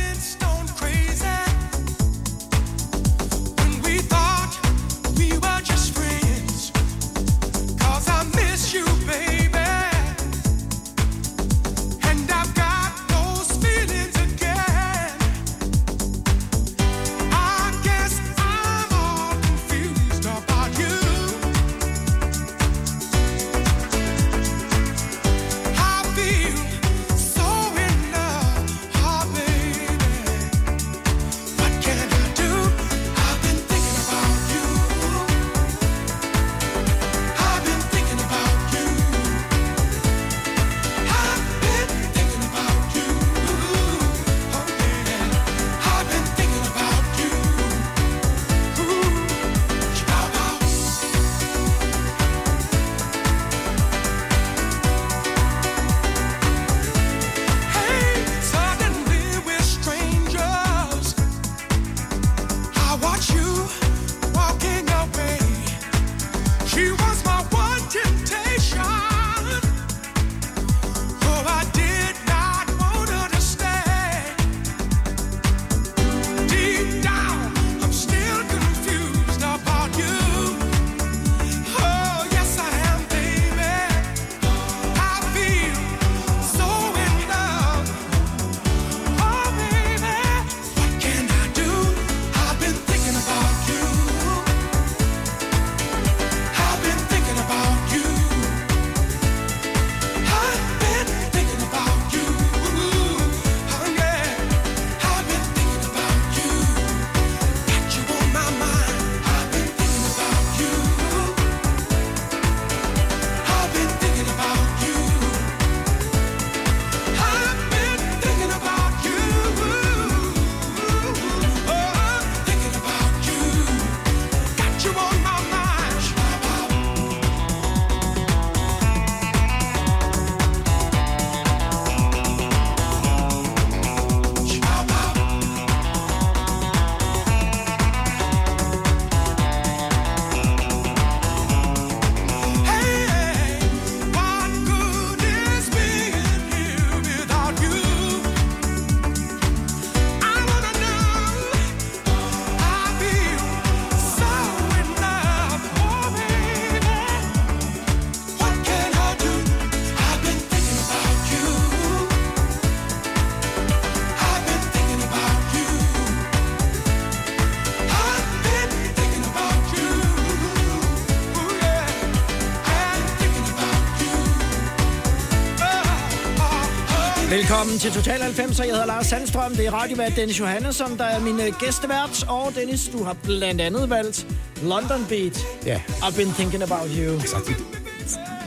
Velkommen 177.59 177.79
til 177.79 177.91
Total 177.91 178.21
90, 178.21 178.59
jeg 178.59 178.67
hedder 178.67 178.85
Lars 178.85 179.05
Sandstrøm. 179.05 179.55
Det 179.55 179.65
er 179.65 179.71
radiovært 179.71 180.15
Dennis 180.15 180.39
Johannesson, 180.39 180.97
der 180.97 181.03
er 181.03 181.19
min 181.19 181.39
øh, 181.39 181.53
gæstevært. 181.59 182.25
Og 182.27 182.51
Dennis, 182.55 182.89
du 182.93 183.03
har 183.03 183.15
blandt 183.23 183.61
andet 183.61 183.89
valgt 183.89 184.27
London 184.63 185.05
Beat. 185.09 185.45
Ja. 185.65 185.77
I've 185.77 186.15
been 186.15 186.33
thinking 186.33 186.63
about 186.63 186.89
you. 186.97 187.19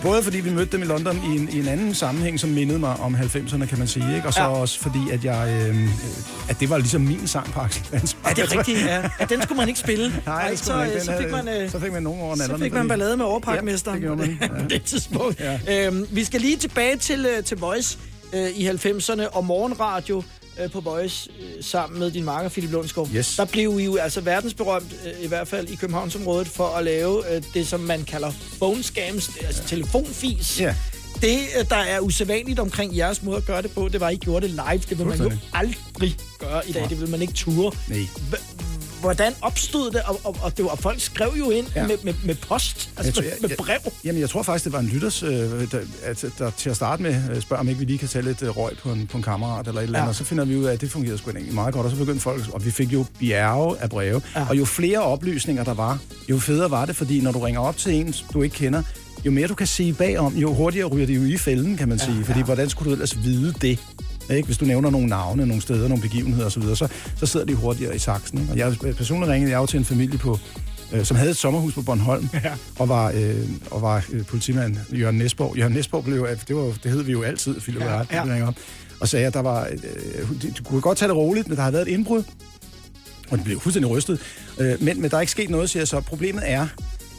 Både 0.03 0.23
fordi 0.23 0.41
vi 0.41 0.51
mødte 0.51 0.73
dem 0.73 0.83
i 0.83 0.85
London 0.85 1.17
i 1.17 1.39
en, 1.39 1.49
i 1.53 1.59
en 1.59 1.69
anden 1.69 1.95
sammenhæng, 1.95 2.41
som 2.41 2.51
mindede 2.51 2.79
mig 2.79 2.97
om 3.01 3.15
90'erne, 3.15 3.67
kan 3.67 3.79
man 3.79 3.89
sige. 3.89 4.15
Ikke? 4.17 4.27
Og 4.27 4.35
så 4.35 4.41
ja. 4.41 4.49
også 4.49 4.81
fordi, 4.81 5.11
at, 5.13 5.25
jeg, 5.25 5.69
øh, 5.69 5.89
at 6.49 6.61
det 6.61 6.71
var 6.71 6.79
ligesom 6.79 7.01
min 7.01 7.27
sang 7.27 7.53
på 7.53 7.61
Axel 7.61 7.87
Dansk. 7.93 8.17
Er 8.25 8.35
det 8.35 8.57
rigtigt? 8.57 8.81
Ja. 8.81 9.03
ja. 9.21 9.25
den 9.25 9.43
skulle 9.43 9.57
man 9.57 9.69
ikke 9.69 9.81
spille. 9.81 10.13
Nej, 10.27 10.51
det 10.51 10.59
så, 10.59 10.77
man 10.77 10.87
ikke. 10.87 10.99
Den 10.99 11.07
så, 11.07 11.19
fik 11.21 11.31
man, 11.31 11.49
øh, 11.49 11.71
så 11.71 11.79
fik 11.81 11.93
man 11.93 12.03
nogle 12.03 12.23
år 12.23 12.37
så 12.37 12.59
fik 12.59 12.73
man 12.73 12.89
ballade 12.89 13.17
med 13.17 13.25
overparkmesteren. 13.25 14.03
Ja, 14.03 14.11
det 14.11 14.19
gjorde 14.19 14.37
man. 14.41 14.61
på 14.63 14.69
det 14.69 14.83
tidspunkt. 14.83 15.41
Ja. 15.41 15.87
Øhm, 15.87 16.07
vi 16.11 16.25
skal 16.25 16.41
lige 16.41 16.57
tilbage 16.57 16.97
til, 16.97 17.27
øh, 17.27 17.45
til 17.45 17.59
Voice 17.59 17.99
øh, 18.33 18.51
i 18.51 18.69
90'erne 18.69 19.29
og 19.29 19.45
morgenradio 19.45 20.23
øh, 20.61 20.71
på 20.71 20.81
Voice 20.81 21.31
øh, 21.41 21.65
sammen 21.65 21.99
med 21.99 22.11
din 22.11 22.25
marker 22.25 22.49
Philip 22.49 22.71
Lundsgaard. 22.73 23.09
Yes. 23.15 23.37
Der 23.37 23.45
blev 23.45 23.79
I 23.81 23.85
jo 23.85 23.97
altså 23.97 24.21
verdensberømt, 24.21 24.95
øh, 25.07 25.25
i 25.25 25.29
hvert 25.29 25.49
fald 25.49 25.69
i 25.69 25.75
Københavnsområdet, 25.75 26.49
for 26.49 26.67
at 26.67 26.85
lave 26.85 27.35
øh, 27.35 27.43
det, 27.55 27.67
som 27.67 27.81
man 27.81 28.05
kalder 28.05 28.33
phone 28.59 28.83
scams, 28.83 29.31
altså 29.47 29.63
telefonfis. 29.65 30.61
Ja. 30.61 30.75
Det, 31.21 31.39
øh, 31.59 31.69
der 31.69 31.77
er 31.77 32.01
usædvanligt 32.01 32.59
omkring 32.59 32.97
jeres 32.97 33.23
måde 33.23 33.37
at 33.37 33.47
gøre 33.47 33.63
det 33.63 33.71
på, 33.71 33.89
det 33.89 34.01
var, 34.01 34.07
at 34.07 34.15
I 34.15 34.17
gjorde 34.17 34.47
det 34.49 34.51
live. 34.51 34.83
Det 34.89 34.99
vil 34.99 35.07
man 35.07 35.19
jo 35.19 35.33
aldrig 35.53 36.17
gøre 36.39 36.69
i 36.69 36.73
dag. 36.73 36.89
Det 36.89 37.01
vil 37.01 37.09
man 37.09 37.23
ikke 37.23 37.35
ture. 37.35 37.73
Nej. 37.89 38.07
Hvordan 39.03 39.33
opstod 39.41 39.91
det? 39.91 40.01
Og, 40.07 40.21
og, 40.25 40.37
og, 40.43 40.57
det 40.57 40.65
var, 40.65 40.71
og 40.71 40.79
folk 40.79 41.01
skrev 41.01 41.29
jo 41.39 41.51
ind 41.51 41.67
ja. 41.77 41.87
Med, 41.87 41.97
med, 42.03 42.15
med 42.25 42.35
post, 42.35 42.91
altså 42.97 43.09
Jeg 43.09 43.15
tror- 43.15 43.23
med, 43.23 43.29
jeg- 43.31 43.39
med 43.41 43.49
jeg- 43.49 43.57
brev. 43.59 43.93
Jamen, 44.05 44.21
jeg 44.21 44.31
tror 44.31 44.43
faktisk, 44.43 44.65
det 44.65 44.73
var 44.73 44.79
en 44.79 44.87
lytters, 44.87 45.23
øh, 45.23 45.31
der, 45.31 45.81
at, 46.03 46.25
der 46.39 46.51
til 46.51 46.71
at 46.71 46.77
starte 46.77 47.03
med 47.03 47.15
øh, 47.35 47.41
spørger, 47.43 47.61
om 47.61 47.69
ikke 47.69 47.79
vi 47.79 47.85
lige 47.85 47.99
kan 47.99 48.09
tage 48.09 48.25
lidt 48.25 48.43
øh, 48.43 48.57
røg 48.57 48.77
på 48.83 48.93
en, 48.93 49.07
på 49.07 49.17
en 49.17 49.23
kammerat 49.23 49.69
eller 49.69 49.81
et 49.81 49.85
eller 49.85 49.99
andet. 49.99 50.07
Ja. 50.07 50.09
Og 50.09 50.15
så 50.15 50.25
finder 50.25 50.45
vi 50.45 50.57
ud 50.57 50.65
af, 50.65 50.73
at 50.73 50.81
det 50.81 50.91
fungerede 50.91 51.19
sgu 51.19 51.31
egentlig 51.31 51.55
meget 51.55 51.75
godt. 51.75 51.85
Og 51.85 51.91
så 51.91 51.97
begyndte 51.99 52.21
folk, 52.21 52.43
og 52.53 52.65
vi 52.65 52.71
fik 52.71 52.93
jo 52.93 53.05
bjerge 53.21 53.77
af 53.81 53.91
breve. 53.91 54.23
Ja. 54.37 54.47
Og 54.49 54.59
jo 54.59 54.65
flere 54.65 54.99
oplysninger 55.03 55.65
der 55.65 55.75
var, 55.75 55.99
jo 56.31 56.39
federe 56.39 56.71
var 56.71 56.87
det, 56.87 56.97
fordi 56.97 57.21
når 57.21 57.33
du 57.33 57.39
ringer 57.39 57.61
op 57.61 57.77
til 57.77 57.95
en, 57.95 58.15
du 58.33 58.43
ikke 58.43 58.57
kender, 58.57 58.83
jo 59.25 59.31
mere 59.31 59.47
du 59.49 59.55
kan 59.55 59.67
sige 59.67 59.93
bagom, 59.95 60.35
jo 60.37 60.55
hurtigere 60.55 60.87
ryger 60.89 61.07
det 61.07 61.17
jo 61.17 61.23
i 61.23 61.37
fælden, 61.37 61.77
kan 61.77 61.89
man 61.89 61.99
Ja, 61.99 62.05
sige. 62.05 62.25
Fordi 62.25 62.39
ja. 62.39 62.45
hvordan 62.45 62.71
skulle 62.71 62.89
du 62.89 62.93
ellers 62.93 63.23
vide 63.25 63.55
det? 63.61 63.79
Ikke? 64.31 64.47
Hvis 64.47 64.59
du 64.59 64.65
nævner 64.65 64.91
nogle 64.91 65.07
navne, 65.07 65.47
nogle 65.47 65.63
steder, 65.63 65.89
nogle 65.89 66.03
begivenheder 66.03 66.47
osv., 66.47 66.63
så, 66.63 66.89
så 67.17 67.27
sidder 67.27 67.47
de 67.47 67.55
hurtigere 67.55 67.97
i 67.97 67.99
saksen. 67.99 68.41
Ikke? 68.41 68.53
Og 68.53 68.59
jeg 68.59 68.95
personligt 68.97 69.31
ringede 69.33 69.53
jeg 69.53 69.59
jo 69.59 69.67
til 69.67 69.79
en 69.79 69.85
familie 69.85 70.19
på, 70.19 70.39
øh, 70.93 71.05
som 71.05 71.17
havde 71.17 71.31
et 71.31 71.37
sommerhus 71.37 71.75
på 71.75 71.83
Bornholm, 71.83 72.29
Ja. 72.45 72.53
og 72.79 72.89
var, 72.89 73.13
øh, 73.15 73.49
og 73.71 73.83
var 73.83 74.05
øh, 74.13 74.25
politimand 74.25 74.77
Jørgen 74.93 75.19
Nesborg. 75.19 75.57
Jørgen 75.57 75.73
Nesborg 75.73 76.05
blev, 76.05 76.29
det, 76.49 76.57
var, 76.57 76.63
det 76.83 76.91
hed 76.91 77.03
vi 77.03 77.13
jo 77.13 77.23
altid, 77.23 77.61
Philip 77.61 77.83
Ja, 77.83 78.03
ja, 78.13 78.49
og 79.01 79.09
sagde, 79.09 79.27
at 79.27 79.35
der 79.35 79.41
var, 79.43 79.67
øh, 79.67 80.53
du 80.59 80.65
kunne 80.65 80.81
godt 80.81 80.99
tage 80.99 81.09
det 81.09 81.17
roligt, 81.17 81.49
men 81.49 81.57
der 81.57 81.63
havde 81.63 81.73
været 81.73 81.89
et 81.89 81.93
indbrud, 81.93 82.23
og 83.31 83.37
det 83.39 83.45
blev 83.45 83.61
fuldstændig 83.61 83.91
rystet. 83.91 84.21
Øh, 84.59 84.83
men, 84.83 85.01
men 85.01 85.11
der 85.11 85.17
er 85.17 85.21
ikke 85.21 85.31
sket 85.31 85.51
noget, 85.51 85.71
siger 85.71 85.81
jeg 85.81 85.89
så. 85.89 86.01
Problemet 86.01 86.43
er, 86.47 86.67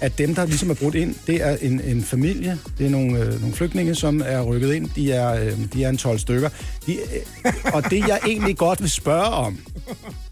at 0.04 0.18
dem, 0.18 0.36
der 0.36 0.46
ligesom 0.46 0.70
er 0.70 0.74
brudt 0.74 0.96
ind, 0.96 1.16
det 1.28 1.42
er 1.42 1.58
en, 1.62 1.82
en 1.82 2.04
familie, 2.04 2.60
det 2.78 2.86
er 2.86 2.90
nogle, 2.90 3.20
øh, 3.20 3.40
nogle 3.42 3.56
flygtninge, 3.56 3.96
som 3.96 4.22
er 4.26 4.42
rykket 4.42 4.74
ind. 4.74 4.90
De 4.96 5.12
er, 5.12 5.34
øh, 5.46 5.58
de 5.74 5.84
er 5.84 5.90
en 5.90 5.98
12 5.98 6.20
stykker. 6.20 6.50
De, 6.86 6.94
øh, 6.96 7.54
og 7.74 7.90
det, 7.90 8.08
jeg 8.08 8.20
egentlig 8.28 8.58
godt 8.58 8.82
vil 8.82 8.90
spørge 8.90 9.26
om, 9.26 9.58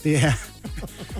det 0.03 0.15
er, 0.23 0.31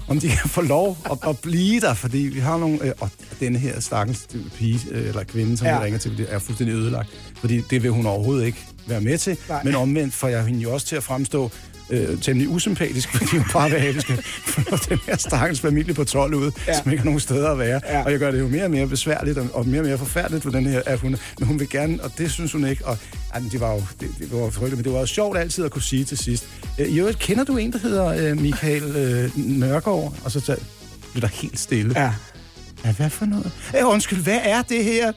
om 0.07 0.19
de 0.19 0.27
kan 0.29 0.49
få 0.49 0.61
lov 0.61 0.97
at, 1.11 1.17
at 1.29 1.39
blive 1.39 1.79
der, 1.81 1.93
fordi 1.93 2.17
vi 2.17 2.39
har 2.39 2.57
nogle... 2.57 2.85
Øh, 2.85 2.91
og 2.99 3.09
denne 3.39 3.59
her 3.59 3.79
stakkels 3.79 4.27
pige, 4.57 4.79
øh, 4.91 5.07
eller 5.07 5.23
kvinde, 5.23 5.57
som 5.57 5.67
Ja. 5.67 5.77
vi 5.79 5.83
ringer 5.85 5.99
til, 5.99 6.17
det 6.17 6.25
er 6.29 6.39
fuldstændig 6.39 6.75
ødelagt. 6.75 7.09
Fordi 7.39 7.61
det 7.69 7.83
vil 7.83 7.91
hun 7.91 8.05
overhovedet 8.05 8.45
ikke 8.45 8.65
være 8.87 9.01
med 9.01 9.17
til. 9.17 9.37
Nej. 9.49 9.63
Men 9.63 9.75
omvendt 9.75 10.13
får 10.13 10.27
jeg 10.27 10.45
hende 10.45 10.59
jo 10.61 10.73
også 10.73 10.87
til 10.87 10.95
at 10.95 11.03
fremstå 11.03 11.51
øh, 11.91 12.21
temmelig 12.21 12.49
usympatisk, 12.49 13.09
fordi 13.17 13.25
hun 13.37 13.45
bare 13.53 13.69
vil 13.69 13.79
have, 13.79 13.89
at 13.89 13.95
vi 13.95 14.01
skal 14.01 14.23
få 14.45 14.77
den 14.89 14.99
her 15.07 15.17
stakkels 15.17 15.59
familie 15.59 15.93
på 15.93 16.03
12 16.03 16.33
ud, 16.33 16.51
Ja. 16.67 16.81
som 16.81 16.91
ikke 16.91 16.99
har 17.01 17.05
nogen 17.05 17.19
steder 17.19 17.49
at 17.51 17.59
være. 17.59 17.81
Ja. 17.89 18.03
Og 18.03 18.11
jeg 18.11 18.19
gør 18.19 18.31
det 18.31 18.39
jo 18.39 18.47
mere 18.47 18.63
og 18.63 18.71
mere 18.71 18.87
besværligt, 18.87 19.37
og, 19.37 19.47
og 19.53 19.67
mere 19.67 19.81
og 19.81 19.85
mere 19.85 19.97
forfærdeligt 19.97 20.43
for 20.43 20.51
den 20.51 20.65
her, 20.65 20.81
at 20.85 20.99
hun, 20.99 21.15
men 21.39 21.47
hun 21.47 21.59
vil 21.59 21.69
gerne, 21.69 22.03
og 22.03 22.11
det 22.17 22.31
synes 22.31 22.51
hun 22.51 22.65
ikke. 22.67 22.85
Og, 22.85 22.97
ej, 23.33 23.39
men 23.39 23.51
det 23.51 23.59
var 23.59 23.73
jo 23.73 23.83
det, 23.99 24.09
det 24.19 24.31
var 24.31 24.49
frygteligt, 24.49 24.75
men 24.77 24.83
det 24.83 24.93
var 24.93 24.99
jo 24.99 25.05
sjovt 25.05 25.37
altid 25.37 25.65
at 25.65 25.71
kunne 25.71 25.81
sige 25.81 26.03
til 26.05 26.17
sidst. 26.17 26.47
Øh, 26.79 26.87
I 26.87 26.99
øvrigt, 26.99 27.19
kender 27.19 27.43
du 27.43 27.57
en, 27.57 27.71
der 27.73 27.79
hedder 27.79 28.05
øh, 28.05 28.41
Michael 28.41 28.83
øh, 28.83 29.31
Nørgaard? 29.37 30.13
Og 30.23 30.31
så 30.31 30.39
tager- 30.41 30.59
blev 31.11 31.21
der 31.21 31.27
helt 31.27 31.59
stille. 31.59 31.99
Ja. 32.01 32.13
Ja, 32.85 32.91
hvad 32.93 33.09
for 33.09 33.25
noget? 33.25 33.51
Øh, 33.79 33.87
undskyld, 33.87 34.19
hvad 34.23 34.39
er 34.43 34.61
det 34.61 34.83
her? 34.83 35.11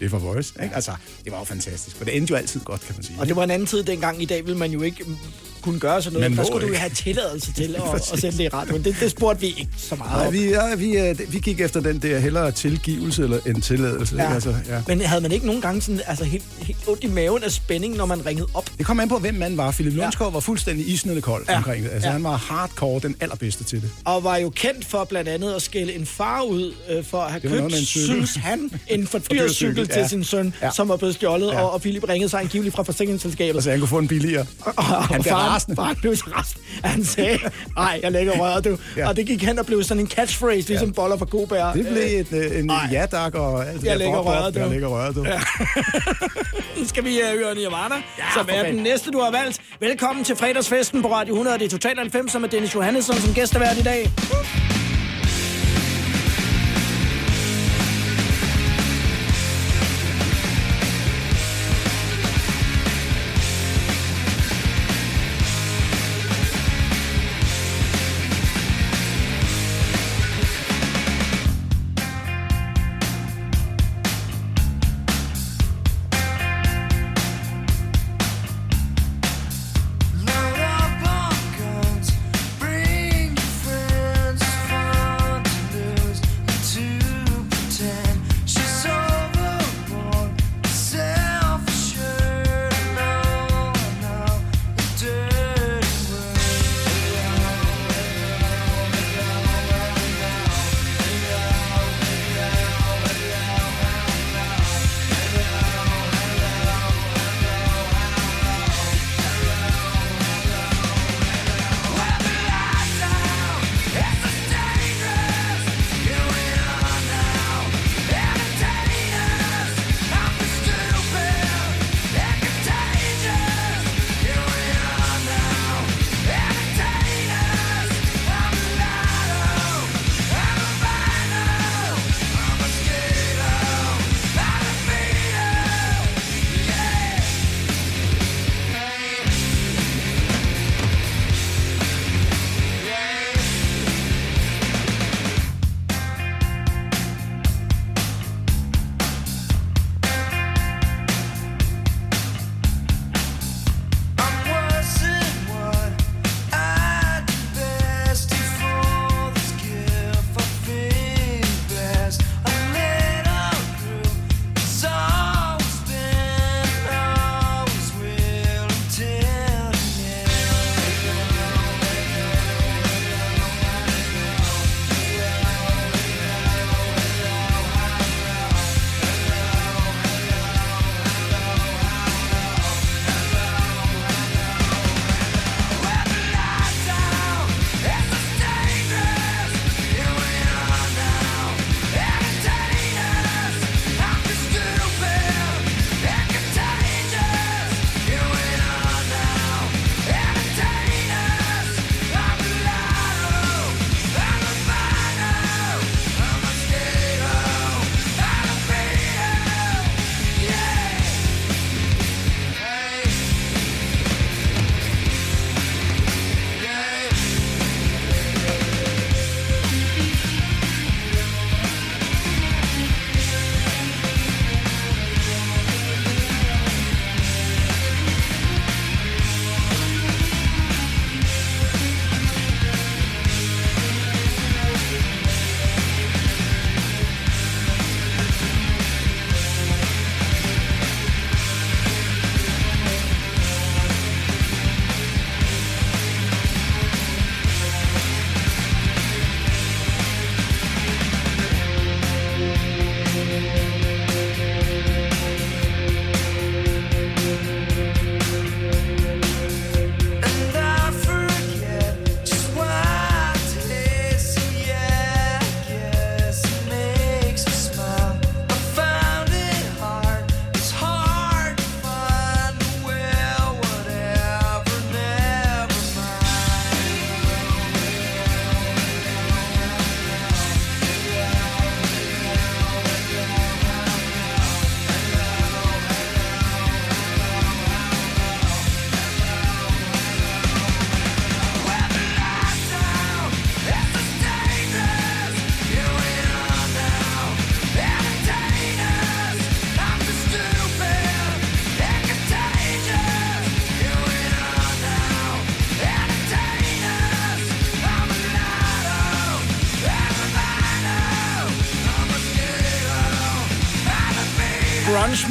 Det 0.00 0.10
for 0.10 0.18
Voice, 0.18 0.54
ikke? 0.62 0.74
Altså, 0.74 0.92
det 1.24 1.32
var 1.32 1.38
jo 1.38 1.44
fantastisk, 1.44 1.96
for 1.96 2.04
det 2.04 2.16
endte 2.16 2.30
jo 2.30 2.36
altid 2.36 2.60
godt, 2.60 2.80
kan 2.80 2.94
man 2.96 3.04
sige. 3.04 3.20
Og 3.20 3.26
det 3.26 3.36
var 3.36 3.44
en 3.44 3.50
anden 3.50 3.66
tid 3.66 3.82
dengang. 3.82 4.22
I 4.22 4.24
dag 4.24 4.44
ville 4.46 4.58
man 4.58 4.70
jo 4.70 4.82
ikke 4.82 5.04
kunne 5.64 5.80
gøre 5.80 6.02
sådan 6.02 6.12
noget. 6.14 6.30
Man 6.30 6.36
Der 6.38 6.42
må 6.42 6.46
skulle 6.46 6.62
du 6.66 6.72
ikke. 6.72 6.80
have 6.80 6.90
tilladelse 6.94 7.52
til 7.52 7.76
at, 7.94 7.94
at 8.12 8.20
sætte 8.20 8.38
det 8.38 8.44
i 8.44 8.48
radioen. 8.48 8.84
Det, 8.84 8.96
det 9.00 9.10
spurgte 9.10 9.40
vi 9.40 9.46
ikke 9.46 9.68
så 9.78 9.94
meget 9.96 10.12
Nej, 10.16 10.26
om. 10.26 10.32
vi, 10.32 10.50
ja, 10.50 10.74
vi, 10.74 10.98
øh, 11.24 11.32
vi 11.32 11.38
gik 11.38 11.60
efter 11.60 11.80
den 11.80 11.98
der 11.98 12.18
hellere 12.18 12.50
tilgivelse 12.52 13.22
eller 13.22 13.38
en 13.46 13.60
tilladelse. 13.60 14.16
Ja. 14.16 14.34
Altså, 14.34 14.54
ja. 14.68 14.82
Men 14.88 15.00
havde 15.00 15.20
man 15.22 15.32
ikke 15.32 15.46
nogen 15.46 15.60
gange 15.60 15.82
sådan, 15.82 16.00
altså 16.06 16.24
helt, 16.24 16.44
helt 16.62 16.78
ondt 16.88 17.04
i 17.04 17.06
maven 17.06 17.42
af 17.42 17.50
spænding, 17.52 17.96
når 17.96 18.06
man 18.06 18.26
ringede 18.26 18.46
op? 18.54 18.70
Det 18.78 18.86
kom 18.86 19.00
an 19.00 19.08
på, 19.08 19.18
hvem 19.18 19.34
manden 19.34 19.56
var. 19.58 19.70
Philip 19.70 19.94
Lundsgaard 19.94 20.32
var 20.32 20.40
fuldstændig 20.40 20.88
isnende 20.88 21.20
kold 21.20 21.44
Ja. 21.48 21.52
ja. 21.52 21.58
omkring 21.58 21.84
det. 21.84 21.90
Altså, 21.90 22.06
Ja. 22.06 22.10
ja. 22.10 22.12
han 22.12 22.24
var 22.24 22.36
hardcore, 22.36 23.00
den 23.00 23.16
allerbedste 23.20 23.64
til 23.64 23.82
det. 23.82 23.90
Og 24.04 24.24
var 24.24 24.36
jo 24.36 24.50
kendt 24.50 24.84
for 24.84 25.04
blandt 25.04 25.28
andet 25.28 25.52
at 25.52 25.62
skælde 25.62 25.92
en 25.94 26.06
far 26.06 26.42
ud 26.42 26.74
øh, 26.90 27.04
for 27.04 27.18
at 27.20 27.30
have 27.30 27.40
købt, 27.40 27.74
synes 27.86 28.34
han, 28.34 28.70
en 28.88 29.06
for 29.12 29.18
dyr 29.18 29.48
cykel 29.48 29.86
til 29.88 30.00
ja. 30.00 30.08
sin 30.08 30.24
søn, 30.24 30.54
Ja. 30.62 30.70
som 30.70 30.88
var 30.88 30.96
blevet 30.96 31.14
stjålet, 31.14 31.46
Ja. 31.52 31.60
og, 31.62 31.70
og 31.72 31.80
Philip 31.80 32.08
ringede 32.08 32.28
sig 32.30 32.40
angiveligt 32.40 32.74
fra 32.74 32.82
forsikringsselskabet. 32.82 33.56
Og 33.56 33.62
så 33.62 33.70
han 33.70 33.78
kunne 33.78 33.88
få 33.88 33.98
en 33.98 34.08
billigere. 34.08 34.46
Og, 34.60 34.74
og 34.76 35.04
blev 35.10 35.24
faren, 35.24 35.53
rasende. 35.54 35.76
faren 35.76 35.96
blev 35.96 36.16
så 36.16 36.24
rasende. 36.36 36.62
Han 36.84 37.04
sagde, 37.04 37.38
nej, 37.76 38.00
jeg 38.02 38.12
lægger 38.12 38.32
røret, 38.32 38.64
du. 38.64 38.70
Ja. 38.70 39.02
Ja. 39.02 39.08
Og 39.08 39.16
det 39.16 39.26
gik 39.26 39.42
hen 39.42 39.58
og 39.58 39.66
blev 39.66 39.82
sådan 39.82 40.00
en 40.00 40.08
catchphrase, 40.08 40.68
ligesom 40.68 40.92
boller 40.92 41.16
for 41.16 41.24
Kobær. 41.26 41.72
Det 41.72 41.86
blev 41.86 42.20
et, 42.20 42.32
øh, 42.32 42.58
en 42.58 42.70
Ej. 42.70 42.88
ja-dak 42.92 43.34
og 43.34 43.66
alt 43.68 43.80
det 43.80 43.84
Jeg 43.86 43.92
der 43.92 43.98
lægger 43.98 44.18
røret, 44.18 44.54
du. 44.54 44.58
Jeg 44.60 44.68
lægger 44.68 44.88
røret, 44.88 45.14
du. 45.14 45.24
Ja. 45.24 45.40
Nu 46.78 46.84
skal 46.92 47.04
vi 47.04 47.20
uh, 47.22 47.38
høre 47.38 47.54
Nirvana, 47.54 47.94
ja, 47.94 48.24
som 48.34 48.48
er 48.52 48.62
den 48.62 48.82
næste, 48.82 49.10
du 49.10 49.20
har 49.20 49.30
valgt. 49.30 49.60
Velkommen 49.80 50.24
til 50.24 50.36
fredagsfesten 50.36 51.02
på 51.02 51.12
Radio 51.12 51.34
100. 51.34 51.58
Det 51.58 51.64
er 51.64 51.68
Total 51.68 51.96
90, 51.98 52.32
som 52.32 52.44
er 52.44 52.48
Dennis 52.48 52.74
Johannesson 52.74 53.16
som 53.16 53.34
gæstevært 53.34 53.78
i 53.78 53.82
dag. 53.82 54.10
Load 54.30 54.83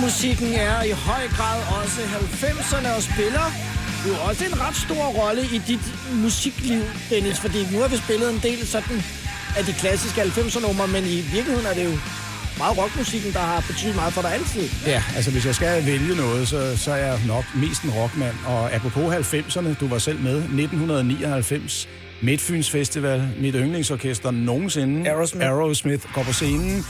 Grunge-musikken 0.03 0.53
er 0.53 0.83
i 0.83 0.91
høj 0.91 1.27
grad 1.37 1.59
også 1.81 2.01
90'erne 2.01 2.95
og 2.95 3.01
spiller 3.03 3.45
jo 4.07 4.13
også 4.29 4.45
en 4.45 4.61
ret 4.61 4.75
stor 4.75 5.05
rolle 5.21 5.41
i 5.55 5.57
dit 5.67 5.85
musikliv, 6.23 6.81
Dennis, 7.09 7.39
fordi 7.39 7.59
nu 7.71 7.77
har 7.79 7.87
vi 7.87 7.97
spillet 7.97 8.29
en 8.33 8.39
del 8.43 8.67
sådan 8.67 8.97
af 9.57 9.63
de 9.65 9.73
klassiske 9.73 10.21
90'er-numre, 10.21 10.87
men 10.87 11.03
i 11.03 11.19
virkeligheden 11.35 11.65
er 11.65 11.73
det 11.73 11.85
jo 11.85 11.95
meget 12.57 12.77
rockmusikken, 12.77 13.33
der 13.33 13.39
har 13.39 13.63
betydet 13.67 13.95
meget 13.95 14.13
for 14.13 14.21
dig 14.21 14.33
altid. 14.33 14.69
Ja, 14.85 15.03
altså 15.15 15.31
hvis 15.31 15.45
jeg 15.45 15.55
skal 15.55 15.85
vælge 15.85 16.15
noget, 16.15 16.47
så, 16.47 16.77
så 16.77 16.91
er 16.91 17.01
jeg 17.07 17.19
nok 17.27 17.45
mest 17.55 17.81
en 17.83 17.91
rockmand. 17.91 18.35
Og 18.45 18.73
apropos 18.73 19.15
90'erne, 19.33 19.73
du 19.81 19.87
var 19.87 19.97
selv 19.97 20.19
med, 20.19 20.37
1999, 20.37 21.87
Midtfyns 22.21 22.69
Festival, 22.69 23.29
mit 23.39 23.55
yndlingsorkester 23.55 24.31
nogensinde. 24.31 25.09
Aerosmith. 25.09 25.45
Aerosmith 25.45 26.03
går 26.13 26.23
på 26.23 26.33
scenen. 26.33 26.85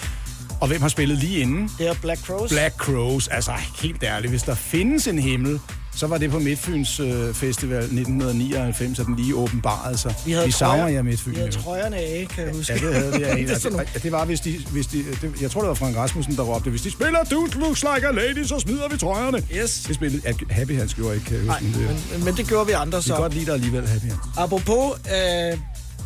Og 0.63 0.67
hvem 0.69 0.81
har 0.81 0.89
spillet 0.89 1.17
lige 1.17 1.39
inden? 1.39 1.69
Det 1.77 1.87
er 1.87 1.93
Black 2.01 2.25
Crows. 2.25 2.51
Black 2.51 2.75
Crows. 2.77 3.27
Altså, 3.27 3.51
helt 3.81 4.03
ærligt, 4.03 4.31
hvis 4.31 4.43
der 4.43 4.55
findes 4.55 5.07
en 5.07 5.19
himmel, 5.19 5.59
så 5.95 6.07
var 6.07 6.17
det 6.17 6.31
på 6.31 6.39
Midtfyns 6.39 6.99
øh, 6.99 7.33
Festival 7.33 7.77
1999, 7.77 8.99
at 8.99 9.05
den 9.05 9.15
lige 9.15 9.35
åbenbarede 9.35 9.97
sig. 9.97 10.15
Vi, 10.25 10.35
vi 10.45 10.51
savner 10.51 10.87
jer, 10.87 11.01
Midtfyn. 11.01 11.31
Vi 11.31 11.35
havde 11.35 11.51
trøjerne 11.51 11.95
af, 11.97 12.27
kan 12.35 12.45
jeg 12.45 12.53
huske. 12.53 12.73
Ja, 12.73 12.87
det 12.87 12.95
havde 12.95 13.11
vi. 13.13 13.19
Ja, 13.19 13.35
det 13.47 13.51
er 13.51 13.59
sådan 13.59 13.79
det, 14.03 14.11
var, 14.11 14.25
hvis 14.25 14.39
de... 14.39 14.59
Hvis 14.71 14.87
de 14.87 15.03
det, 15.21 15.41
jeg 15.41 15.51
tror, 15.51 15.61
det 15.61 15.67
var 15.67 15.75
Frank 15.75 15.97
Rasmussen, 15.97 16.35
der 16.35 16.43
råbte, 16.43 16.69
hvis 16.69 16.81
de 16.81 16.91
spiller 16.91 17.23
Dude 17.31 17.59
Looks 17.59 17.83
Like 17.95 18.07
a 18.07 18.11
Lady, 18.11 18.45
så 18.45 18.59
smider 18.59 18.89
vi 18.89 18.97
trøjerne. 18.97 19.43
Yes. 19.55 19.83
Det 19.87 19.95
spillede... 19.95 20.33
Happy 20.49 20.77
Hans 20.77 20.93
gjorde 20.93 21.15
ikke, 21.15 21.25
kan 21.27 21.35
jeg 21.37 21.45
Nej, 21.45 21.59
huske. 21.59 21.79
det, 21.79 21.99
men, 22.13 22.25
men 22.25 22.35
det 22.37 22.47
gjorde 22.47 22.67
vi 22.67 22.71
andre 22.71 22.97
vi 22.97 23.03
så. 23.03 23.13
kan 23.13 23.21
godt 23.21 23.33
lide 23.33 23.45
dig 23.45 23.53
alligevel, 23.53 23.87
Happy 23.87 24.05
Hans. 24.05 24.19
Apropos 24.37 24.99
øh, 25.05 25.57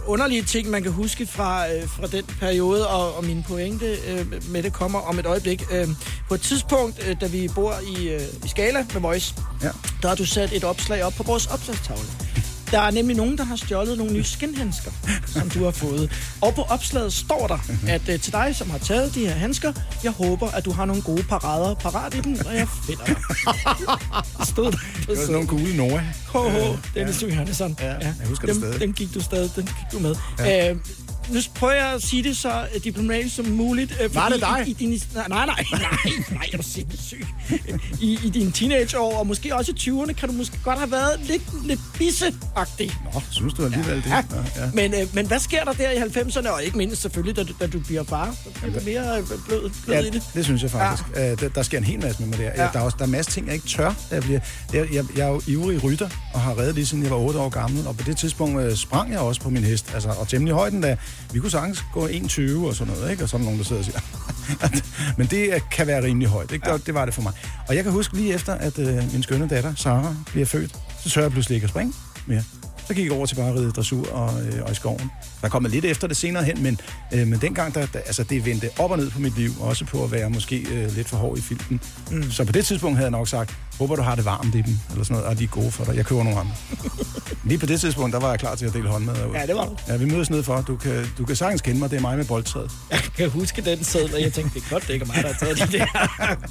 underlige 0.08 0.44
ting, 0.44 0.70
man 0.70 0.84
kan 0.84 0.92
huske 0.92 1.28
fra, 1.28 1.74
øh, 1.74 1.88
fra 1.88 2.08
den 2.08 2.24
periode, 2.40 2.88
og, 2.88 3.16
og 3.16 3.24
min 3.24 3.44
pointe 3.48 3.86
øh, 4.08 4.52
med 4.52 4.64
det 4.64 4.74
kommer 4.74 5.00
om 5.00 5.20
et 5.20 5.26
øjeblik. 5.26 5.64
Øh, 5.72 5.88
på 6.28 6.34
et 6.34 6.42
tidspunkt, 6.42 7.08
øh, 7.08 7.22
da 7.22 7.28
vi 7.28 7.50
bor 7.56 7.74
i, 7.98 8.10
øh, 8.10 8.22
i 8.46 8.48
Skala 8.48 8.86
med 8.94 9.02
Voice, 9.02 9.36
ja. 9.64 9.70
der 10.02 10.08
har 10.08 10.16
du 10.16 10.26
sat 10.26 10.54
et 10.54 10.64
opslag 10.64 11.04
op 11.04 11.14
på 11.14 11.24
vores 11.24 11.48
opslagstavle. 11.48 12.27
Der 12.72 12.80
er 12.80 12.92
nemlig 12.92 13.16
nogen, 13.16 13.38
der 13.38 13.44
har 13.44 13.56
stjålet 13.56 13.98
nogle 13.98 14.14
nye 14.14 14.24
skinhandsker, 14.24 14.92
som 15.26 15.50
du 15.50 15.64
har 15.64 15.72
fået. 15.72 16.12
Og 16.42 16.54
på 16.56 16.62
opslaget 16.62 17.14
står 17.14 17.48
der, 17.48 17.58
at 17.88 18.10
øh, 18.10 18.20
til 18.20 18.34
dig, 18.34 18.56
som 18.56 18.70
har 18.70 18.78
taget 18.78 19.16
de 19.16 19.20
her 19.20 19.34
handsker, 19.34 19.74
jeg 20.04 20.12
håber, 20.12 20.48
at 20.52 20.66
du 20.66 20.72
har 20.72 20.86
nogle 20.86 21.02
gode 21.02 21.24
parader 21.24 21.76
parat 21.76 22.14
i 22.16 22.22
dem, 22.22 22.38
og 22.46 22.56
jeg 22.56 22.68
finder 22.88 23.06
dig. 23.06 23.16
Det 24.40 24.48
stod 24.54 24.72
der. 24.72 24.78
Det 25.00 25.08
var 25.08 25.16
sådan 25.16 25.32
nogle 25.32 25.48
gule 25.48 25.78
Noah. 25.78 26.04
HH, 26.34 26.78
Dennis 26.96 27.22
ja. 27.22 27.28
Johannesson. 27.28 27.78
Ja, 27.80 27.86
jeg 27.88 28.14
husker 28.26 28.48
det 28.48 28.56
dem, 28.56 28.64
stadig. 28.64 28.80
Den 28.80 28.94
gik 28.94 29.14
du 29.14 29.22
stadig, 29.22 29.52
den 29.56 29.64
gik 29.64 29.92
du 29.92 30.00
med. 30.00 30.16
Ja. 30.40 30.70
Øh, 30.70 30.76
nu 31.30 31.40
prøver 31.56 31.74
jeg 31.74 31.94
at 31.94 32.02
sige 32.04 32.24
det 32.24 32.38
så 32.38 32.50
øh, 32.76 32.84
diplomatisk 32.84 33.36
som 33.36 33.46
muligt. 33.46 33.98
Øh, 34.04 34.16
Var 34.16 34.30
det 34.30 34.40
dig? 34.42 34.64
I, 34.68 34.70
i 34.70 34.74
din, 34.74 34.90
nej, 35.16 35.28
nej, 35.28 35.46
nej, 35.46 35.64
nej, 35.72 36.14
nej, 36.32 36.50
er 36.54 36.62
sindssyg. 36.62 37.26
I, 38.02 38.20
I 38.24 38.30
dine 38.30 38.52
teenageår, 38.52 39.18
og 39.20 39.28
måske 39.28 39.56
også 39.56 39.72
i 39.72 39.76
20'erne, 39.90 40.14
kan 40.14 40.30
du 40.30 40.36
måske 40.36 40.60
godt 40.64 40.78
have 40.80 40.92
været 40.92 41.20
lidt, 41.24 41.68
lidt 41.68 41.80
bisseagtig. 41.98 42.92
Nå, 43.14 43.22
synes 43.32 43.54
du 43.54 43.64
alligevel 43.66 43.96
det? 43.96 44.06
Ja. 44.06 44.16
Ja, 44.16 44.64
ja. 44.64 44.70
Men, 44.74 44.94
øh, 44.94 45.00
men 45.16 45.28
hvad 45.28 45.40
sker 45.40 45.64
der 45.64 45.74
der 45.74 45.90
i 45.92 45.98
90'erne, 45.98 46.50
og 46.50 46.64
ikke 46.64 46.78
mindst 46.78 47.02
selvfølgelig, 47.02 47.36
da, 47.36 47.44
du- 47.44 47.54
da 47.60 47.68
du 47.68 47.80
bliver 47.80 48.04
far? 48.04 48.36
Så 48.44 48.50
bliver 48.62 48.80
du 48.80 48.86
mere 48.86 49.18
øh, 49.20 49.24
blød, 49.48 49.70
blød 49.86 49.96
Ja, 49.96 50.02
i 50.02 50.10
det. 50.10 50.24
det 50.34 50.46
synes 50.46 50.62
jeg 50.64 50.72
faktisk. 50.72 51.04
Ja. 51.16 51.36
Der, 51.36 51.50
der 51.50 51.64
sker 51.64 51.78
en 51.78 51.84
hel 51.84 52.00
masse 52.02 52.20
med 52.22 52.28
mig 52.30 52.38
der. 52.38 52.44
Ja. 52.44 52.64
Ja. 52.64 52.70
Der, 52.74 52.80
er 52.80 52.84
også, 52.84 52.98
der 53.00 53.06
er 53.06 53.10
masser 53.10 53.32
ting, 53.32 53.46
jeg 53.46 53.56
ikke 53.56 53.68
tør. 53.68 53.94
Jeg, 54.12 54.22
bliver, 54.24 54.40
jeg, 54.74 54.94
jeg, 54.94 55.04
jeg 55.18 55.26
er 55.26 55.30
jo 55.32 55.42
ivrig 55.48 55.84
rytter, 55.84 56.10
og 56.34 56.42
har 56.42 56.58
reddet 56.60 56.76
lige 56.76 56.86
siden 56.86 57.04
jeg 57.04 57.12
var 57.12 57.18
8 57.18 57.40
år 57.40 57.50
gammel. 57.50 57.88
Og 57.88 57.98
på 57.98 58.04
det 58.04 58.18
tidspunkt 58.18 58.62
øh, 58.62 58.76
sprang 58.76 59.12
jeg 59.12 59.20
også 59.20 59.42
på 59.42 59.50
min 59.50 59.64
hest. 59.64 59.92
Altså, 59.94 60.10
og 60.10 60.28
temmelig 60.28 60.54
højden, 60.56 60.82
da 60.82 60.98
vi 61.34 61.40
kunne 61.40 61.52
sagtens 61.52 61.86
gå 61.94 62.08
1,20 62.08 62.68
og 62.68 62.76
sådan 62.76 62.94
noget. 62.94 63.12
Ikke? 63.12 63.24
Og 63.24 63.30
så 63.30 63.38
der 63.38 63.44
nogen, 63.44 63.60
der 63.60 63.66
sidder 63.66 63.82
og 63.82 63.86
siger... 63.86 64.00
Men 65.18 65.28
det 65.28 65.70
kan 65.72 65.88
være 65.88 66.04
rimelig 66.04 66.30
højt. 66.30 66.52
Ikke? 66.52 66.70
Ja. 66.70 66.78
Det 66.78 66.94
var 66.94 67.06
det 67.06 67.14
for 67.14 67.22
mig. 67.22 67.34
Og 67.68 67.76
jeg 67.76 67.84
kan 67.84 67.92
huske 67.92 68.16
lige 68.16 68.34
efter, 68.34 68.54
at 68.54 68.80
øh, 68.80 69.14
min 69.14 69.24
skønne 69.24 69.48
datter, 69.48 69.76
Sara, 69.76 70.16
bliver 70.26 70.46
født, 70.46 70.76
så 71.04 71.10
tør 71.10 71.22
jeg 71.22 71.32
pludselig 71.32 71.56
ikke 71.56 71.66
at 71.66 71.70
springe 71.70 71.94
mere. 72.26 72.44
Så 72.88 72.94
gik 72.94 73.06
jeg 73.06 73.14
over 73.14 73.26
til 73.26 73.36
bare 73.36 73.50
at 73.50 73.56
ride 73.56 73.72
dressur 73.72 74.12
og, 74.12 74.46
øh, 74.46 74.64
og 74.64 74.72
i 74.72 74.76
skoven. 74.76 75.12
Der 75.42 75.48
er 75.48 75.50
kommet 75.50 75.72
lidt 75.72 75.86
efter 75.86 76.08
det 76.08 76.18
senere 76.18 76.44
hen, 76.44 76.64
men, 76.64 76.80
øh, 77.14 77.28
men 77.28 77.42
dengang, 77.42 77.76
der, 77.76 77.86
der, 77.86 78.00
altså, 78.00 78.24
det 78.24 78.46
vendte 78.46 78.70
op 78.80 78.92
og 78.92 78.98
ned 78.98 79.12
på 79.12 79.20
mit 79.20 79.38
liv, 79.38 79.52
også 79.60 79.86
på 79.86 80.04
at 80.04 80.12
være 80.12 80.30
måske 80.30 80.68
øh, 80.72 80.96
lidt 80.96 81.10
for 81.10 81.18
hård 81.18 81.38
i 81.38 81.42
filten. 81.42 81.82
Mm. 82.12 82.32
Så 82.32 82.46
på 82.46 82.52
det 82.52 82.66
tidspunkt 82.66 82.98
havde 82.98 83.06
jeg 83.06 83.12
nok 83.12 83.28
sagt, 83.28 83.58
håber 83.80 83.96
du 83.96 84.02
har 84.02 84.16
det 84.16 84.26
varmt 84.26 84.56
i 84.56 84.62
dem, 84.62 84.78
eller 84.92 85.04
sådan 85.04 85.14
noget, 85.18 85.26
og 85.30 85.40
de 85.40 85.44
er 85.44 85.48
gode 85.48 85.72
for 85.72 85.84
dig. 85.84 85.96
Jeg 85.96 86.06
køber 86.06 86.24
nogle 86.24 86.40
andre. 86.40 86.54
Lige 87.44 87.58
på 87.58 87.66
det 87.66 87.80
tidspunkt, 87.82 88.14
der 88.14 88.20
var 88.20 88.30
jeg 88.30 88.40
klar 88.40 88.56
til 88.56 88.66
at 88.66 88.74
dele 88.74 88.88
hånd 88.90 89.04
med 89.06 89.14
ud. 89.30 89.34
Ja, 89.36 89.46
det 89.46 89.56
var 89.56 89.66
du. 89.66 89.76
Ja, 89.88 89.98
vi 89.98 90.06
mødes 90.06 90.30
ned 90.30 90.44
for. 90.44 90.62
Du 90.62 90.76
kan, 90.76 91.06
du 91.18 91.26
kan 91.26 91.36
sagtens 91.36 91.62
kende 91.62 91.80
mig, 91.80 91.90
det 91.92 91.98
er 91.98 92.02
mig 92.02 92.18
med 92.18 92.26
boldtræet. 92.26 92.72
Jeg 92.92 93.00
kan 93.18 93.30
huske 93.30 93.62
den 93.62 93.84
sædel, 93.84 94.14
og 94.16 94.22
jeg 94.22 94.34
tænkte, 94.34 94.60
det 94.60 94.66
er 94.66 94.70
godt, 94.70 94.88
det 94.88 94.94
ikke 94.94 95.04
er 95.04 95.08
mig, 95.08 95.16
der 95.24 95.28
har 95.28 95.36
taget 95.40 95.72
de 95.72 95.78
der 95.78 95.86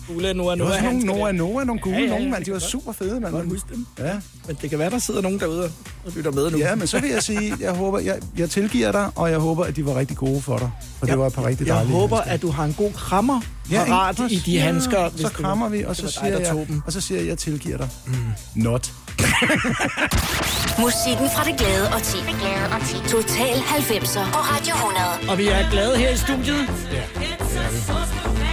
gule 0.08 0.34
Noah 0.34 0.56
Det 0.56 0.64
var 0.64 0.70
Noah 0.70 0.82
nogle 0.84 1.06
Noah. 1.06 1.34
Noah, 1.34 1.66
nogle 1.66 1.80
gule 1.82 1.96
Ja, 1.96 2.02
ja, 2.02 2.08
nogen, 2.08 2.24
ja, 2.24 2.30
mand. 2.30 2.38
det 2.38 2.46
De 2.46 2.52
var 2.52 2.58
super 2.58 2.92
fede, 2.92 3.20
mand. 3.20 3.32
Godt 3.32 3.48
huske 3.48 3.68
dem. 3.74 3.86
Ja. 3.98 4.12
Men 4.46 4.56
det 4.62 4.70
kan 4.70 4.78
være, 4.78 4.90
der 4.90 4.98
sidder 4.98 5.20
nogen 5.20 5.40
derude 5.40 5.64
og 6.04 6.12
lytter 6.16 6.30
med 6.30 6.50
nu. 6.50 6.58
Ja, 6.58 6.74
men 6.74 6.86
så 6.86 7.00
vil 7.00 7.10
jeg 7.10 7.22
sige, 7.22 7.54
jeg 7.60 7.72
håber, 7.72 7.98
jeg, 7.98 8.18
jeg 8.36 8.50
tilgiver 8.50 8.92
dig, 8.92 9.10
og 9.14 9.30
jeg 9.30 9.38
håber, 9.38 9.64
at 9.64 9.76
de 9.76 9.86
var 9.86 9.94
rigtig 9.94 10.16
gode 10.16 10.40
for 10.42 10.58
dig. 10.58 10.70
For 10.98 11.06
det 11.06 11.18
var 11.18 11.26
et 11.26 11.32
par 11.32 11.44
rigtig 11.46 11.66
Jeg 11.66 11.74
dejlige 11.74 11.92
håber, 11.94 12.16
handsker. 12.16 12.34
at 12.34 12.42
du 12.42 12.50
har 12.50 12.64
en 12.64 12.74
god 12.78 12.92
krammer 12.92 13.40
Ja, 13.70 13.84
parat 13.84 14.20
i 14.30 14.38
de 14.46 14.58
handsker. 14.58 15.00
Ja, 15.00 15.08
så 15.16 15.28
krammer 15.28 15.68
vi, 15.68 15.82
og 15.84 15.96
så, 15.96 16.02
dig, 16.02 16.12
siger 16.12 16.38
der 16.38 16.38
jeg, 16.38 16.66
og 16.86 16.92
så 16.92 17.00
siger 17.00 17.20
jeg, 17.20 17.28
jeg 17.28 17.38
tilgiver 17.38 17.76
dig. 17.76 17.88
Mm. 18.06 18.14
Not. 18.54 18.92
Musikken 20.84 21.28
fra 21.34 21.44
det 21.44 21.58
glade 21.58 21.88
og 21.94 22.02
ti. 22.02 22.16
Det 22.16 22.36
glade 22.40 22.66
og 22.72 22.80
ti. 22.86 22.96
Total 23.08 23.56
90'er 23.56 24.32
på 24.32 24.38
Radio 24.38 24.74
100. 24.74 25.30
Og 25.30 25.38
vi 25.38 25.46
er 25.48 25.70
glade 25.70 25.96
her 25.96 26.10
i 26.10 26.16
studiet. 26.16 26.68
Ja. 26.92 28.45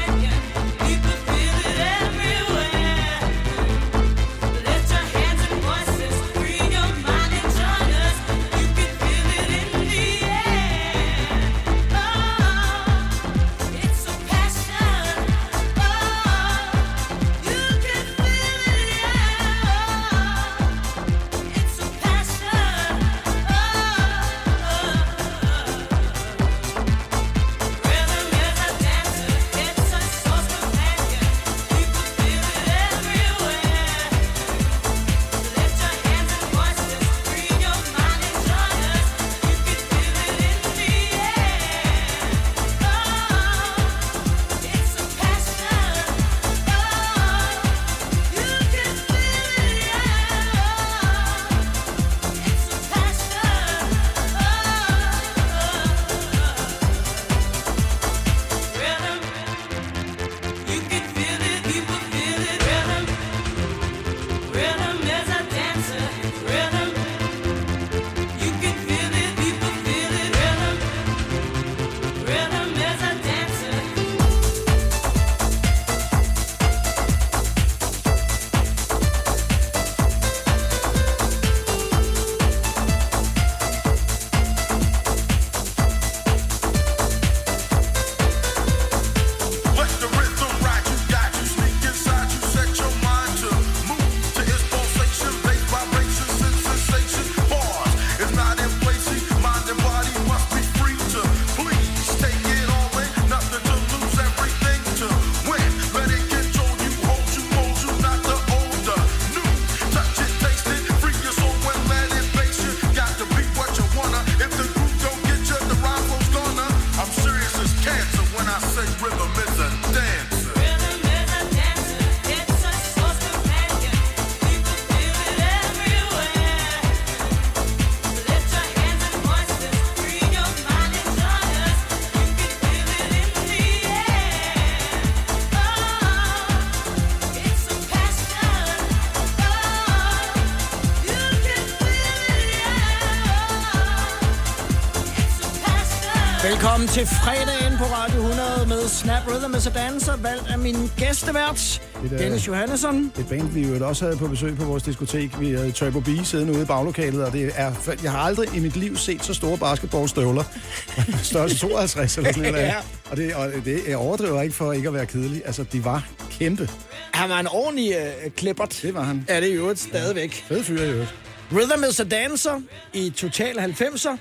Velkommen 146.73 146.93
til 146.93 147.07
fredagen 147.07 147.77
på 147.77 147.83
Radio 147.83 148.15
100 148.15 148.65
med 148.67 148.87
Snap 148.87 149.27
Rhythm 149.27 149.55
as 149.55 149.67
a 149.67 149.69
Dancer, 149.69 150.17
valgt 150.17 150.47
af 150.47 150.59
min 150.59 150.75
gæstevært, 150.97 151.81
Et, 152.05 152.11
øh, 152.11 152.19
Dennis 152.19 152.47
Johannesson. 152.47 153.11
Et 153.19 153.27
band, 153.29 153.49
vi 153.49 153.67
jo 153.67 153.87
også 153.87 154.05
havde 154.05 154.17
på 154.17 154.27
besøg 154.27 154.57
på 154.57 154.65
vores 154.65 154.83
diskotek. 154.83 155.39
Vi 155.39 155.51
havde 155.51 155.71
Turbo 155.71 155.99
B 155.99 156.07
siddende 156.23 156.53
ude 156.53 156.61
i 156.61 156.65
baglokalet, 156.65 157.25
og 157.25 157.33
det 157.33 157.51
er, 157.55 157.95
jeg 158.03 158.11
har 158.11 158.19
aldrig 158.19 158.55
i 158.55 158.59
mit 158.59 158.75
liv 158.75 158.97
set 158.97 159.25
så 159.25 159.33
store 159.33 159.57
basketballstøvler. 159.57 160.43
Størrelse 161.23 161.59
52 161.59 162.17
eller 162.17 162.33
sådan 162.33 162.51
noget. 162.51 162.65
Ja. 162.65 162.75
Og, 163.11 163.17
det, 163.17 163.35
og 163.35 163.51
det, 163.65 163.81
jeg 163.87 163.97
overdriver 163.97 164.41
ikke 164.41 164.55
for 164.55 164.71
ikke 164.71 164.87
at 164.87 164.93
være 164.93 165.05
kedelig. 165.05 165.41
Altså, 165.45 165.63
de 165.63 165.85
var 165.85 166.07
kæmpe. 166.31 166.69
Han 167.11 167.29
var 167.29 167.39
en 167.39 167.47
ordentlig 167.47 167.97
uh, 167.97 168.31
klippert. 168.31 168.79
Det 168.81 168.93
var 168.93 169.03
han. 169.03 169.25
Er 169.27 169.39
det 169.39 169.55
jo 169.55 169.67
et 169.67 169.79
stadigvæk. 169.79 170.45
Fed 170.47 170.63
fyr 170.63 170.81
i 170.81 170.89
øvrigt. 170.89 171.15
Rhythm 171.51 171.83
is 171.89 171.99
a 171.99 172.03
Dancer 172.03 172.61
i 172.93 173.09
Total 173.09 173.59
90'er. 173.59 174.17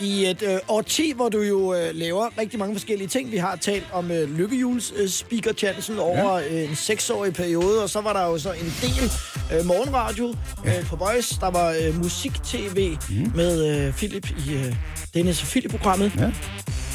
I 0.00 0.26
et 0.26 0.42
øh, 0.42 0.58
årti, 0.68 1.12
hvor 1.16 1.28
du 1.28 1.40
jo 1.40 1.74
øh, 1.74 1.94
laver 1.94 2.38
rigtig 2.38 2.58
mange 2.58 2.74
forskellige 2.74 3.08
ting. 3.08 3.32
Vi 3.32 3.36
har 3.36 3.56
talt 3.56 3.86
om 3.92 4.10
øh, 4.10 4.38
lykkehjuls 4.38 4.92
øh, 4.96 5.08
speaker 5.08 5.52
chancen 5.52 5.98
over 5.98 6.32
øh, 6.34 6.70
en 6.70 6.76
seksårig 6.76 7.34
periode, 7.34 7.82
og 7.82 7.90
så 7.90 8.00
var 8.00 8.12
der 8.12 8.24
jo 8.24 8.38
så 8.38 8.52
en 8.52 8.72
del 8.82 9.10
øh, 9.52 9.66
morgenradio 9.66 10.34
øh, 10.66 10.86
på 10.86 10.96
Voice. 10.96 11.40
Der 11.40 11.50
var 11.50 11.76
øh, 11.82 12.02
musik-tv 12.02 12.96
mm. 13.10 13.32
med 13.34 13.86
øh, 13.86 13.92
Philip 13.92 14.30
i 14.30 14.54
øh, 14.54 14.74
Dennis 15.14 15.42
og 15.42 15.48
Philip-programmet. 15.48 16.12
Ja. 16.18 16.30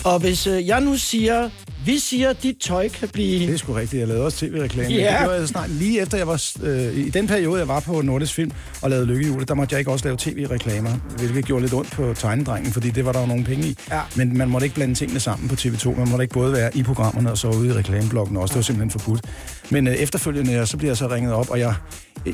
Og 0.05 0.19
hvis 0.19 0.47
øh, 0.47 0.67
jeg 0.67 0.81
nu 0.81 0.97
siger, 0.97 1.49
vi 1.85 1.99
siger, 1.99 2.29
at 2.29 2.43
dit 2.43 2.57
tøj 2.57 2.89
kan 2.89 3.09
blive... 3.09 3.47
Det 3.47 3.53
er 3.53 3.57
sgu 3.57 3.73
rigtigt. 3.73 3.99
Jeg 3.99 4.07
lavede 4.07 4.25
også 4.25 4.37
tv-reklame. 4.37 4.93
Ja. 4.93 5.11
Det 5.11 5.19
gjorde 5.19 5.39
jeg 5.39 5.47
snart 5.47 5.69
lige 5.69 6.01
efter, 6.01 6.17
jeg 6.17 6.27
var... 6.27 6.43
Øh, 6.63 6.97
I 6.97 7.09
den 7.09 7.27
periode, 7.27 7.59
jeg 7.59 7.67
var 7.67 7.79
på 7.79 8.01
Nordisk 8.01 8.33
Film 8.33 8.51
og 8.81 8.89
lavede 8.89 9.05
Lykkehjulet, 9.05 9.47
der 9.47 9.53
måtte 9.53 9.73
jeg 9.73 9.79
ikke 9.79 9.91
også 9.91 10.05
lave 10.05 10.17
tv-reklamer, 10.19 10.91
hvilket 11.17 11.45
gjorde 11.45 11.61
lidt 11.61 11.73
ondt 11.73 11.91
på 11.91 12.13
tegnedrengen, 12.17 12.71
fordi 12.73 12.89
det 12.89 13.05
var 13.05 13.11
der 13.11 13.19
jo 13.19 13.25
nogle 13.25 13.43
penge 13.43 13.67
i. 13.67 13.77
Ja. 13.91 13.99
Men 14.15 14.37
man 14.37 14.49
måtte 14.49 14.65
ikke 14.65 14.75
blande 14.75 14.95
tingene 14.95 15.19
sammen 15.19 15.49
på 15.49 15.55
TV2. 15.55 15.99
Man 15.99 16.09
måtte 16.09 16.23
ikke 16.23 16.33
både 16.33 16.53
være 16.53 16.77
i 16.77 16.83
programmerne 16.83 17.31
og 17.31 17.37
så 17.37 17.47
ude 17.47 17.67
i 17.69 17.73
reklameblokken 17.73 18.37
også. 18.37 18.53
Det 18.53 18.55
var 18.55 18.63
simpelthen 18.63 18.99
forbudt. 18.99 19.21
Men 19.69 19.87
øh, 19.87 19.93
efterfølgende, 19.93 20.65
så 20.65 20.77
bliver 20.77 20.89
jeg 20.89 20.97
så 20.97 21.07
ringet 21.07 21.33
op, 21.33 21.49
og 21.49 21.59
jeg... 21.59 21.73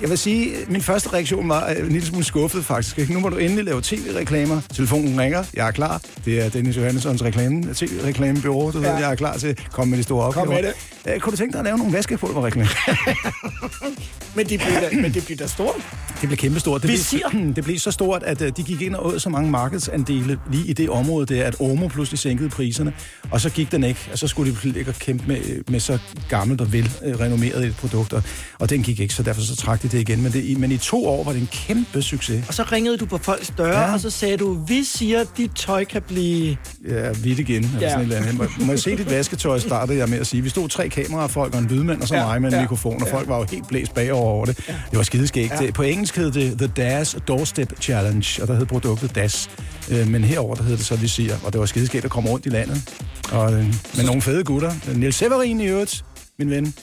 Jeg 0.01 0.09
vil 0.09 0.17
sige, 0.17 0.51
min 0.67 0.81
første 0.81 1.13
reaktion 1.13 1.49
var 1.49 1.69
øh, 1.69 1.80
en 1.80 1.91
lille 1.91 2.07
smule 2.07 2.23
skuffet 2.23 2.65
faktisk. 2.65 3.09
Nu 3.09 3.19
må 3.19 3.30
du 3.30 3.38
endelig 3.38 3.65
lave 3.65 3.81
tv-reklamer. 3.84 4.61
Telefonen 4.73 5.19
ringer. 5.19 5.43
Jeg 5.53 5.67
er 5.67 5.71
klar. 5.71 6.01
Det 6.26 6.45
er 6.45 6.49
Dennis 6.49 6.77
Johannessons 6.77 7.23
reklame, 7.23 7.73
tv-reklamebureau. 7.73 8.71
Du 8.71 8.80
ja. 8.80 8.88
Ja. 8.88 8.93
ved, 8.93 8.99
jeg 8.99 9.11
er 9.11 9.15
klar 9.15 9.38
at 9.48 9.70
komme 9.72 9.90
med 9.91 9.98
de 9.98 10.03
store 10.03 10.32
Kom 10.34 10.41
opgaver. 10.48 10.61
med 10.61 10.74
det. 11.06 11.14
Øh, 11.14 11.20
kunne 11.20 11.32
du 11.32 11.38
tænke 11.38 11.52
dig 11.52 11.60
at 11.60 11.66
lave 11.66 11.78
nogle 11.78 11.94
vaskepulverreklamer? 11.94 12.70
Men 14.36 14.49
det 14.49 14.60
bliver 14.60 14.80
da, 14.80 14.95
men 14.95 15.14
det 15.14 15.26
bliver 15.26 15.38
da 15.38 15.48
stort. 15.48 15.76
Det 16.22 16.30
blev 16.30 16.38
kæmpestort. 16.38 16.82
Det 16.82 16.90
Visir? 16.91 17.20
blev, 17.32 17.56
det 17.56 17.64
blev 17.64 17.80
så 17.80 17.91
stort, 17.91 18.24
at 18.24 18.41
øh, 18.41 18.52
de 18.57 18.64
gik 18.64 18.82
ind 18.82 18.95
og 18.95 19.06
åd 19.06 19.20
så 19.20 19.30
mange 19.30 19.52
markedsandele 19.52 20.40
lige 20.52 20.68
i 20.68 20.74
det 20.74 20.90
område 20.90 21.36
der, 21.36 21.45
at 21.45 21.56
Omo 21.60 21.88
pludselig 21.88 22.20
sænkede 22.20 22.49
priserne. 22.49 22.94
Og 23.32 23.41
så 23.41 23.49
gik 23.49 23.72
den 23.72 23.84
ikke, 23.84 23.99
og 24.11 24.18
så 24.18 24.28
skulle 24.28 24.56
de 24.64 24.70
ligge 24.70 24.91
og 24.91 24.95
kæmpe 24.95 25.24
med, 25.28 25.40
med 25.68 25.80
så 25.80 25.98
gammelt 26.30 26.61
og 26.61 26.74
vel 26.74 26.91
øh, 27.06 27.20
renommeret 27.20 27.66
et 27.66 27.76
produkt. 27.76 28.14
Og, 28.14 28.24
og 28.60 28.70
den 28.70 28.84
gik 28.84 28.99
ikke, 28.99 29.14
så 29.14 29.24
derfor 29.24 29.41
så 29.41 29.56
trak 29.56 29.82
de 29.84 29.88
det 29.88 29.99
igen. 29.99 30.22
Men, 30.24 30.32
det, 30.32 30.57
men 30.60 30.72
i 30.72 30.78
to 30.78 31.07
år 31.07 31.24
var 31.24 31.32
det 31.32 31.41
en 31.41 31.49
kæmpe 31.52 32.02
succes. 32.02 32.44
Og 32.48 32.53
så 32.53 32.64
ringede 32.72 32.98
du 32.98 33.06
på 33.06 33.18
folks 33.18 33.53
døre, 33.57 33.80
Ja. 33.80 33.94
og 33.94 33.99
så 33.99 34.10
sagde 34.10 34.38
du, 34.38 34.53
vi 34.68 34.84
siger, 34.84 35.20
at 35.22 35.28
dit 35.38 35.52
tøj 35.56 35.84
kan 35.86 36.02
blive... 36.02 36.57
Ja, 36.90 37.11
vidt 37.11 37.40
igen. 37.40 37.64
Eller 37.64 37.80
Ja. 37.82 37.90
sådan 37.90 37.99
et 38.07 38.16
eller 38.16 38.28
andet. 38.28 38.38
Må, 38.60 38.66
må 38.66 38.72
jeg 38.72 38.80
se 38.80 38.98
dit 38.98 39.10
vasketøj, 39.31 39.60
startede 39.60 39.97
jeg 39.97 40.10
med 40.10 40.19
at 40.19 40.27
sige. 40.27 40.43
Vi 40.43 40.49
stod 40.49 40.69
tre 40.69 40.89
kamerafolk 40.89 41.53
og 41.53 41.60
en 41.60 41.68
lydmand 41.68 42.01
og 42.01 42.07
så 42.07 42.15
Ja, 42.15 42.26
mig 42.26 42.41
med 42.41 42.49
en 42.49 42.56
ja, 42.56 42.61
mikrofon, 42.61 43.01
og 43.01 43.07
ja. 43.07 43.14
folk 43.14 43.27
var 43.27 43.38
jo 43.38 43.45
helt 43.51 43.68
blæst 43.68 43.93
bagover 43.93 44.30
over 44.30 44.45
det. 44.45 44.57
Det 44.68 44.97
var 44.97 45.03
skideskægt. 45.03 45.61
Ja. 45.61 45.72
På 45.72 45.84
engelsk 45.84 46.15
hed 46.15 46.31
det 46.31 46.57
The 46.57 46.68
DAS 46.68 47.18
Doorstep 47.27 47.81
Challenge, 47.81 48.41
og 48.41 48.47
der 48.47 48.56
hed 48.56 48.65
produktet 48.65 49.15
DAS. 49.15 49.49
Øh, 49.91 50.07
Men 50.07 50.23
herover 50.23 50.56
der 50.56 50.64
hed 50.64 50.77
det 50.77 50.85
så, 50.85 50.95
vi 50.95 51.07
siger, 51.07 51.35
og 51.43 51.53
det 51.53 51.60
var 51.60 51.65
skideskægt 51.65 52.06
at 52.06 52.11
komme 52.11 52.30
rundt 52.30 52.45
i 52.45 52.49
landet. 52.49 52.93
Og, 53.31 53.53
øh, 53.53 53.65
med 53.97 54.06
nogle 54.06 54.22
fede 54.22 54.43
gutter. 54.43 54.72
Niels 54.95 55.15
Severin 55.15 55.60
i 55.61 55.65
øvrigt, 55.65 56.06
min 56.39 56.49
ven. 56.49 56.73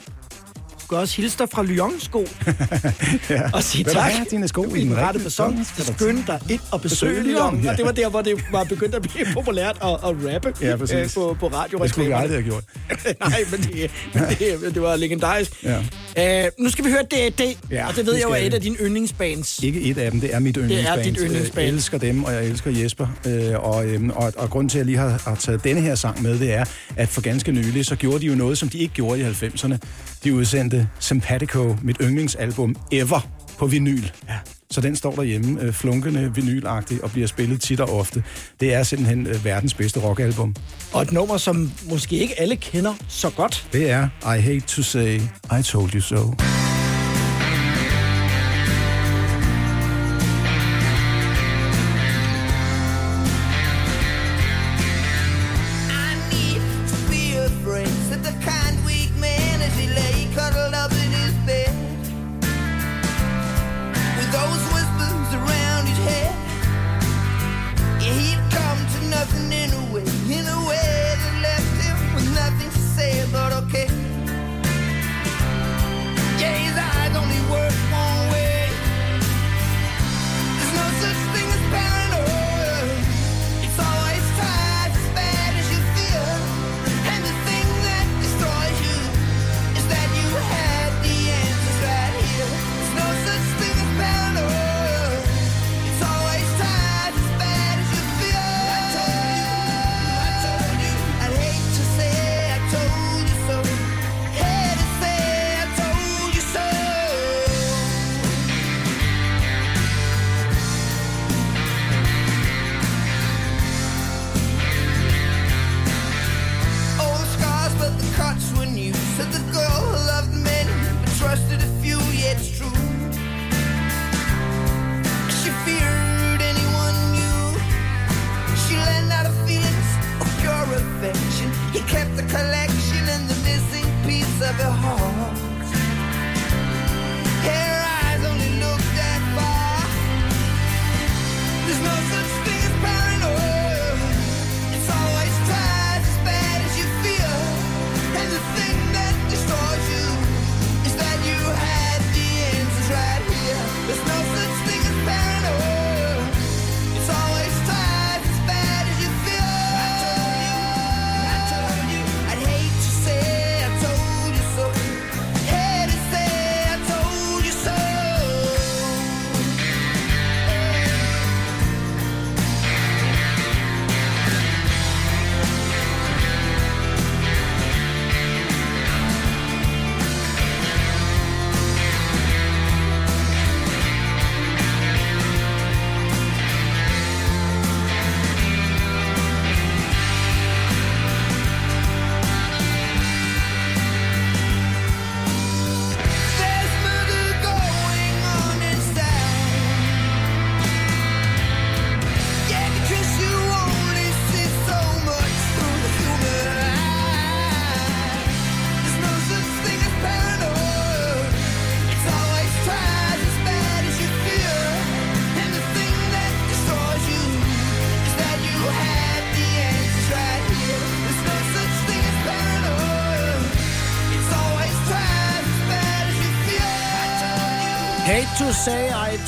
Skal 0.86 0.96
også 0.96 1.16
hilse 1.16 1.38
dig 1.38 1.48
fra 1.52 1.62
Lyon-sko 1.62 2.18
ja. 3.30 3.42
og 3.52 3.62
sige 3.62 3.84
tak. 3.84 4.10
have 4.12 4.26
dine 4.30 4.48
sko 4.48 4.74
i 4.74 4.80
den 4.80 4.96
rette 4.96 5.20
person. 5.20 5.66
Skynde 5.96 6.24
dig 6.26 6.40
ind 6.50 6.60
og 6.70 6.80
besøge 6.82 7.14
Besøge 7.14 7.32
Lyon. 7.34 7.60
Ja. 7.60 7.70
Og 7.70 7.76
det 7.76 7.84
var 7.84 7.92
der, 7.92 8.08
hvor 8.08 8.22
det 8.22 8.44
var 8.52 8.64
begyndt 8.64 8.94
at 8.94 9.02
blive 9.02 9.26
populært 9.34 9.76
at, 9.82 9.88
at 9.90 10.34
rappe 10.34 10.54
Ja, 10.60 10.76
præcis. 10.76 10.96
øh, 10.96 11.10
på, 11.14 11.36
på 11.40 11.46
radio. 11.48 11.78
Det 11.78 11.90
skulle 11.90 12.06
vi 12.06 12.12
aldrig 12.12 12.30
have 12.30 12.42
gjort. 12.42 12.64
Nej, 13.20 13.44
men 13.50 13.60
det, 13.60 13.90
men 14.14 14.22
det, 14.38 14.74
det 14.74 14.82
var 14.82 14.96
legendarisk. 14.96 15.64
Ja. 15.64 16.44
Øh, 16.46 16.50
nu 16.58 16.70
skal 16.70 16.84
vi 16.84 16.90
høre 16.90 17.02
D.A.D. 17.02 17.56
Ja, 17.70 17.86
og 17.88 17.96
det 17.96 18.06
ved 18.06 18.12
det 18.12 18.20
jeg 18.20 18.28
jo 18.28 18.32
er 18.32 18.36
et 18.36 18.54
af 18.54 18.60
dine 18.60 18.76
yndlingsbands. 18.80 19.58
Ikke 19.62 19.80
et 19.80 19.98
af 19.98 20.10
dem, 20.10 20.20
det 20.20 20.34
er 20.34 20.38
mit 20.38 20.56
yndlingsband. 20.60 21.02
dit 21.04 21.16
yndlingsband. 21.20 21.66
Jeg 21.66 21.74
elsker 21.74 21.98
dem, 21.98 22.24
og 22.24 22.32
jeg 22.32 22.44
elsker 22.46 22.70
Jesper. 22.70 23.06
Øh, 23.26 23.64
og, 23.64 23.86
øhm, 23.86 24.10
og, 24.10 24.32
og 24.36 24.50
grunden 24.50 24.68
til, 24.68 24.78
at 24.78 24.80
jeg 24.80 24.86
lige 24.86 24.98
har, 24.98 25.22
har 25.24 25.34
taget 25.34 25.64
denne 25.64 25.80
her 25.80 25.94
sang 25.94 26.22
med, 26.22 26.38
det 26.38 26.52
er, 26.54 26.64
at 26.96 27.08
for 27.08 27.20
ganske 27.20 27.52
nylig, 27.52 27.86
så 27.86 27.96
gjorde 27.96 28.20
de 28.20 28.26
jo 28.26 28.34
noget, 28.34 28.58
som 28.58 28.68
de 28.68 28.78
ikke 28.78 28.94
gjorde 28.94 29.20
i 29.20 29.24
90'erne. 29.24 29.76
De 30.24 30.34
udsendte 30.34 30.88
Sympatico, 30.98 31.76
mit 31.82 31.96
yndlingsalbum 32.00 32.76
ever, 32.92 33.28
på 33.58 33.66
vinyl. 33.66 34.02
Ja. 34.28 34.34
Så 34.70 34.80
den 34.80 34.96
står 34.96 35.14
derhjemme, 35.14 35.62
øh, 35.62 35.72
flunkende 35.72 36.34
vinylagtig, 36.34 37.04
og 37.04 37.10
bliver 37.10 37.26
spillet 37.26 37.60
tit 37.60 37.80
og 37.80 37.98
ofte. 37.98 38.24
Det 38.60 38.74
er 38.74 38.82
simpelthen 38.82 39.26
øh, 39.26 39.44
verdens 39.44 39.74
bedste 39.74 40.00
rockalbum. 40.00 40.54
Og 40.92 41.02
et 41.02 41.12
nummer, 41.12 41.36
som 41.36 41.72
måske 41.90 42.16
ikke 42.16 42.40
alle 42.40 42.56
kender 42.56 42.94
så 43.08 43.30
godt. 43.30 43.68
Det 43.72 43.90
er 43.90 44.08
I 44.36 44.40
Hate 44.40 44.60
to 44.60 44.82
Say 44.82 45.20
I 45.58 45.62
Told 45.62 45.94
You 45.94 46.00
So. 46.00 46.34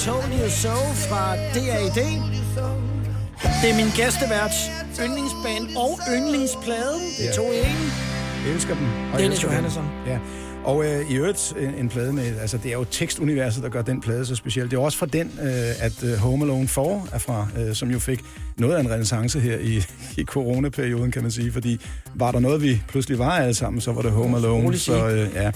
Told 0.06 0.32
you 0.40 0.48
so 0.48 0.76
fra 1.08 1.36
DAD. 1.36 2.00
Det 3.62 3.70
er 3.70 3.76
min 3.76 3.90
gæsteværts 3.96 4.56
yndlingsband 5.04 5.76
og 5.76 5.98
yndlingsplade. 6.16 6.94
Det 7.18 7.28
er 7.28 7.32
to 7.34 7.52
i 7.52 7.56
en. 7.58 7.78
Jeg 8.46 8.54
elsker 8.54 8.74
dem. 8.74 8.86
og 9.12 9.18
Dennis. 9.18 9.42
Johannesson. 9.44 9.84
Ja. 10.06 10.18
Og 10.64 10.84
øh, 10.86 11.10
i 11.10 11.14
øvrigt 11.14 11.54
en, 11.60 11.74
en 11.74 11.88
plade 11.88 12.12
med, 12.12 12.38
altså 12.40 12.58
det 12.58 12.66
er 12.68 12.72
jo 12.72 12.84
tekstuniverset, 12.84 13.62
der 13.62 13.68
gør 13.68 13.82
den 13.82 14.00
plade 14.00 14.26
så 14.26 14.34
speciel. 14.34 14.70
Det 14.70 14.76
er 14.76 14.80
også 14.80 14.98
fra 14.98 15.06
den, 15.06 15.26
øh, 15.42 15.84
at 15.84 16.04
øh, 16.04 16.14
Home 16.16 16.44
Alone 16.44 16.68
4 16.68 17.02
er 17.12 17.18
fra, 17.18 17.48
øh, 17.58 17.74
som 17.74 17.90
jo 17.90 17.98
fik 17.98 18.20
noget 18.56 18.74
af 18.76 18.80
en 18.80 18.90
renaissance 18.90 19.40
her 19.40 19.58
i, 19.58 19.84
i 20.16 20.24
coronaperioden, 20.24 21.10
kan 21.10 21.22
man 21.22 21.30
sige. 21.30 21.52
Fordi 21.52 21.80
var 22.18 22.32
der 22.32 22.38
noget, 22.38 22.62
vi 22.62 22.82
pludselig 22.88 23.18
var 23.18 23.30
alle 23.30 23.54
sammen, 23.54 23.80
så 23.80 23.92
var 23.92 24.02
det 24.02 24.10
Home 24.10 24.36
Alone. 24.36 24.78
Så, 24.78 25.08
øh, 25.08 25.30
ja. 25.34 25.50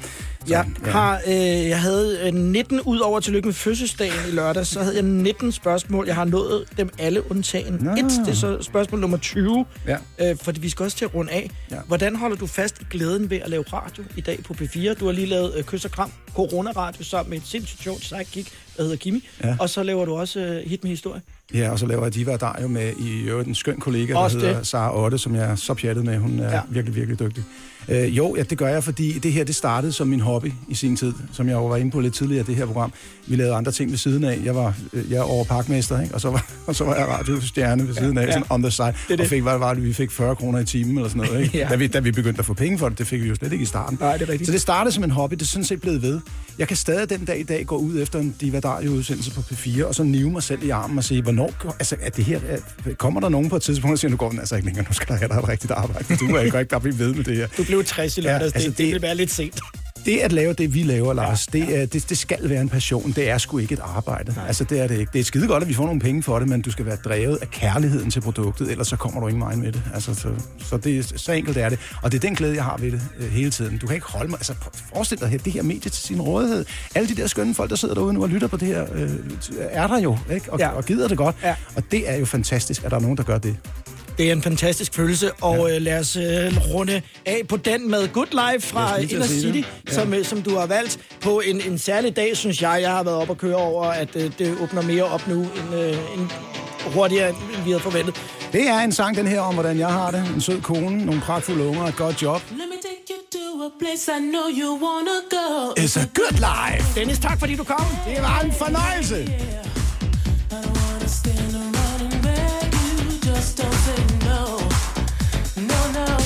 Jeg, 0.48 0.66
har, 0.84 1.20
øh, 1.26 1.34
jeg 1.68 1.80
havde 1.80 2.20
øh, 2.26 2.34
19 2.34 2.80
ud 2.80 2.98
over 2.98 3.20
tillykke 3.20 3.47
med 3.48 3.55
fødselsdagen 3.55 4.12
i 4.28 4.30
lørdag, 4.30 4.66
så 4.66 4.80
havde 4.82 4.94
jeg 4.97 5.02
19 5.05 5.52
spørgsmål. 5.52 6.06
Jeg 6.06 6.14
har 6.14 6.24
nået 6.24 6.64
dem 6.76 6.90
alle 6.98 7.30
undtagen. 7.30 7.78
Nå. 7.80 7.90
Et, 7.90 8.05
det 8.26 8.28
er 8.28 8.32
så 8.34 8.62
spørgsmål 8.62 9.01
nummer 9.01 9.16
20, 9.18 9.64
Ja. 9.86 9.97
øh, 10.30 10.36
fordi 10.43 10.60
vi 10.60 10.68
skal 10.68 10.84
også 10.84 10.97
til 10.97 11.05
at 11.05 11.14
runde 11.14 11.32
af. 11.32 11.51
Ja. 11.70 11.76
Hvordan 11.86 12.16
holder 12.16 12.36
du 12.36 12.47
fast 12.47 12.80
i 12.80 12.84
glæden 12.90 13.30
ved 13.30 13.39
at 13.40 13.51
lave 13.51 13.62
radio 13.72 14.02
i 14.16 14.20
dag 14.20 14.39
på 14.44 14.55
P4? 14.60 14.94
Du 14.94 15.05
har 15.06 15.12
lige 15.12 15.26
lavet 15.26 15.55
øh, 15.56 15.64
Kys 15.64 15.84
og 15.84 15.90
Kram, 15.90 16.12
Corona-radio, 16.34 17.05
sammen 17.05 17.30
med 17.30 17.39
et 17.39 17.44
sindssygt 17.47 17.82
sjovt 17.82 18.05
sidekick, 18.05 18.48
der 18.76 18.82
hedder 18.82 18.97
Kimi. 18.97 19.28
Ja. 19.44 19.56
Og 19.60 19.70
så 19.70 19.82
laver 19.82 20.05
du 20.05 20.14
også 20.14 20.40
øh, 20.40 20.68
hit 20.70 20.84
med 20.84 20.90
historie. 20.90 21.20
Ja, 21.55 21.70
og 21.70 21.79
så 21.79 21.87
laver 21.87 22.05
jeg 22.05 22.15
Diva 22.15 22.33
og 22.33 22.41
Dario 22.41 22.69
med 22.69 22.93
i 22.99 23.23
øvrigt 23.23 23.49
en 23.49 23.55
skøn 23.55 23.77
kollega, 23.77 24.12
der 24.12 24.19
Også 24.19 24.39
hedder 24.39 24.59
det. 24.59 24.66
Sara 24.66 25.05
Otte, 25.05 25.19
som 25.19 25.35
jeg 25.35 25.51
er 25.51 25.55
så 25.55 25.74
pjattet 25.74 26.05
med. 26.05 26.19
Hun 26.19 26.39
er 26.39 26.55
ja. 26.55 26.61
virkelig, 26.69 26.97
virkelig 26.97 27.19
dygtig. 27.20 27.45
Øh, 27.88 28.16
jo, 28.16 28.36
ja, 28.36 28.42
det 28.42 28.59
gør 28.59 28.68
jeg, 28.68 28.84
fordi 28.84 29.18
det 29.18 29.32
her 29.32 29.44
det 29.44 29.54
startede 29.54 29.92
som 29.92 30.09
min 30.09 30.20
hobby 30.20 30.52
i 30.68 30.74
sin 30.74 30.96
tid, 30.96 31.12
som 31.32 31.48
jeg 31.48 31.54
jo 31.54 31.66
var 31.66 31.76
inde 31.76 31.90
på 31.90 32.00
lidt 32.00 32.14
tidligere 32.14 32.40
i 32.40 32.46
det 32.46 32.56
her 32.56 32.66
program. 32.66 32.92
Vi 33.26 33.36
lavede 33.36 33.54
andre 33.54 33.72
ting 33.72 33.90
ved 33.90 33.98
siden 33.98 34.24
af. 34.24 34.40
Jeg 34.44 34.54
var, 34.54 34.74
øh, 34.92 35.10
jeg 35.10 35.18
er 35.18 35.22
over 35.22 35.44
parkmester, 35.44 36.00
ikke? 36.00 36.14
Og, 36.14 36.20
så 36.20 36.30
var, 36.30 36.46
og 36.66 36.74
så 36.74 36.84
var 36.84 36.94
jeg 36.96 37.09
radiostjerne 37.09 37.88
ved 37.88 37.94
siden 37.94 38.18
af, 38.18 38.26
ja. 38.26 38.32
sådan 38.32 38.46
on 38.50 38.62
the 38.62 38.70
side. 38.70 38.94
det. 39.09 39.20
Og 39.20 39.26
fik, 39.26 39.42
hvad 39.42 39.59
var 39.59 39.74
det, 39.74 39.84
vi 39.84 39.92
fik 39.92 40.10
40 40.10 40.36
kroner 40.36 40.59
i 40.59 40.64
timen 40.64 40.96
eller 40.96 41.09
sådan 41.09 41.22
noget, 41.22 41.42
ikke? 41.42 41.59
Ja. 41.62 41.68
da, 41.70 41.76
vi, 41.76 41.86
da 41.86 42.00
vi 42.00 42.12
begyndte 42.12 42.38
at 42.38 42.46
få 42.46 42.54
penge 42.54 42.78
for 42.78 42.88
det, 42.88 42.98
det 42.98 43.06
fik 43.06 43.22
vi 43.22 43.28
jo 43.28 43.34
slet 43.34 43.52
ikke 43.52 43.62
i 43.62 43.66
starten. 43.66 43.98
Nej, 44.00 44.16
det 44.16 44.28
er 44.28 44.32
rigtigt. 44.32 44.46
Så 44.46 44.52
det 44.52 44.60
startede 44.60 44.94
som 44.94 45.04
en 45.04 45.10
hobby, 45.10 45.34
det 45.34 45.42
er 45.42 45.46
sådan 45.46 45.64
set 45.64 45.80
blevet 45.80 46.02
ved. 46.02 46.20
Jeg 46.59 46.68
kan 46.68 46.76
stadig 46.76 47.10
den 47.10 47.24
dag 47.24 47.40
i 47.40 47.42
dag 47.42 47.66
gå 47.66 47.76
ud 47.76 48.02
efter 48.02 48.18
en 48.18 48.34
Diva 48.40 48.60
Dario-udsendelse 48.60 49.34
på 49.34 49.40
P4, 49.40 49.84
og 49.84 49.94
så 49.94 50.02
nive 50.02 50.30
mig 50.30 50.42
selv 50.42 50.62
i 50.62 50.70
armen 50.70 50.98
og 50.98 51.04
sige, 51.04 51.22
hvornår, 51.22 51.52
altså, 51.78 51.96
er 52.00 52.10
det 52.10 52.24
her, 52.24 52.40
er, 52.48 52.59
kommer 52.94 53.20
der 53.20 53.28
nogen 53.28 53.48
på 53.48 53.56
et 53.56 53.62
tidspunkt 53.62 53.92
og 53.92 53.98
siger, 53.98 54.10
nu 54.10 54.16
går 54.16 54.30
den 54.30 54.38
altså 54.38 54.56
ikke 54.56 54.66
længere, 54.66 54.84
nu 54.88 54.92
skal 54.92 55.09
der 55.09 55.14
have 55.14 55.28
dig 55.28 55.36
et 55.36 55.48
rigtigt 55.48 55.70
arbejde. 55.70 56.16
Du 56.16 56.26
er 56.26 56.40
ikke 56.40 56.64
bare 56.64 56.80
blive 56.80 56.98
ved 56.98 57.14
med 57.14 57.24
det 57.24 57.36
her. 57.36 57.46
Du 57.59 57.64
blev 57.73 57.85
60 57.85 58.19
i 58.19 58.20
Ja, 58.20 58.27
lørdags, 58.32 58.55
altså, 58.55 58.69
det, 58.70 58.78
det, 58.78 58.85
det- 58.86 58.94
vil 58.94 59.03
være 59.03 59.15
lidt 59.15 59.31
sent. 59.31 59.61
Det 60.05 60.19
at 60.19 60.32
lave 60.32 60.53
det, 60.53 60.74
vi 60.74 60.82
laver, 60.82 61.12
Lars, 61.12 61.47
det, 61.47 61.77
er, 61.82 61.86
det, 61.86 62.09
det 62.09 62.19
skal 62.19 62.39
være 62.51 62.61
en 62.61 62.69
passion. 62.69 63.12
Det 63.12 63.28
er 63.31 63.39
sgu 63.39 63.59
ikke 63.59 63.73
et 63.74 63.81
arbejde. 63.82 64.32
Nej. 64.36 64.47
Altså, 64.47 64.65
det 64.65 64.81
er 64.81 64.86
det 64.86 64.99
ikke. 64.99 65.11
Det 65.12 65.20
er 65.20 65.24
skide 65.24 65.47
godt, 65.47 65.62
at 65.62 65.69
vi 65.69 65.74
får 65.74 65.85
nogle 65.86 66.01
penge 66.01 66.23
for 66.23 66.39
det, 66.39 66.49
men 66.49 66.62
du 66.62 66.70
skal 66.70 66.86
være 66.86 66.97
drevet 66.97 67.39
af 67.43 67.51
kærligheden 67.51 68.11
til 68.11 68.20
produktet, 68.20 68.70
ellers 68.70 68.89
så 68.89 68.97
kommer 68.97 69.20
du 69.20 69.27
ingen 69.28 69.43
vej 69.43 69.55
med 69.55 69.73
det. 69.73 69.82
Altså, 69.94 70.15
så, 70.15 70.28
så, 70.65 70.77
det, 70.77 71.12
så 71.20 71.32
enkelt 71.32 71.57
er 71.57 71.69
det. 71.69 71.78
Og 72.03 72.12
det 72.12 72.19
er 72.19 72.20
den 72.28 72.35
glæde, 72.36 72.55
jeg 72.57 72.65
har 72.65 72.77
ved 72.77 72.93
det 72.93 73.01
øh, 73.19 73.31
hele 73.31 73.51
tiden. 73.51 73.78
Du 73.78 73.86
kan 73.86 73.94
ikke 73.94 74.07
holde 74.07 74.31
mig... 74.31 74.39
Altså, 74.39 74.55
forestil 74.94 75.20
dig 75.20 75.28
her, 75.28 75.39
det 75.39 75.53
her 75.53 75.62
medie 75.62 75.90
til 75.90 76.03
sin 76.03 76.20
rådighed. 76.20 76.65
Alle 76.94 77.09
de 77.09 77.15
der 77.16 77.27
skønne 77.27 77.55
folk, 77.55 77.70
der 77.70 77.77
sidder 77.77 77.94
derude 77.94 78.12
nu 78.12 78.23
og 78.23 78.28
lytter 78.28 78.49
på 78.49 78.57
det 78.57 78.69
her, 78.69 78.86
øh, 78.94 79.11
er 79.70 79.86
der 79.86 79.99
jo, 80.01 80.19
ikke? 80.35 80.53
Og, 80.53 80.59
Ja. 80.59 80.66
ja. 80.69 80.73
og 80.73 80.85
gider 80.85 81.09
det 81.09 81.16
godt. 81.19 81.36
Ja. 81.43 81.55
Og 81.77 81.82
det 81.90 82.11
er 82.11 82.16
jo 82.16 82.24
fantastisk, 82.24 82.85
at 82.85 82.90
der 82.90 82.97
er 82.97 83.01
nogen, 83.01 83.16
der 83.16 83.23
gør 83.23 83.39
det. 83.39 83.57
Det 84.18 84.28
er 84.28 84.32
en 84.32 84.43
fantastisk 84.43 84.94
følelse, 84.94 85.32
og 85.32 85.68
ja. 85.68 85.76
øh, 85.76 85.82
lad 85.82 85.98
os 85.98 86.16
øh, 86.16 86.22
runde 86.74 87.02
af 87.26 87.43
på 87.48 87.56
den 87.56 87.90
med 87.90 88.12
Good 88.12 88.26
Life 88.52 88.68
fra 88.68 88.97
Inner 89.01 89.26
City. 89.26 89.59
Ja. 89.89 89.93
som, 89.94 90.14
øh, 90.14 90.24
som 90.24 90.43
du 90.43 90.56
har 90.56 90.66
valgt 90.66 90.98
på 91.20 91.40
en, 91.40 91.60
en 91.60 91.78
særlig 91.78 92.16
dag, 92.16 92.36
synes 92.36 92.62
jeg. 92.62 92.78
Jeg 92.80 92.90
har 92.90 93.02
været 93.02 93.16
op 93.16 93.30
og 93.30 93.39
køre 93.39 93.56
over, 93.56 93.84
at 93.84 94.16
øh, 94.16 94.30
det 94.39 94.56
åbner 94.62 94.82
mere 94.82 95.05
op 95.05 95.28
nu, 95.28 95.40
end, 95.40 95.74
øh, 95.74 95.89
end 95.90 96.30
hurtigere, 96.94 97.28
end 97.28 97.64
vi 97.64 97.70
havde 97.70 97.80
forventet. 97.82 98.14
Det 98.52 98.68
er 98.68 98.78
en 98.78 98.93
sang, 98.93 99.16
den 99.16 99.26
her, 99.26 99.40
om 99.40 99.55
hvordan 99.55 99.78
jeg 99.78 99.89
har 99.89 100.10
det. 100.10 100.30
En 100.34 100.40
sød 100.40 100.60
kone, 100.60 101.05
nogle 101.06 101.20
pragtfulde 101.20 101.64
unger, 101.64 101.84
et 101.84 101.97
godt 101.97 102.22
job. 102.22 102.40
Let 102.51 102.59
me 102.59 102.76
take 102.82 103.02
you 103.10 103.20
to 103.32 103.64
a 103.66 103.70
place 103.80 104.10
I 104.18 104.20
know 104.20 104.47
you 104.62 104.70
wanna 104.86 105.18
go. 105.30 105.82
It's 105.82 106.01
a 106.01 106.06
good 106.14 106.36
life. 106.39 107.01
Dennis, 107.01 107.18
tak 107.18 107.39
fordi 107.39 107.56
du 107.56 107.64
kom. 107.64 107.86
Det 108.06 108.22
var 108.22 108.40
en 108.40 108.52
fornøjelse. 108.52 109.22
I 109.22 109.26
don't 110.51 110.66
wanna 110.76 111.09
stand 111.09 111.41
just 113.43 113.56
don't 113.56 113.74
say 113.74 114.19
no, 114.24 115.66
No, 115.66 115.90
no. 115.90 116.22